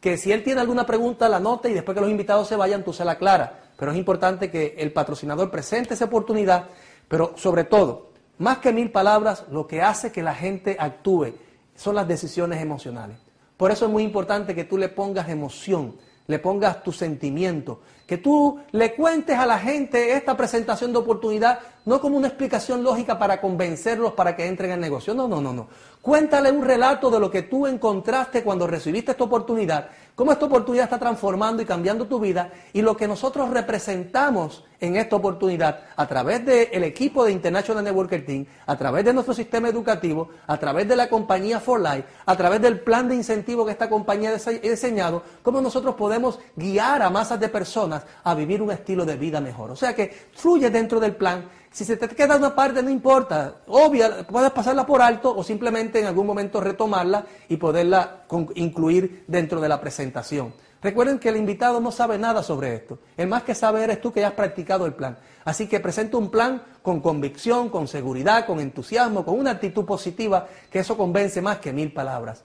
Que 0.00 0.16
si 0.16 0.32
él 0.32 0.42
tiene 0.42 0.62
alguna 0.62 0.86
pregunta, 0.86 1.28
la 1.28 1.38
nota 1.38 1.68
y 1.68 1.74
después 1.74 1.94
que 1.94 2.00
los 2.00 2.08
invitados 2.08 2.48
se 2.48 2.56
vayan, 2.56 2.82
tú 2.82 2.94
se 2.94 3.04
la 3.04 3.12
aclaras. 3.12 3.50
Pero 3.76 3.92
es 3.92 3.98
importante 3.98 4.50
que 4.50 4.74
el 4.78 4.90
patrocinador 4.90 5.50
presente 5.50 5.92
esa 5.92 6.06
oportunidad, 6.06 6.68
pero 7.06 7.34
sobre 7.36 7.64
todo, 7.64 8.12
más 8.38 8.60
que 8.60 8.72
mil 8.72 8.90
palabras, 8.90 9.44
lo 9.50 9.66
que 9.66 9.82
hace 9.82 10.10
que 10.10 10.22
la 10.22 10.34
gente 10.34 10.78
actúe 10.80 11.34
son 11.74 11.94
las 11.94 12.08
decisiones 12.08 12.62
emocionales. 12.62 13.18
Por 13.58 13.70
eso 13.70 13.84
es 13.84 13.92
muy 13.92 14.02
importante 14.02 14.54
que 14.54 14.64
tú 14.64 14.78
le 14.78 14.88
pongas 14.88 15.28
emoción, 15.28 15.94
le 16.28 16.38
pongas 16.38 16.82
tu 16.82 16.92
sentimiento, 16.92 17.80
que 18.06 18.18
tú 18.18 18.60
le 18.72 18.94
cuentes 18.94 19.36
a 19.38 19.46
la 19.46 19.58
gente 19.58 20.12
esta 20.12 20.36
presentación 20.36 20.92
de 20.92 20.98
oportunidad 20.98 21.58
no 21.86 22.00
como 22.00 22.18
una 22.18 22.28
explicación 22.28 22.82
lógica 22.82 23.18
para 23.18 23.40
convencerlos 23.40 24.12
para 24.12 24.36
que 24.36 24.46
entren 24.46 24.72
en 24.72 24.80
negocio. 24.80 25.14
No, 25.14 25.26
no, 25.26 25.40
no, 25.40 25.54
no. 25.54 25.68
Cuéntale 26.02 26.52
un 26.52 26.62
relato 26.62 27.10
de 27.10 27.18
lo 27.18 27.30
que 27.30 27.42
tú 27.42 27.66
encontraste 27.66 28.44
cuando 28.44 28.66
recibiste 28.66 29.12
esta 29.12 29.24
oportunidad, 29.24 29.88
cómo 30.18 30.32
esta 30.32 30.46
oportunidad 30.46 30.86
está 30.86 30.98
transformando 30.98 31.62
y 31.62 31.64
cambiando 31.64 32.08
tu 32.08 32.18
vida 32.18 32.50
y 32.72 32.82
lo 32.82 32.96
que 32.96 33.06
nosotros 33.06 33.50
representamos 33.50 34.64
en 34.80 34.96
esta 34.96 35.14
oportunidad 35.14 35.84
a 35.94 36.08
través 36.08 36.44
del 36.44 36.82
equipo 36.82 37.24
de 37.24 37.30
International 37.30 37.84
Networker 37.84 38.26
Team, 38.26 38.44
a 38.66 38.76
través 38.76 39.04
de 39.04 39.12
nuestro 39.12 39.32
sistema 39.32 39.68
educativo, 39.68 40.28
a 40.48 40.56
través 40.56 40.88
de 40.88 40.96
la 40.96 41.08
compañía 41.08 41.60
For 41.60 41.80
Life, 41.80 42.04
a 42.26 42.36
través 42.36 42.60
del 42.60 42.80
plan 42.80 43.08
de 43.08 43.14
incentivo 43.14 43.64
que 43.64 43.70
esta 43.70 43.88
compañía 43.88 44.30
ha 44.30 44.50
diseñado, 44.50 45.22
cómo 45.44 45.60
nosotros 45.60 45.94
podemos 45.94 46.40
guiar 46.56 47.00
a 47.00 47.10
masas 47.10 47.38
de 47.38 47.48
personas 47.48 48.02
a 48.24 48.34
vivir 48.34 48.60
un 48.60 48.72
estilo 48.72 49.06
de 49.06 49.16
vida 49.16 49.40
mejor. 49.40 49.70
O 49.70 49.76
sea 49.76 49.94
que 49.94 50.12
fluye 50.32 50.68
dentro 50.68 50.98
del 50.98 51.14
plan 51.14 51.48
si 51.70 51.84
se 51.84 51.96
te 51.96 52.08
queda 52.08 52.36
una 52.36 52.54
parte, 52.54 52.82
no 52.82 52.90
importa. 52.90 53.56
Obvia, 53.66 54.26
puedes 54.26 54.50
pasarla 54.50 54.86
por 54.86 55.02
alto 55.02 55.34
o 55.36 55.42
simplemente 55.42 56.00
en 56.00 56.06
algún 56.06 56.26
momento 56.26 56.60
retomarla 56.60 57.24
y 57.48 57.56
poderla 57.56 58.24
incluir 58.54 59.24
dentro 59.26 59.60
de 59.60 59.68
la 59.68 59.80
presentación. 59.80 60.52
Recuerden 60.80 61.18
que 61.18 61.28
el 61.28 61.36
invitado 61.36 61.80
no 61.80 61.90
sabe 61.90 62.18
nada 62.18 62.42
sobre 62.42 62.74
esto. 62.74 62.98
El 63.16 63.26
más 63.26 63.42
que 63.42 63.54
sabe 63.54 63.82
eres 63.82 64.00
tú 64.00 64.12
que 64.12 64.20
ya 64.20 64.28
has 64.28 64.34
practicado 64.34 64.86
el 64.86 64.94
plan. 64.94 65.18
Así 65.44 65.66
que 65.66 65.80
presenta 65.80 66.16
un 66.16 66.30
plan 66.30 66.62
con 66.82 67.00
convicción, 67.00 67.68
con 67.68 67.88
seguridad, 67.88 68.46
con 68.46 68.60
entusiasmo, 68.60 69.24
con 69.24 69.38
una 69.38 69.52
actitud 69.52 69.84
positiva, 69.84 70.46
que 70.70 70.78
eso 70.78 70.96
convence 70.96 71.42
más 71.42 71.58
que 71.58 71.72
mil 71.72 71.92
palabras. 71.92 72.44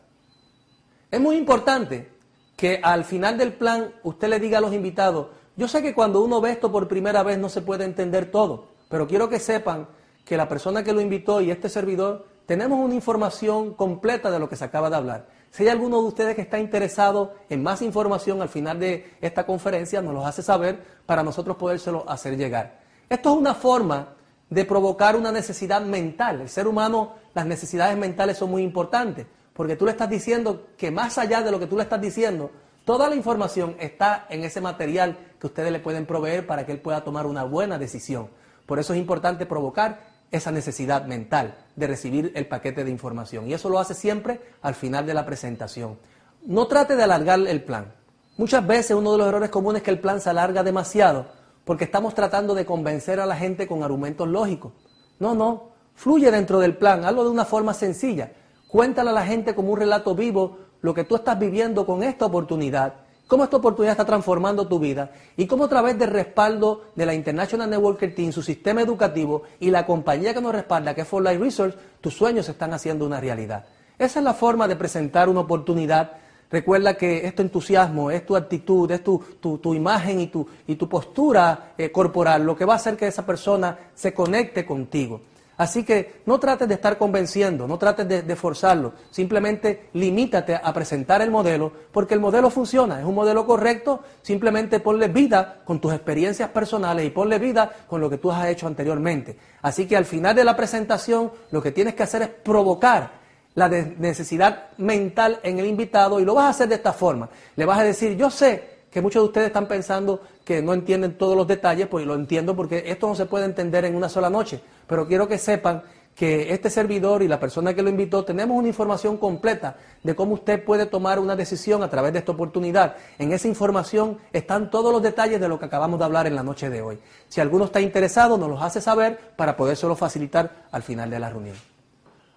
Es 1.11 1.21
muy 1.21 1.37
importante 1.37 2.09
que 2.55 2.79
al 2.81 3.05
final 3.05 3.37
del 3.37 3.53
plan 3.53 3.93
usted 4.03 4.29
le 4.29 4.39
diga 4.39 4.57
a 4.57 4.61
los 4.61 4.73
invitados, 4.73 5.27
yo 5.55 5.67
sé 5.67 5.83
que 5.83 5.93
cuando 5.93 6.23
uno 6.23 6.41
ve 6.41 6.51
esto 6.51 6.71
por 6.71 6.87
primera 6.87 7.21
vez 7.21 7.37
no 7.37 7.49
se 7.49 7.61
puede 7.61 7.85
entender 7.85 8.31
todo. 8.31 8.72
Pero 8.93 9.07
quiero 9.07 9.27
que 9.27 9.39
sepan 9.39 9.87
que 10.23 10.37
la 10.37 10.47
persona 10.47 10.83
que 10.83 10.93
lo 10.93 11.01
invitó 11.01 11.41
y 11.41 11.49
este 11.49 11.67
servidor 11.67 12.27
tenemos 12.45 12.77
una 12.77 12.93
información 12.93 13.73
completa 13.73 14.29
de 14.29 14.37
lo 14.37 14.47
que 14.47 14.55
se 14.55 14.65
acaba 14.65 14.87
de 14.91 14.95
hablar. 14.95 15.27
Si 15.49 15.63
hay 15.63 15.69
alguno 15.69 15.99
de 15.99 16.09
ustedes 16.09 16.35
que 16.35 16.43
está 16.43 16.59
interesado 16.59 17.33
en 17.49 17.63
más 17.63 17.81
información 17.81 18.43
al 18.43 18.49
final 18.49 18.77
de 18.77 19.15
esta 19.19 19.47
conferencia, 19.47 19.99
nos 20.03 20.13
lo 20.13 20.23
hace 20.23 20.43
saber 20.43 20.83
para 21.07 21.23
nosotros 21.23 21.57
podérselo 21.57 22.07
hacer 22.07 22.37
llegar. 22.37 22.81
Esto 23.09 23.31
es 23.31 23.37
una 23.39 23.55
forma 23.55 24.09
de 24.51 24.63
provocar 24.63 25.15
una 25.15 25.31
necesidad 25.31 25.81
mental. 25.81 26.41
El 26.41 26.49
ser 26.49 26.67
humano, 26.67 27.13
las 27.33 27.47
necesidades 27.47 27.97
mentales 27.97 28.37
son 28.37 28.51
muy 28.51 28.61
importantes, 28.61 29.25
porque 29.53 29.75
tú 29.75 29.85
le 29.85 29.91
estás 29.93 30.11
diciendo 30.11 30.67
que 30.77 30.91
más 30.91 31.17
allá 31.17 31.41
de 31.41 31.49
lo 31.49 31.59
que 31.59 31.65
tú 31.65 31.77
le 31.77 31.81
estás 31.81 31.99
diciendo, 31.99 32.51
toda 32.85 33.09
la 33.09 33.15
información 33.15 33.75
está 33.79 34.27
en 34.29 34.43
ese 34.43 34.61
material 34.61 35.17
que 35.39 35.47
ustedes 35.47 35.71
le 35.71 35.79
pueden 35.79 36.05
proveer 36.05 36.45
para 36.45 36.63
que 36.63 36.73
él 36.73 36.79
pueda 36.79 37.03
tomar 37.03 37.25
una 37.25 37.43
buena 37.43 37.79
decisión. 37.79 38.29
Por 38.65 38.79
eso 38.79 38.93
es 38.93 38.99
importante 38.99 39.45
provocar 39.45 40.13
esa 40.31 40.51
necesidad 40.51 41.05
mental 41.05 41.55
de 41.75 41.87
recibir 41.87 42.31
el 42.35 42.47
paquete 42.47 42.83
de 42.83 42.91
información. 42.91 43.47
Y 43.47 43.53
eso 43.53 43.69
lo 43.69 43.79
hace 43.79 43.93
siempre 43.93 44.41
al 44.61 44.73
final 44.75 45.05
de 45.05 45.13
la 45.13 45.25
presentación. 45.25 45.97
no 46.45 46.67
trate 46.67 46.95
de 46.95 47.03
alargar 47.03 47.39
el 47.39 47.63
plan. 47.63 47.93
Muchas 48.35 48.65
veces 48.65 48.97
uno 48.97 49.11
de 49.11 49.19
los 49.19 49.27
errores 49.27 49.49
comunes 49.49 49.81
es 49.81 49.83
que 49.83 49.91
el 49.91 49.99
plan 49.99 50.19
se 50.19 50.29
alarga 50.29 50.63
demasiado 50.63 51.27
porque 51.63 51.85
estamos 51.85 52.13
tratando 52.13 52.55
de 52.55 52.65
convencer 52.65 53.19
a 53.19 53.25
la 53.25 53.35
gente 53.35 53.67
con 53.67 53.83
argumentos 53.83 54.27
lógicos. 54.27 54.73
No, 55.19 55.35
no, 55.35 55.69
fluye 55.93 56.31
dentro 56.31 56.59
del 56.59 56.75
plan, 56.75 57.05
hazlo 57.05 57.23
de 57.23 57.29
una 57.29 57.45
forma 57.45 57.73
sencilla. 57.73 58.33
Cuéntale 58.67 59.11
a 59.11 59.13
la 59.13 59.25
gente 59.25 59.55
como 59.55 59.71
un 59.71 59.79
relato 59.79 60.15
vivo 60.15 60.57
lo 60.81 60.93
que 60.93 61.03
tú 61.03 61.15
estás 61.15 61.39
viviendo 61.39 61.85
con 61.85 62.03
esta 62.03 62.25
oportunidad, 62.25 62.95
cómo 63.27 63.43
esta 63.43 63.57
oportunidad 63.57 63.93
está 63.93 64.05
transformando 64.05 64.67
tu 64.67 64.79
vida 64.79 65.11
y 65.37 65.47
cómo 65.47 65.65
a 65.65 65.69
través 65.69 65.97
del 65.97 66.09
respaldo 66.09 66.85
de 66.95 67.05
la 67.05 67.13
International 67.13 67.69
Networker 67.69 68.13
Team, 68.13 68.31
su 68.31 68.41
sistema 68.41 68.81
educativo 68.81 69.43
y 69.59 69.69
la 69.71 69.85
compañía 69.85 70.33
que 70.33 70.41
nos 70.41 70.53
respalda, 70.53 70.93
que 70.93 71.01
es 71.01 71.07
For 71.07 71.23
Life 71.23 71.39
Research, 71.39 71.75
tus 72.01 72.13
sueños 72.13 72.45
se 72.45 72.51
están 72.51 72.73
haciendo 72.73 73.05
una 73.05 73.19
realidad. 73.19 73.65
Esa 73.97 74.19
es 74.19 74.25
la 74.25 74.33
forma 74.33 74.67
de 74.67 74.75
presentar 74.75 75.29
una 75.29 75.41
oportunidad. 75.41 76.11
Recuerda 76.51 76.95
que 76.95 77.25
es 77.25 77.33
tu 77.33 77.41
entusiasmo, 77.41 78.11
es 78.11 78.25
tu 78.25 78.35
actitud, 78.35 78.89
es 78.91 79.03
tu, 79.03 79.23
tu, 79.39 79.57
tu 79.57 79.73
imagen 79.73 80.19
y 80.19 80.27
tu, 80.27 80.47
y 80.67 80.75
tu 80.75 80.87
postura 80.87 81.73
eh, 81.77 81.91
corporal 81.91 82.43
lo 82.43 82.55
que 82.55 82.65
va 82.65 82.73
a 82.73 82.75
hacer 82.77 82.95
que 82.97 83.07
esa 83.07 83.25
persona 83.25 83.77
se 83.95 84.13
conecte 84.13 84.65
contigo. 84.65 85.21
Así 85.57 85.83
que 85.83 86.21
no 86.25 86.39
trates 86.39 86.67
de 86.67 86.73
estar 86.73 86.97
convenciendo, 86.97 87.67
no 87.67 87.77
trates 87.77 88.07
de, 88.07 88.35
forzarlo, 88.35 88.93
simplemente 89.11 89.89
limítate 89.93 90.55
a 90.55 90.73
presentar 90.73 91.21
el 91.21 91.29
modelo, 91.29 91.71
porque 91.91 92.15
el 92.15 92.19
modelo 92.19 92.49
funciona, 92.49 92.99
es 92.99 93.05
un 93.05 93.13
modelo 93.13 93.45
correcto, 93.45 94.01
simplemente 94.23 94.79
ponle 94.79 95.09
vida 95.09 95.61
con 95.63 95.79
tus 95.79 95.93
experiencias 95.93 96.49
personales 96.49 97.05
y 97.05 97.11
ponle 97.11 97.37
vida 97.37 97.71
con 97.87 98.01
lo 98.01 98.09
que 98.09 98.17
tú 98.17 98.31
has 98.31 98.47
hecho 98.47 98.65
anteriormente. 98.65 99.37
Así 99.61 99.85
que 99.85 99.95
al 99.95 100.05
final 100.05 100.35
de 100.35 100.43
la 100.43 100.55
presentación 100.55 101.31
lo 101.51 101.61
que 101.61 101.71
tienes 101.71 101.93
que 101.93 102.03
hacer 102.03 102.21
es 102.23 102.29
provocar 102.29 103.21
la 103.55 103.69
necesidad 103.69 104.69
mental 104.77 105.39
en 105.43 105.59
el 105.59 105.67
invitado 105.67 106.19
y 106.19 106.25
lo 106.25 106.33
vas 106.33 106.45
a 106.45 106.49
hacer 106.49 106.69
de 106.69 106.75
esta 106.75 106.93
forma. 106.93 107.29
Le 107.55 107.65
vas 107.65 107.79
a 107.79 107.83
decir, 107.83 108.17
yo 108.17 108.31
sé 108.31 108.72
que 108.93 109.01
muchos 109.01 109.23
de 109.23 109.27
ustedes 109.27 109.47
están 109.47 109.67
pensando 109.67 110.21
que 110.45 110.61
no 110.61 110.71
entienden 110.71 111.17
todos 111.17 111.35
los 111.35 111.47
detalles, 111.47 111.87
pues 111.87 112.05
lo 112.05 112.13
entiendo 112.13 112.55
porque 112.55 112.83
esto 112.85 113.07
no 113.07 113.15
se 113.15 113.25
puede 113.25 113.45
entender 113.45 113.85
en 113.85 113.95
una 113.95 114.07
sola 114.07 114.29
noche, 114.29 114.61
pero 114.85 115.07
quiero 115.07 115.27
que 115.27 115.39
sepan 115.39 115.81
que 116.15 116.53
este 116.53 116.69
servidor 116.69 117.23
y 117.23 117.27
la 117.27 117.39
persona 117.39 117.73
que 117.73 117.81
lo 117.81 117.89
invitó 117.89 118.23
tenemos 118.23 118.55
una 118.55 118.67
información 118.67 119.17
completa 119.17 119.77
de 120.03 120.13
cómo 120.15 120.35
usted 120.35 120.63
puede 120.63 120.85
tomar 120.85 121.17
una 121.17 121.35
decisión 121.35 121.81
a 121.81 121.89
través 121.89 122.13
de 122.13 122.19
esta 122.19 122.33
oportunidad. 122.33 122.97
En 123.17 123.33
esa 123.33 123.47
información 123.47 124.19
están 124.31 124.69
todos 124.69 124.93
los 124.93 125.01
detalles 125.01 125.41
de 125.41 125.47
lo 125.47 125.57
que 125.57 125.65
acabamos 125.65 125.97
de 125.97 126.05
hablar 126.05 126.27
en 126.27 126.35
la 126.35 126.43
noche 126.43 126.69
de 126.69 126.83
hoy. 126.83 126.99
Si 127.29 127.41
alguno 127.41 127.65
está 127.65 127.81
interesado, 127.81 128.37
nos 128.37 128.47
los 128.47 128.61
hace 128.61 128.79
saber 128.79 129.33
para 129.35 129.57
podérselo 129.57 129.95
facilitar 129.95 130.67
al 130.71 130.83
final 130.83 131.09
de 131.09 131.19
la 131.19 131.31
reunión. 131.31 131.55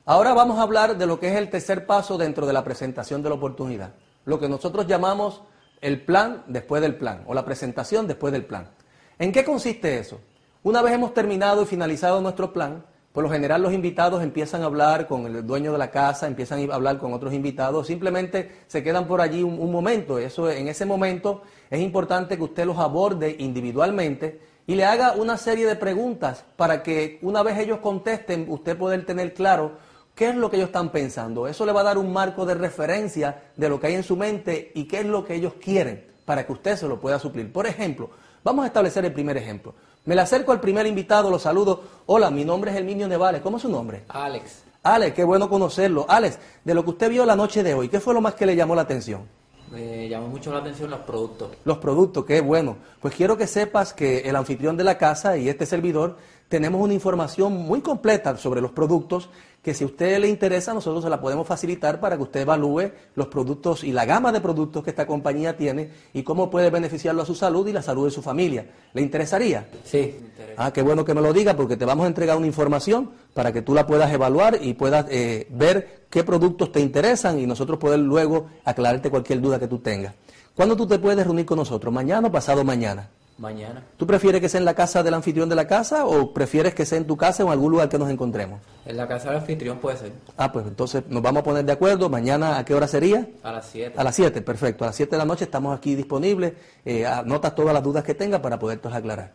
Ahora 0.07 0.33
vamos 0.33 0.59
a 0.59 0.63
hablar 0.63 0.97
de 0.97 1.07
lo 1.07 1.21
que 1.21 1.29
es 1.29 1.37
el 1.37 1.51
tercer 1.51 1.85
paso 1.85 2.17
dentro 2.17 2.47
de 2.47 2.55
la 2.55 2.65
presentación 2.65 3.23
de 3.23 3.29
la 3.29 3.35
oportunidad, 3.35 3.91
lo 4.25 4.41
que 4.41 4.49
nosotros 4.49 4.87
llamamos 4.87 5.43
el 5.81 6.03
plan 6.03 6.45
después 6.47 6.83
del 6.83 6.97
plan 6.97 7.23
o 7.27 7.35
la 7.35 7.45
presentación 7.45 8.07
después 8.07 8.33
del 8.33 8.45
plan. 8.45 8.69
¿En 9.19 9.33
qué 9.33 9.45
consiste 9.45 9.99
eso? 9.99 10.21
Una 10.63 10.83
vez 10.83 10.95
hemos 10.95 11.15
terminado 11.15 11.63
y 11.63 11.67
finalizado 11.67 12.21
nuestro 12.21 12.53
plan, 12.53 12.85
por 13.13 13.25
lo 13.25 13.31
general 13.31 13.63
los 13.63 13.73
invitados 13.73 14.23
empiezan 14.23 14.63
a 14.63 14.67
hablar 14.67 15.07
con 15.07 15.25
el 15.25 15.47
dueño 15.47 15.73
de 15.73 15.79
la 15.79 15.91
casa, 15.91 16.27
empiezan 16.27 16.71
a 16.71 16.75
hablar 16.75 16.99
con 16.99 17.15
otros 17.15 17.33
invitados, 17.33 17.87
simplemente 17.87 18.51
se 18.67 18.83
quedan 18.83 19.07
por 19.07 19.23
allí 19.23 19.43
un, 19.43 19.73
momento. 19.73 20.19
Eso, 20.19 20.51
en 20.51 20.69
ese 20.69 20.85
momento 20.85 21.43
es 21.71 21.81
importante 21.81 22.37
que 22.37 22.43
usted 22.43 22.67
los 22.67 22.77
aborde 22.77 23.37
individualmente 23.39 24.41
y 24.67 24.75
le 24.75 24.85
haga 24.85 25.13
una 25.13 25.39
serie 25.39 25.67
de 25.67 25.77
preguntas 25.77 26.45
para 26.57 26.83
que 26.83 27.19
una 27.23 27.43
vez 27.43 27.59
ellos 27.59 27.79
contesten, 27.79 28.47
usted 28.51 28.77
poder 28.77 29.07
tener 29.07 29.33
claro 29.33 29.79
qué 30.17 30.31
es 30.31 30.35
lo 30.35 30.51
que 30.51 30.57
ellos 30.57 30.71
están 30.71 30.91
pensando. 30.91 31.47
Eso 31.47 31.65
le 31.65 31.73
va 31.73 31.83
a 31.83 31.85
dar 31.85 31.99
un 31.99 32.13
marco 32.13 32.45
de 32.47 32.55
referencia 32.55 33.45
de 33.55 33.69
lo 33.69 33.79
que 33.79 33.89
hay 33.89 33.95
en 33.95 34.03
su 34.03 34.17
mente 34.17 34.73
y 34.75 34.85
qué 34.85 35.01
es 35.01 35.07
lo 35.07 35.25
que 35.25 35.35
ellos 35.35 35.53
quieren 35.61 36.05
para 36.25 36.45
que 36.45 36.53
usted 36.53 36.77
se 36.77 36.89
lo 36.89 36.99
pueda 36.99 37.21
suplir. 37.21 37.53
Por 37.53 37.67
ejemplo, 37.67 38.11
vamos 38.43 38.65
a 38.65 38.67
establecer 38.67 39.05
el 39.05 39.13
primer 39.13 39.37
ejemplo. 39.37 39.75
Me 40.07 40.15
le 40.15 40.23
acerco 40.23 40.53
al 40.53 40.61
primer 40.61 40.87
invitado, 40.87 41.31
lo 41.31 41.39
saludo. 41.39 41.83
Hola, 42.07 42.31
mi 42.31 42.45
nombre 42.45 42.71
es 42.71 42.77
Herminio 42.77 43.07
Nevales. 43.07 43.43
¿Cómo 43.43 43.59
es 43.59 43.63
su 43.63 43.69
nombre? 43.69 44.05
Alex. 44.09 44.63
Alex, 44.83 45.15
qué 45.15 45.25
bueno 45.25 45.51
conocerlo. 45.51 46.07
Alex, 46.09 46.39
de 46.65 46.75
lo 46.75 46.83
que 46.83 46.91
usted 46.91 47.11
vio 47.11 47.27
la 47.27 47.37
noche 47.37 47.63
de 47.63 47.75
hoy, 47.75 47.89
¿qué 47.89 48.01
fue 48.01 48.15
lo 48.15 48.21
más 48.21 48.35
que 48.35 48.47
le 48.47 48.57
llamó 48.57 48.75
la 48.75 48.83
atención? 48.83 49.23
Me 49.71 50.09
llamó 50.09 50.29
mucho 50.29 50.53
la 50.53 50.61
atención 50.61 50.91
los 50.91 51.01
productos. 51.01 51.51
Los 51.65 51.79
productos, 51.79 52.25
qué 52.25 52.41
bueno. 52.41 52.77
Pues 53.01 53.15
quiero 53.15 53.37
que 53.37 53.49
sepas 53.49 53.93
que 53.93 54.21
el 54.21 54.37
anfitrión 54.37 54.77
de 54.77 54.85
la 54.85 54.97
casa 54.97 55.37
y 55.37 55.49
este 55.49 55.67
servidor 55.67 56.17
tenemos 56.49 56.81
una 56.81 56.95
información 56.95 57.53
muy 57.53 57.81
completa 57.81 58.37
sobre 58.37 58.61
los 58.61 58.73
productos 58.73 59.29
que 59.67 59.75
si 59.75 59.83
a 59.83 59.89
usted 59.89 60.21
le 60.21 60.29
interesa, 60.29 60.73
nosotros 60.73 61.03
se 61.03 61.11
la 61.11 61.21
podemos 61.21 61.45
facilitar 61.45 61.99
para 61.99 62.17
que 62.17 62.23
usted 62.23 62.43
evalúe 62.43 62.93
los 63.17 63.27
productos 63.27 63.83
y 63.83 63.91
la 63.91 64.05
gama 64.05 64.31
de 64.31 64.41
productos 64.41 64.85
que 64.85 64.91
esta 64.91 65.09
compañía 65.09 65.57
tiene 65.57 65.91
y 66.13 66.23
cómo 66.23 66.49
puede 66.49 66.71
beneficiarlo 66.71 67.23
a 67.23 67.27
su 67.27 67.35
salud 67.35 67.67
y 67.67 67.73
la 67.73 67.83
salud 67.83 68.05
de 68.05 68.13
su 68.13 68.23
familia. 68.23 68.65
¿Le 68.93 69.03
interesaría? 69.03 69.69
Sí, 69.83 70.15
me 70.21 70.27
interesa. 70.29 70.55
Ah, 70.57 70.73
qué 70.73 70.83
bueno 70.83 71.05
que 71.05 71.15
me 71.15 71.21
lo 71.21 71.33
diga 71.33 71.57
porque 71.57 71.77
te 71.77 71.85
vamos 71.85 72.05
a 72.05 72.07
entregar 72.07 72.37
una 72.37 72.47
información 72.47 73.11
para 73.35 73.53
que 73.53 73.61
tú 73.63 73.75
la 73.75 73.89
puedas 73.89 74.13
evaluar 74.13 74.57
y 74.63 74.75
puedas 74.75 75.07
eh, 75.11 75.49
ver 75.51 76.07
qué 76.11 76.23
productos 76.23 76.71
te 76.71 76.79
interesan 76.79 77.41
y 77.41 77.47
nosotros 77.47 77.81
poder 77.81 77.99
luego 77.99 78.47
aclararte 78.65 79.11
cualquier 79.11 79.41
duda 79.41 79.59
que 79.59 79.67
tú 79.67 79.81
tengas. 79.81 80.15
¿Cuándo 80.55 80.77
tú 80.77 80.87
te 80.87 81.01
puedes 81.01 81.27
reunir 81.27 81.45
con 81.45 81.59
nosotros? 81.59 81.93
¿Mañana 81.93 82.29
o 82.29 82.31
pasado 82.31 82.63
mañana? 82.63 83.11
Mañana. 83.39 83.85
¿Tú 83.99 84.07
prefieres 84.07 84.41
que 84.41 84.49
sea 84.49 84.61
en 84.61 84.65
la 84.65 84.75
casa 84.75 85.03
del 85.03 85.13
anfitrión 85.13 85.47
de 85.51 85.55
la 85.55 85.67
casa 85.67 86.07
o 86.07 86.33
prefieres 86.33 86.75
que 86.75 86.87
sea 86.87 86.97
en 86.97 87.07
tu 87.07 87.19
casa 87.19 87.45
o 87.45 87.49
en 87.49 87.53
algún 87.53 87.71
lugar 87.71 87.91
que 87.91 87.99
nos 87.99 88.09
encontremos? 88.09 88.61
En 88.87 88.97
la 88.97 89.07
casa 89.07 89.29
del 89.29 89.41
anfitrión 89.41 89.79
puede 89.79 89.99
ser. 89.99 90.13
Ah, 90.39 90.51
pues 90.51 90.67
entonces 90.67 91.03
nos 91.09 91.23
vamos 91.23 91.41
a 91.41 91.45
poner 91.45 91.63
de 91.63 91.73
acuerdo. 91.73 92.09
Mañana, 92.09 92.57
¿a 92.57 92.65
qué 92.65 92.75
hora 92.75 92.89
sería? 92.89 93.29
A 93.43 93.53
las 93.53 93.67
7. 93.67 93.93
A 93.99 94.05
las 94.05 94.15
7, 94.15 94.41
perfecto. 94.41 94.85
A 94.85 94.87
las 94.87 94.97
7 94.97 95.11
de 95.11 95.19
la 95.19 95.27
noche 95.27 95.45
estamos 95.45 95.77
aquí 95.77 95.95
disponibles. 95.95 96.55
Eh, 96.83 97.05
anotas 97.05 97.55
todas 97.55 97.75
las 97.75 97.83
dudas 97.83 98.03
que 98.05 98.15
tengas 98.15 98.41
para 98.41 98.59
poderte 98.59 98.89
aclarar. 98.89 99.35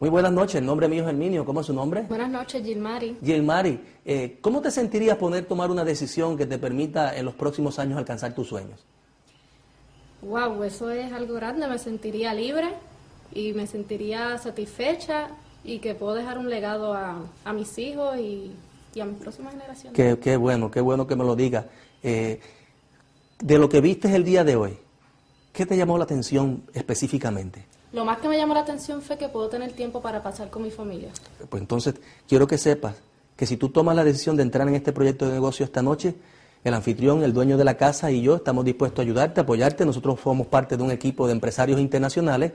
Muy 0.00 0.10
buenas 0.10 0.32
noches, 0.32 0.56
el 0.56 0.66
nombre 0.66 0.88
mío 0.88 1.04
es 1.04 1.08
Herminio. 1.08 1.44
¿Cómo 1.44 1.60
es 1.60 1.66
su 1.66 1.72
nombre? 1.72 2.02
Buenas 2.08 2.28
noches, 2.28 2.64
Gilmari. 2.64 3.16
Gilmari, 3.24 3.80
eh, 4.04 4.38
¿cómo 4.40 4.60
te 4.60 4.72
sentirías 4.72 5.16
poder 5.18 5.44
tomar 5.44 5.70
una 5.70 5.84
decisión 5.84 6.36
que 6.36 6.46
te 6.46 6.58
permita 6.58 7.16
en 7.16 7.24
los 7.24 7.34
próximos 7.34 7.78
años 7.78 7.96
alcanzar 7.96 8.34
tus 8.34 8.48
sueños? 8.48 8.84
Wow, 10.22 10.64
eso 10.64 10.90
es 10.90 11.12
algo 11.12 11.34
grande. 11.34 11.68
Me 11.68 11.78
sentiría 11.78 12.34
libre 12.34 12.74
y 13.34 13.52
me 13.52 13.66
sentiría 13.66 14.38
satisfecha 14.38 15.28
y 15.64 15.78
que 15.78 15.94
puedo 15.94 16.14
dejar 16.14 16.38
un 16.38 16.48
legado 16.48 16.94
a, 16.94 17.22
a 17.44 17.52
mis 17.52 17.76
hijos 17.78 18.16
y, 18.16 18.52
y, 18.94 19.00
a 19.00 19.04
mis 19.04 19.18
próximas 19.18 19.52
generaciones. 19.52 19.96
Qué, 19.96 20.18
qué, 20.18 20.36
bueno, 20.36 20.70
qué 20.70 20.80
bueno 20.80 21.06
que 21.06 21.16
me 21.16 21.24
lo 21.24 21.34
digas. 21.34 21.66
Eh, 22.02 22.40
de 23.38 23.58
lo 23.58 23.68
que 23.68 23.80
viste 23.80 24.14
el 24.14 24.24
día 24.24 24.44
de 24.44 24.56
hoy, 24.56 24.78
¿qué 25.52 25.66
te 25.66 25.76
llamó 25.76 25.98
la 25.98 26.04
atención 26.04 26.64
específicamente? 26.72 27.66
Lo 27.92 28.04
más 28.04 28.18
que 28.18 28.28
me 28.28 28.36
llamó 28.36 28.54
la 28.54 28.60
atención 28.60 29.02
fue 29.02 29.16
que 29.16 29.28
puedo 29.28 29.48
tener 29.48 29.72
tiempo 29.72 30.02
para 30.02 30.22
pasar 30.22 30.50
con 30.50 30.62
mi 30.62 30.70
familia. 30.70 31.10
Pues 31.48 31.60
entonces, 31.60 31.94
quiero 32.28 32.46
que 32.46 32.58
sepas 32.58 32.96
que 33.36 33.46
si 33.46 33.56
tú 33.56 33.68
tomas 33.68 33.96
la 33.96 34.04
decisión 34.04 34.36
de 34.36 34.42
entrar 34.42 34.66
en 34.68 34.74
este 34.74 34.92
proyecto 34.92 35.26
de 35.26 35.32
negocio 35.32 35.64
esta 35.64 35.82
noche, 35.82 36.14
el 36.64 36.74
anfitrión, 36.74 37.22
el 37.22 37.32
dueño 37.32 37.56
de 37.56 37.64
la 37.64 37.76
casa 37.76 38.10
y 38.10 38.22
yo 38.22 38.36
estamos 38.36 38.64
dispuestos 38.64 39.00
a 39.00 39.02
ayudarte, 39.02 39.40
a 39.40 39.42
apoyarte. 39.42 39.84
Nosotros 39.84 40.18
somos 40.22 40.46
parte 40.46 40.76
de 40.76 40.82
un 40.82 40.90
equipo 40.90 41.26
de 41.26 41.32
empresarios 41.32 41.78
internacionales 41.80 42.52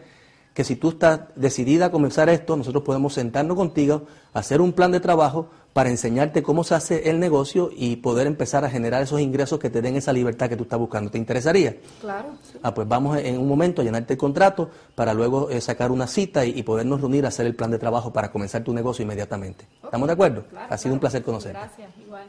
que 0.60 0.66
si 0.66 0.76
tú 0.76 0.90
estás 0.90 1.22
decidida 1.38 1.86
a 1.86 1.90
comenzar 1.90 2.28
esto, 2.28 2.58
nosotros 2.58 2.84
podemos 2.84 3.14
sentarnos 3.14 3.56
contigo, 3.56 4.08
hacer 4.34 4.60
un 4.60 4.74
plan 4.74 4.92
de 4.92 5.00
trabajo 5.00 5.48
para 5.72 5.90
enseñarte 5.90 6.44
cómo 6.44 6.66
se 6.66 6.76
hace 6.76 7.10
el 7.10 7.18
negocio 7.18 7.70
y 7.74 7.96
poder 7.96 8.28
empezar 8.28 8.66
a 8.66 8.70
generar 8.70 9.02
esos 9.02 9.22
ingresos 9.22 9.58
que 9.58 9.70
te 9.70 9.82
den 9.82 9.96
esa 9.96 10.12
libertad 10.12 10.50
que 10.50 10.58
tú 10.58 10.64
estás 10.64 10.78
buscando. 10.78 11.12
¿Te 11.12 11.18
interesaría? 11.18 11.78
Claro. 12.02 12.32
Sí. 12.44 12.58
Ah, 12.62 12.74
pues 12.74 12.90
vamos 12.90 13.18
en 13.20 13.38
un 13.38 13.48
momento 13.48 13.82
a 13.82 13.86
llenarte 13.86 14.16
el 14.16 14.20
contrato 14.20 14.70
para 14.96 15.14
luego 15.14 15.50
eh, 15.50 15.62
sacar 15.62 15.94
una 15.94 16.08
cita 16.08 16.44
y, 16.44 16.50
y, 16.60 16.64
podernos 16.64 17.00
reunir 17.00 17.24
a 17.24 17.30
hacer 17.30 17.46
el 17.46 17.56
plan 17.56 17.72
de 17.72 17.80
trabajo 17.80 18.12
para 18.12 18.30
comenzar 18.30 18.62
tu 18.62 18.74
negocio 18.74 19.04
inmediatamente. 19.04 19.64
Okay. 19.64 19.88
¿Estamos 19.88 20.08
de 20.08 20.14
acuerdo? 20.14 20.44
Claro, 20.44 20.66
ha 20.66 20.68
claro. 20.68 20.82
sido 20.82 20.94
un 20.94 21.00
placer 21.00 21.24
conocerte. 21.24 21.58
Gracias, 21.58 21.90
igual. 22.06 22.28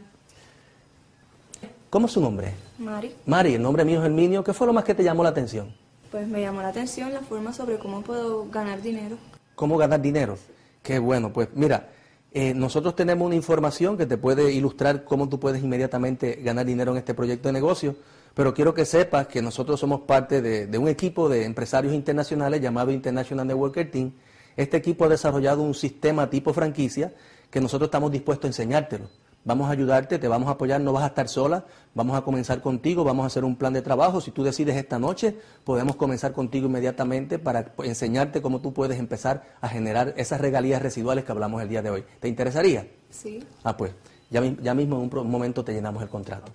¿Cómo 1.91 2.07
es 2.07 2.13
su 2.13 2.21
nombre? 2.21 2.55
Mari. 2.79 3.13
Mari, 3.27 3.55
el 3.55 3.63
nombre 3.63 3.85
mío 3.85 3.99
es 3.99 4.07
Herminio. 4.07 4.45
¿Qué 4.45 4.53
fue 4.53 4.69
lo 4.69 4.73
más 4.73 4.85
que 4.85 4.95
te 4.95 5.03
llamó 5.03 5.25
la 5.25 5.31
atención? 5.31 5.75
Pues 6.11 6.27
me 6.27 6.41
llamó 6.41 6.61
la 6.61 6.69
atención 6.69 7.13
la 7.13 7.21
forma 7.21 7.53
sobre 7.53 7.79
cómo 7.79 8.03
puedo 8.03 8.47
ganar 8.51 8.83
dinero. 8.83 9.17
¿Cómo 9.55 9.79
ganar 9.79 10.03
dinero? 10.03 10.37
Qué 10.83 10.99
bueno, 10.99 11.33
pues 11.33 11.49
mira, 11.55 11.91
eh, 12.33 12.53
nosotros 12.53 12.97
tenemos 12.97 13.27
una 13.27 13.37
información 13.37 13.97
que 13.97 14.07
te 14.07 14.17
puede 14.17 14.53
ilustrar 14.53 15.05
cómo 15.05 15.29
tú 15.29 15.39
puedes 15.39 15.63
inmediatamente 15.63 16.41
ganar 16.43 16.67
dinero 16.67 16.91
en 16.93 16.99
este 16.99 17.15
proyecto 17.15 17.49
de 17.49 17.53
negocio, 17.53 17.95
pero 18.35 18.55
quiero 18.55 18.75
que 18.75 18.85
sepas 18.87 19.29
que 19.29 19.41
nosotros 19.41 19.79
somos 19.79 20.01
parte 20.01 20.43
de, 20.43 20.67
de 20.67 20.79
un 20.79 20.89
equipo 20.89 21.29
de 21.29 21.45
empresarios 21.45 21.95
internacionales 21.95 22.61
llamado 22.61 22.91
International 22.91 23.47
Networker 23.47 23.91
Team. 23.91 24.13
Este 24.57 24.79
equipo 24.79 25.05
ha 25.05 25.09
desarrollado 25.09 25.63
un 25.63 25.75
sistema 25.75 26.29
tipo 26.29 26.53
franquicia 26.53 27.13
que 27.51 27.61
nosotros 27.61 27.87
estamos 27.87 28.11
dispuestos 28.11 28.47
a 28.47 28.49
enseñártelo. 28.49 29.09
Vamos 29.43 29.69
a 29.69 29.73
ayudarte, 29.73 30.19
te 30.19 30.29
vamos 30.29 30.49
a 30.49 30.53
apoyar, 30.53 30.83
no 30.83 30.93
vas 30.93 31.03
a 31.03 31.09
estar 31.09 31.27
sola, 31.27 31.65
vamos 31.95 32.15
a 32.15 32.21
comenzar 32.21 32.61
contigo, 32.61 33.05
vamos 33.05 33.25
a 33.25 33.27
hacer 33.29 33.43
un 33.43 33.57
plan 33.57 33.73
de 33.73 33.81
trabajo. 33.81 34.21
Si 34.21 34.31
tú 34.33 34.45
decides 34.45 34.77
esta 34.77 34.99
noche, 34.99 35.35
podemos 35.65 35.97
comenzar 35.97 36.33
contigo 36.33 36.67
inmediatamente 36.67 37.39
para 37.39 37.73
enseñarte 37.83 38.43
cómo 38.43 38.61
tú 38.61 38.75
puedes 38.75 38.99
empezar 38.99 39.45
a 39.63 39.69
generar 39.69 40.13
esas 40.19 40.43
regalías 40.43 40.83
residuales 40.83 41.25
que 41.25 41.33
hablamos 41.33 41.63
el 41.63 41.71
día 41.71 41.81
de 41.81 41.89
hoy. 41.89 42.05
¿Te 42.21 42.29
interesaría? 42.29 42.87
Sí. 43.09 43.43
Ah, 43.65 43.75
pues, 43.75 43.93
ya, 44.29 44.43
ya 44.45 44.75
mismo 44.75 45.03
en 45.03 45.11
un 45.11 45.31
momento 45.31 45.65
te 45.65 45.73
llenamos 45.73 46.03
el 46.03 46.11
contrato. 46.11 46.53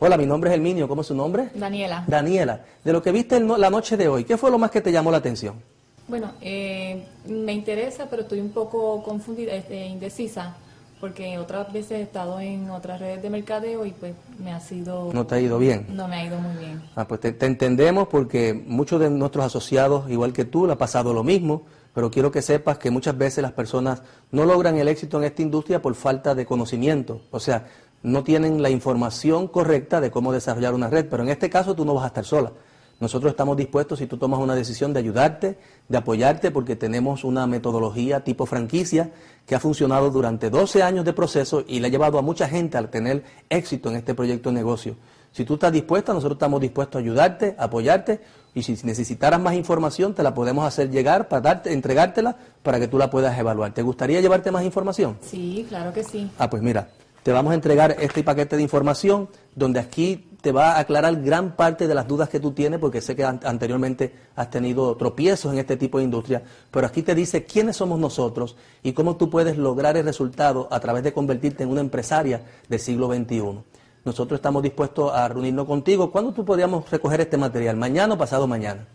Hola, 0.00 0.16
mi 0.16 0.26
nombre 0.26 0.50
es 0.50 0.56
Herminio. 0.56 0.88
¿Cómo 0.88 1.02
es 1.02 1.06
su 1.06 1.14
nombre? 1.14 1.50
Daniela. 1.54 2.04
Daniela. 2.08 2.64
De 2.82 2.92
lo 2.92 3.00
que 3.00 3.12
viste 3.12 3.36
el 3.36 3.46
la 3.46 3.70
noche 3.70 3.96
de 3.96 4.08
hoy, 4.08 4.24
¿qué 4.24 4.36
fue 4.36 4.50
lo 4.50 4.58
más 4.58 4.72
que 4.72 4.80
te 4.80 4.90
llamó 4.90 5.12
la 5.12 5.18
atención? 5.18 5.62
Bueno, 6.08 6.32
eh, 6.40 7.06
me 7.26 7.52
interesa, 7.52 8.06
pero 8.10 8.22
estoy 8.22 8.40
un 8.40 8.50
poco 8.50 9.02
confundida, 9.02 9.54
este, 9.54 9.86
indecisa, 9.86 10.56
porque 11.00 11.38
otras 11.38 11.72
veces 11.72 11.92
he 11.92 12.02
estado 12.02 12.40
en 12.40 12.70
otras 12.70 13.00
redes 13.00 13.22
de 13.22 13.30
mercadeo 13.30 13.84
y 13.84 13.92
pues 13.92 14.14
me 14.38 14.52
ha 14.52 14.60
sido... 14.60 15.12
¿No 15.12 15.26
te 15.26 15.34
ha 15.34 15.40
ido 15.40 15.58
bien? 15.58 15.86
No 15.90 16.08
me 16.08 16.16
ha 16.16 16.24
ido 16.24 16.38
muy 16.38 16.56
bien. 16.56 16.82
Ah, 16.94 17.06
pues 17.06 17.20
te, 17.20 17.32
te 17.32 17.46
entendemos 17.46 18.08
porque 18.08 18.54
muchos 18.54 19.00
de 19.00 19.10
nuestros 19.10 19.44
asociados, 19.44 20.10
igual 20.10 20.32
que 20.32 20.44
tú, 20.44 20.66
le 20.66 20.72
ha 20.72 20.78
pasado 20.78 21.12
lo 21.12 21.22
mismo, 21.22 21.62
pero 21.94 22.10
quiero 22.10 22.30
que 22.30 22.42
sepas 22.42 22.78
que 22.78 22.90
muchas 22.90 23.16
veces 23.16 23.42
las 23.42 23.52
personas 23.52 24.02
no 24.30 24.44
logran 24.44 24.76
el 24.76 24.88
éxito 24.88 25.18
en 25.18 25.24
esta 25.24 25.42
industria 25.42 25.80
por 25.80 25.94
falta 25.94 26.34
de 26.34 26.44
conocimiento, 26.44 27.22
o 27.30 27.40
sea, 27.40 27.66
no 28.02 28.22
tienen 28.22 28.62
la 28.62 28.70
información 28.70 29.48
correcta 29.48 30.00
de 30.00 30.10
cómo 30.10 30.32
desarrollar 30.32 30.74
una 30.74 30.88
red, 30.88 31.06
pero 31.08 31.22
en 31.22 31.30
este 31.30 31.50
caso 31.50 31.74
tú 31.74 31.84
no 31.84 31.94
vas 31.94 32.04
a 32.04 32.08
estar 32.08 32.24
sola. 32.24 32.52
Nosotros 32.98 33.30
estamos 33.30 33.56
dispuestos, 33.56 33.98
si 33.98 34.06
tú 34.06 34.16
tomas 34.16 34.40
una 34.40 34.54
decisión, 34.54 34.94
de 34.94 35.00
ayudarte, 35.00 35.58
de 35.88 35.98
apoyarte, 35.98 36.50
porque 36.50 36.76
tenemos 36.76 37.24
una 37.24 37.46
metodología 37.46 38.24
tipo 38.24 38.46
franquicia 38.46 39.10
que 39.46 39.54
ha 39.54 39.60
funcionado 39.60 40.10
durante 40.10 40.50
12 40.50 40.82
años 40.82 41.04
de 41.04 41.12
proceso 41.12 41.64
y 41.66 41.80
le 41.80 41.86
ha 41.86 41.90
llevado 41.90 42.18
a 42.18 42.22
mucha 42.22 42.48
gente 42.48 42.76
a 42.76 42.90
tener 42.90 43.22
éxito 43.48 43.88
en 43.88 43.96
este 43.96 44.14
proyecto 44.14 44.50
de 44.50 44.56
negocio. 44.56 44.96
Si 45.32 45.44
tú 45.44 45.54
estás 45.54 45.72
dispuesta, 45.72 46.12
nosotros 46.12 46.36
estamos 46.36 46.60
dispuestos 46.60 46.96
a 46.96 47.02
ayudarte, 47.02 47.54
a 47.58 47.64
apoyarte, 47.64 48.20
y 48.54 48.62
si 48.62 48.72
necesitaras 48.84 49.38
más 49.38 49.54
información, 49.54 50.14
te 50.14 50.22
la 50.22 50.32
podemos 50.32 50.66
hacer 50.66 50.90
llegar, 50.90 51.28
para 51.28 51.42
darte, 51.42 51.74
entregártela, 51.74 52.36
para 52.62 52.80
que 52.80 52.88
tú 52.88 52.96
la 52.96 53.10
puedas 53.10 53.38
evaluar. 53.38 53.74
¿Te 53.74 53.82
gustaría 53.82 54.20
llevarte 54.22 54.50
más 54.50 54.64
información? 54.64 55.18
Sí, 55.20 55.66
claro 55.68 55.92
que 55.92 56.02
sí. 56.02 56.30
Ah, 56.38 56.48
pues 56.48 56.62
mira, 56.62 56.88
te 57.22 57.32
vamos 57.32 57.52
a 57.52 57.54
entregar 57.54 57.96
este 58.00 58.22
paquete 58.24 58.56
de 58.56 58.62
información 58.62 59.28
donde 59.54 59.78
aquí 59.78 60.35
te 60.40 60.52
va 60.52 60.72
a 60.72 60.80
aclarar 60.80 61.20
gran 61.22 61.56
parte 61.56 61.86
de 61.88 61.94
las 61.94 62.06
dudas 62.06 62.28
que 62.28 62.38
tú 62.40 62.52
tienes, 62.52 62.78
porque 62.78 63.00
sé 63.00 63.16
que 63.16 63.24
an- 63.24 63.40
anteriormente 63.44 64.14
has 64.36 64.50
tenido 64.50 64.96
tropiezos 64.96 65.52
en 65.52 65.58
este 65.58 65.76
tipo 65.76 65.98
de 65.98 66.04
industria, 66.04 66.42
pero 66.70 66.86
aquí 66.86 67.02
te 67.02 67.14
dice 67.14 67.44
quiénes 67.44 67.76
somos 67.76 67.98
nosotros 67.98 68.56
y 68.82 68.92
cómo 68.92 69.16
tú 69.16 69.28
puedes 69.30 69.56
lograr 69.56 69.96
el 69.96 70.04
resultado 70.04 70.68
a 70.70 70.78
través 70.80 71.02
de 71.02 71.12
convertirte 71.12 71.62
en 71.64 71.70
una 71.70 71.80
empresaria 71.80 72.42
del 72.68 72.78
siglo 72.80 73.08
XXI. 73.12 73.58
Nosotros 74.04 74.38
estamos 74.38 74.62
dispuestos 74.62 75.12
a 75.12 75.26
reunirnos 75.26 75.66
contigo. 75.66 76.12
¿Cuándo 76.12 76.32
tú 76.32 76.44
podríamos 76.44 76.88
recoger 76.88 77.20
este 77.22 77.36
material? 77.36 77.76
¿Mañana 77.76 78.14
o 78.14 78.18
pasado 78.18 78.46
mañana? 78.46 78.86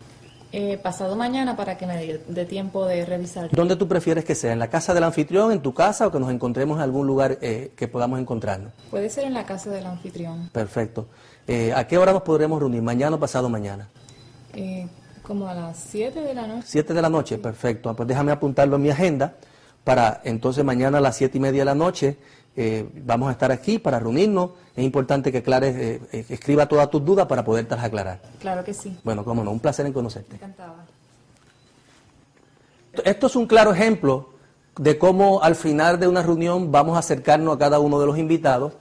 Eh, 0.54 0.78
pasado 0.82 1.16
mañana 1.16 1.56
para 1.56 1.78
que 1.78 1.86
me 1.86 1.96
dé 1.96 2.22
dé 2.28 2.44
tiempo 2.44 2.84
de 2.84 3.06
revisar. 3.06 3.48
¿Dónde 3.52 3.74
tú 3.76 3.88
prefieres 3.88 4.22
que 4.24 4.34
sea? 4.34 4.52
¿En 4.52 4.58
la 4.58 4.68
casa 4.68 4.92
del 4.92 5.02
anfitrión, 5.04 5.50
en 5.50 5.60
tu 5.62 5.72
casa 5.72 6.06
o 6.06 6.12
que 6.12 6.20
nos 6.20 6.30
encontremos 6.30 6.76
en 6.76 6.82
algún 6.82 7.06
lugar 7.06 7.38
eh, 7.40 7.72
que 7.74 7.88
podamos 7.88 8.20
encontrarnos? 8.20 8.70
Puede 8.90 9.08
ser 9.08 9.24
en 9.24 9.32
la 9.32 9.46
casa 9.46 9.70
del 9.70 9.86
anfitrión, 9.86 10.50
Perfecto. 10.52 11.06
Eh, 11.48 11.72
¿A 11.74 11.86
qué 11.86 11.98
hora 11.98 12.12
nos 12.12 12.22
podremos 12.22 12.58
reunir? 12.60 12.82
¿Mañana 12.82 13.16
o 13.16 13.20
pasado 13.20 13.48
mañana? 13.48 13.88
eh, 14.54 14.86
como 15.22 15.46
a 15.48 15.54
las 15.54 15.78
7 15.78 16.20
de 16.20 16.34
la 16.34 16.46
noche. 16.48 16.64
Siete 16.66 16.92
de 16.94 17.00
la 17.00 17.08
noche, 17.08 17.38
perfecto. 17.38 17.88
Ah, 17.88 17.94
Pues 17.94 18.08
déjame 18.08 18.32
apuntarlo 18.32 18.76
en 18.76 18.82
mi 18.82 18.90
agenda 18.90 19.34
para 19.84 20.20
entonces 20.24 20.64
mañana 20.64 20.98
a 20.98 21.00
las 21.00 21.16
siete 21.16 21.38
y 21.38 21.40
media 21.40 21.60
de 21.62 21.64
la 21.64 21.74
noche 21.74 22.16
eh, 22.56 22.88
vamos 23.04 23.28
a 23.28 23.32
estar 23.32 23.50
aquí 23.52 23.78
para 23.78 23.98
reunirnos. 24.00 24.50
Es 24.76 24.84
importante 24.84 25.30
que 25.32 25.38
aclares, 25.38 26.00
escriba 26.28 26.66
todas 26.66 26.90
tus 26.90 27.04
dudas 27.04 27.26
para 27.26 27.44
podértelas 27.44 27.84
aclarar. 27.84 28.20
Claro 28.40 28.64
que 28.64 28.74
sí. 28.74 28.98
Bueno, 29.04 29.24
cómo 29.24 29.42
no, 29.44 29.50
un 29.52 29.60
placer 29.60 29.86
en 29.86 29.92
conocerte. 29.92 30.36
Encantada. 30.36 30.84
Esto 33.04 33.26
es 33.26 33.36
un 33.36 33.46
claro 33.46 33.72
ejemplo 33.72 34.30
de 34.76 34.98
cómo 34.98 35.42
al 35.42 35.54
final 35.54 35.98
de 36.00 36.08
una 36.08 36.22
reunión 36.22 36.70
vamos 36.72 36.96
a 36.96 36.98
acercarnos 37.00 37.56
a 37.56 37.58
cada 37.58 37.78
uno 37.78 37.98
de 38.00 38.06
los 38.06 38.18
invitados 38.18 38.72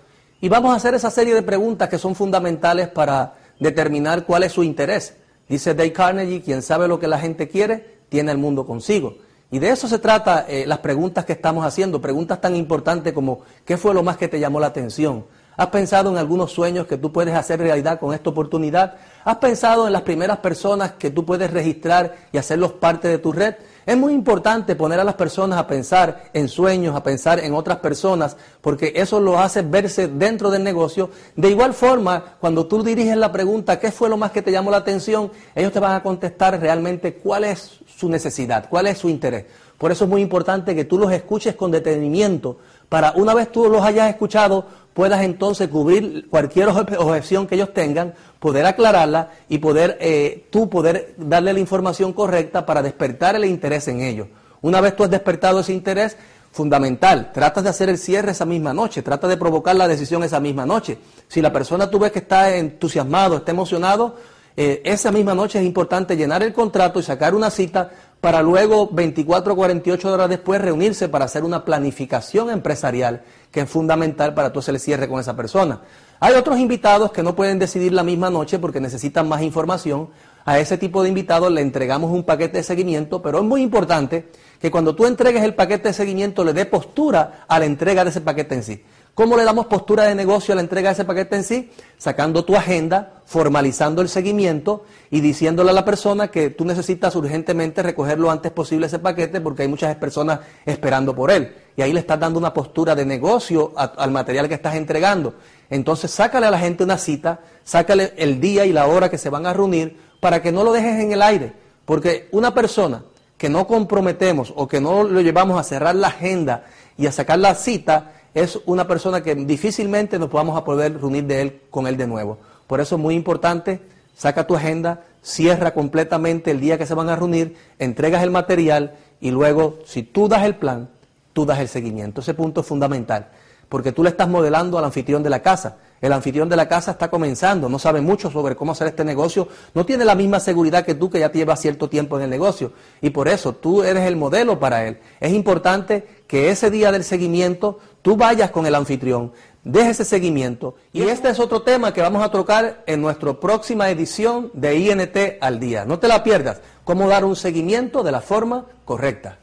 y 0.41 0.49
vamos 0.49 0.73
a 0.73 0.75
hacer 0.75 0.95
esa 0.95 1.11
serie 1.11 1.35
de 1.35 1.43
preguntas 1.43 1.87
que 1.87 1.99
son 1.99 2.15
fundamentales 2.15 2.89
para 2.89 3.35
determinar 3.59 4.25
cuál 4.25 4.41
es 4.41 4.51
su 4.51 4.63
interés. 4.63 5.13
Dice 5.47 5.75
Dale 5.75 5.93
Carnegie, 5.93 6.41
quien 6.41 6.63
sabe 6.63 6.87
lo 6.87 6.99
que 6.99 7.07
la 7.07 7.19
gente 7.19 7.47
quiere, 7.47 7.99
tiene 8.09 8.31
el 8.31 8.39
mundo 8.39 8.65
consigo. 8.65 9.15
Y 9.51 9.59
de 9.59 9.69
eso 9.69 9.87
se 9.87 9.99
trata 9.99 10.45
eh, 10.47 10.65
las 10.65 10.79
preguntas 10.79 11.25
que 11.25 11.33
estamos 11.33 11.63
haciendo, 11.63 12.01
preguntas 12.01 12.41
tan 12.41 12.55
importantes 12.55 13.13
como 13.13 13.41
¿qué 13.65 13.77
fue 13.77 13.93
lo 13.93 14.01
más 14.01 14.17
que 14.17 14.27
te 14.27 14.39
llamó 14.39 14.59
la 14.59 14.67
atención? 14.67 15.25
¿Has 15.57 15.67
pensado 15.67 16.09
en 16.09 16.17
algunos 16.17 16.51
sueños 16.51 16.87
que 16.87 16.97
tú 16.97 17.11
puedes 17.11 17.35
hacer 17.35 17.59
realidad 17.59 17.99
con 17.99 18.13
esta 18.13 18.31
oportunidad? 18.31 18.95
¿Has 19.23 19.37
pensado 19.37 19.85
en 19.85 19.93
las 19.93 20.01
primeras 20.01 20.37
personas 20.39 20.93
que 20.93 21.11
tú 21.11 21.23
puedes 21.23 21.51
registrar 21.51 22.15
y 22.31 22.37
hacerlos 22.37 22.71
parte 22.71 23.09
de 23.09 23.19
tu 23.19 23.31
red? 23.31 23.55
Es 23.85 23.97
muy 23.97 24.13
importante 24.13 24.75
poner 24.75 24.99
a 24.99 25.03
las 25.03 25.15
personas 25.15 25.57
a 25.57 25.65
pensar 25.65 26.29
en 26.33 26.47
sueños, 26.47 26.95
a 26.95 27.01
pensar 27.01 27.39
en 27.39 27.53
otras 27.53 27.79
personas, 27.79 28.37
porque 28.61 28.93
eso 28.95 29.19
lo 29.19 29.39
hace 29.39 29.63
verse 29.63 30.07
dentro 30.07 30.51
del 30.51 30.63
negocio. 30.63 31.09
De 31.35 31.49
igual 31.49 31.73
forma, 31.73 32.35
cuando 32.39 32.67
tú 32.67 32.83
diriges 32.83 33.17
la 33.17 33.31
pregunta, 33.31 33.79
¿qué 33.79 33.91
fue 33.91 34.07
lo 34.07 34.17
más 34.17 34.31
que 34.31 34.43
te 34.43 34.51
llamó 34.51 34.69
la 34.69 34.77
atención? 34.77 35.31
Ellos 35.55 35.71
te 35.71 35.79
van 35.79 35.95
a 35.95 36.03
contestar 36.03 36.59
realmente 36.59 37.15
cuál 37.15 37.43
es 37.43 37.79
su 37.87 38.07
necesidad, 38.07 38.69
cuál 38.69 38.85
es 38.85 38.99
su 38.99 39.09
interés. 39.09 39.45
Por 39.79 39.91
eso 39.91 40.03
es 40.03 40.09
muy 40.11 40.21
importante 40.21 40.75
que 40.75 40.85
tú 40.85 40.99
los 40.99 41.11
escuches 41.11 41.55
con 41.55 41.71
detenimiento, 41.71 42.59
para 42.87 43.13
una 43.13 43.33
vez 43.33 43.51
tú 43.51 43.67
los 43.67 43.81
hayas 43.81 44.09
escuchado, 44.09 44.67
puedas 44.93 45.21
entonces 45.23 45.67
cubrir 45.69 46.27
cualquier 46.29 46.67
obje- 46.69 46.97
objeción 46.97 47.47
que 47.47 47.55
ellos 47.55 47.73
tengan, 47.73 48.13
poder 48.39 48.65
aclararla 48.65 49.29
y 49.49 49.59
poder 49.59 49.97
eh, 50.01 50.47
tú 50.49 50.69
poder 50.69 51.13
darle 51.17 51.53
la 51.53 51.59
información 51.59 52.13
correcta 52.13 52.65
para 52.65 52.81
despertar 52.81 53.35
el 53.35 53.45
interés 53.45 53.87
en 53.87 54.01
ellos. 54.01 54.27
Una 54.61 54.81
vez 54.81 54.95
tú 54.95 55.03
has 55.03 55.09
despertado 55.09 55.61
ese 55.61 55.73
interés, 55.73 56.17
fundamental, 56.51 57.31
tratas 57.33 57.63
de 57.63 57.69
hacer 57.69 57.89
el 57.89 57.97
cierre 57.97 58.31
esa 58.31 58.45
misma 58.45 58.73
noche, 58.73 59.01
trata 59.01 59.27
de 59.27 59.37
provocar 59.37 59.75
la 59.75 59.87
decisión 59.87 60.23
esa 60.23 60.39
misma 60.39 60.65
noche. 60.65 60.97
Si 61.27 61.41
la 61.41 61.53
persona 61.53 61.89
tú 61.89 61.97
ves 61.97 62.11
que 62.11 62.19
está 62.19 62.55
entusiasmado, 62.57 63.37
está 63.37 63.51
emocionado, 63.51 64.17
eh, 64.57 64.81
esa 64.83 65.11
misma 65.13 65.33
noche 65.33 65.59
es 65.59 65.65
importante 65.65 66.17
llenar 66.17 66.43
el 66.43 66.51
contrato 66.51 66.99
y 66.99 67.03
sacar 67.03 67.33
una 67.33 67.49
cita 67.49 67.89
para 68.21 68.43
luego 68.43 68.87
24 68.91 69.53
o 69.53 69.55
48 69.55 70.13
horas 70.13 70.29
después 70.29 70.61
reunirse 70.61 71.09
para 71.09 71.25
hacer 71.25 71.43
una 71.43 71.65
planificación 71.65 72.51
empresarial 72.51 73.23
que 73.51 73.61
es 73.61 73.69
fundamental 73.69 74.35
para 74.35 74.53
tú 74.53 74.59
hacer 74.59 74.75
el 74.75 74.79
cierre 74.79 75.09
con 75.09 75.19
esa 75.19 75.35
persona. 75.35 75.81
Hay 76.19 76.35
otros 76.35 76.59
invitados 76.59 77.11
que 77.11 77.23
no 77.23 77.35
pueden 77.35 77.57
decidir 77.57 77.91
la 77.93 78.03
misma 78.03 78.29
noche 78.29 78.59
porque 78.59 78.79
necesitan 78.79 79.27
más 79.27 79.41
información. 79.41 80.09
A 80.45 80.59
ese 80.59 80.77
tipo 80.77 81.01
de 81.01 81.09
invitados 81.09 81.51
le 81.51 81.61
entregamos 81.61 82.11
un 82.11 82.23
paquete 82.23 82.57
de 82.57 82.63
seguimiento, 82.63 83.23
pero 83.23 83.39
es 83.39 83.43
muy 83.43 83.63
importante 83.63 84.29
que 84.59 84.69
cuando 84.69 84.95
tú 84.95 85.07
entregues 85.07 85.43
el 85.43 85.55
paquete 85.55 85.87
de 85.87 85.93
seguimiento 85.93 86.43
le 86.43 86.53
dé 86.53 86.67
postura 86.67 87.45
a 87.47 87.57
la 87.57 87.65
entrega 87.65 88.03
de 88.03 88.11
ese 88.11 88.21
paquete 88.21 88.53
en 88.53 88.63
sí. 88.63 88.83
¿Cómo 89.13 89.35
le 89.35 89.43
damos 89.43 89.65
postura 89.65 90.05
de 90.05 90.15
negocio 90.15 90.53
a 90.53 90.55
la 90.55 90.61
entrega 90.61 90.89
de 90.89 90.93
ese 90.93 91.03
paquete 91.03 91.35
en 91.35 91.43
sí? 91.43 91.69
Sacando 91.97 92.45
tu 92.45 92.55
agenda, 92.55 93.21
formalizando 93.25 94.01
el 94.01 94.07
seguimiento 94.07 94.85
y 95.09 95.19
diciéndole 95.19 95.71
a 95.71 95.73
la 95.73 95.83
persona 95.83 96.29
que 96.29 96.49
tú 96.49 96.63
necesitas 96.63 97.13
urgentemente 97.17 97.83
recoger 97.83 98.17
lo 98.17 98.31
antes 98.31 98.53
posible 98.53 98.85
ese 98.85 98.99
paquete 98.99 99.41
porque 99.41 99.63
hay 99.63 99.67
muchas 99.67 99.93
personas 99.97 100.39
esperando 100.65 101.13
por 101.13 101.29
él. 101.29 101.53
Y 101.75 101.81
ahí 101.81 101.91
le 101.91 101.99
estás 101.99 102.21
dando 102.21 102.39
una 102.39 102.53
postura 102.53 102.95
de 102.95 103.05
negocio 103.05 103.73
al 103.75 104.11
material 104.11 104.47
que 104.47 104.55
estás 104.55 104.75
entregando. 104.75 105.33
Entonces 105.69 106.09
sácale 106.09 106.47
a 106.47 106.51
la 106.51 106.59
gente 106.59 106.85
una 106.85 106.97
cita, 106.97 107.41
sácale 107.65 108.13
el 108.15 108.39
día 108.39 108.65
y 108.65 108.71
la 108.71 108.87
hora 108.87 109.09
que 109.09 109.17
se 109.17 109.29
van 109.29 109.45
a 109.45 109.51
reunir 109.51 109.99
para 110.21 110.41
que 110.41 110.53
no 110.53 110.63
lo 110.63 110.71
dejes 110.71 111.01
en 111.01 111.11
el 111.11 111.21
aire. 111.21 111.51
Porque 111.83 112.29
una 112.31 112.53
persona 112.53 113.03
que 113.37 113.49
no 113.49 113.67
comprometemos 113.67 114.53
o 114.55 114.69
que 114.69 114.79
no 114.79 115.03
lo 115.03 115.19
llevamos 115.19 115.59
a 115.59 115.63
cerrar 115.63 115.95
la 115.95 116.07
agenda 116.07 116.63
y 116.97 117.07
a 117.07 117.11
sacar 117.11 117.39
la 117.39 117.55
cita, 117.55 118.13
es 118.33 118.59
una 118.65 118.87
persona 118.87 119.21
que 119.21 119.35
difícilmente 119.35 120.17
nos 120.17 120.29
podamos 120.29 120.57
a 120.57 120.63
poder 120.63 120.99
reunir 120.99 121.25
de 121.25 121.41
él, 121.41 121.61
con 121.69 121.87
él 121.87 121.97
de 121.97 122.07
nuevo. 122.07 122.37
Por 122.67 122.79
eso 122.79 122.95
es 122.95 123.01
muy 123.01 123.15
importante, 123.15 123.81
saca 124.15 124.47
tu 124.47 124.55
agenda, 124.55 125.03
cierra 125.21 125.73
completamente 125.73 126.51
el 126.51 126.59
día 126.59 126.77
que 126.77 126.85
se 126.85 126.93
van 126.93 127.09
a 127.09 127.15
reunir, 127.15 127.55
entregas 127.79 128.23
el 128.23 128.31
material 128.31 128.95
y 129.19 129.31
luego, 129.31 129.79
si 129.85 130.03
tú 130.03 130.27
das 130.27 130.43
el 130.43 130.55
plan, 130.55 130.89
tú 131.33 131.45
das 131.45 131.59
el 131.59 131.67
seguimiento. 131.67 132.21
Ese 132.21 132.33
punto 132.33 132.61
es 132.61 132.67
fundamental, 132.67 133.29
porque 133.69 133.91
tú 133.91 134.03
le 134.03 134.09
estás 134.09 134.27
modelando 134.27 134.77
al 134.77 134.85
anfitrión 134.85 135.23
de 135.23 135.29
la 135.29 135.41
casa. 135.41 135.77
El 136.01 136.13
anfitrión 136.13 136.49
de 136.49 136.55
la 136.55 136.67
casa 136.67 136.91
está 136.91 137.11
comenzando, 137.11 137.69
no 137.69 137.77
sabe 137.77 138.01
mucho 138.01 138.31
sobre 138.31 138.55
cómo 138.55 138.71
hacer 138.71 138.87
este 138.87 139.05
negocio, 139.05 139.47
no 139.75 139.85
tiene 139.85 140.03
la 140.03 140.15
misma 140.15 140.39
seguridad 140.39 140.83
que 140.83 140.95
tú 140.95 141.11
que 141.11 141.19
ya 141.19 141.31
llevas 141.31 141.61
cierto 141.61 141.89
tiempo 141.89 142.17
en 142.17 142.23
el 142.23 142.29
negocio. 142.31 142.73
Y 143.01 143.11
por 143.11 143.27
eso 143.27 143.53
tú 143.53 143.83
eres 143.83 144.07
el 144.07 144.15
modelo 144.15 144.59
para 144.59 144.87
él. 144.87 144.97
Es 145.19 145.31
importante 145.31 146.23
que 146.25 146.49
ese 146.49 146.71
día 146.71 146.91
del 146.91 147.03
seguimiento 147.03 147.77
tú 148.01 148.15
vayas 148.15 148.51
con 148.51 148.65
el 148.65 148.75
anfitrión, 148.75 149.31
dejes 149.63 149.99
ese 149.99 150.05
seguimiento. 150.05 150.75
Y 150.93 151.03
este 151.03 151.29
es 151.29 151.39
otro 151.39 151.61
tema 151.61 151.93
que 151.93 152.01
vamos 152.01 152.23
a 152.23 152.31
tocar 152.31 152.83
en 152.87 153.01
nuestra 153.01 153.33
próxima 153.33 153.89
edición 153.89 154.51
de 154.53 154.77
INT 154.77 155.17
al 155.41 155.59
día. 155.59 155.85
No 155.85 155.99
te 155.99 156.07
la 156.07 156.23
pierdas, 156.23 156.61
cómo 156.83 157.07
dar 157.07 157.25
un 157.25 157.35
seguimiento 157.35 158.03
de 158.03 158.11
la 158.11 158.21
forma 158.21 158.65
correcta. 158.85 159.37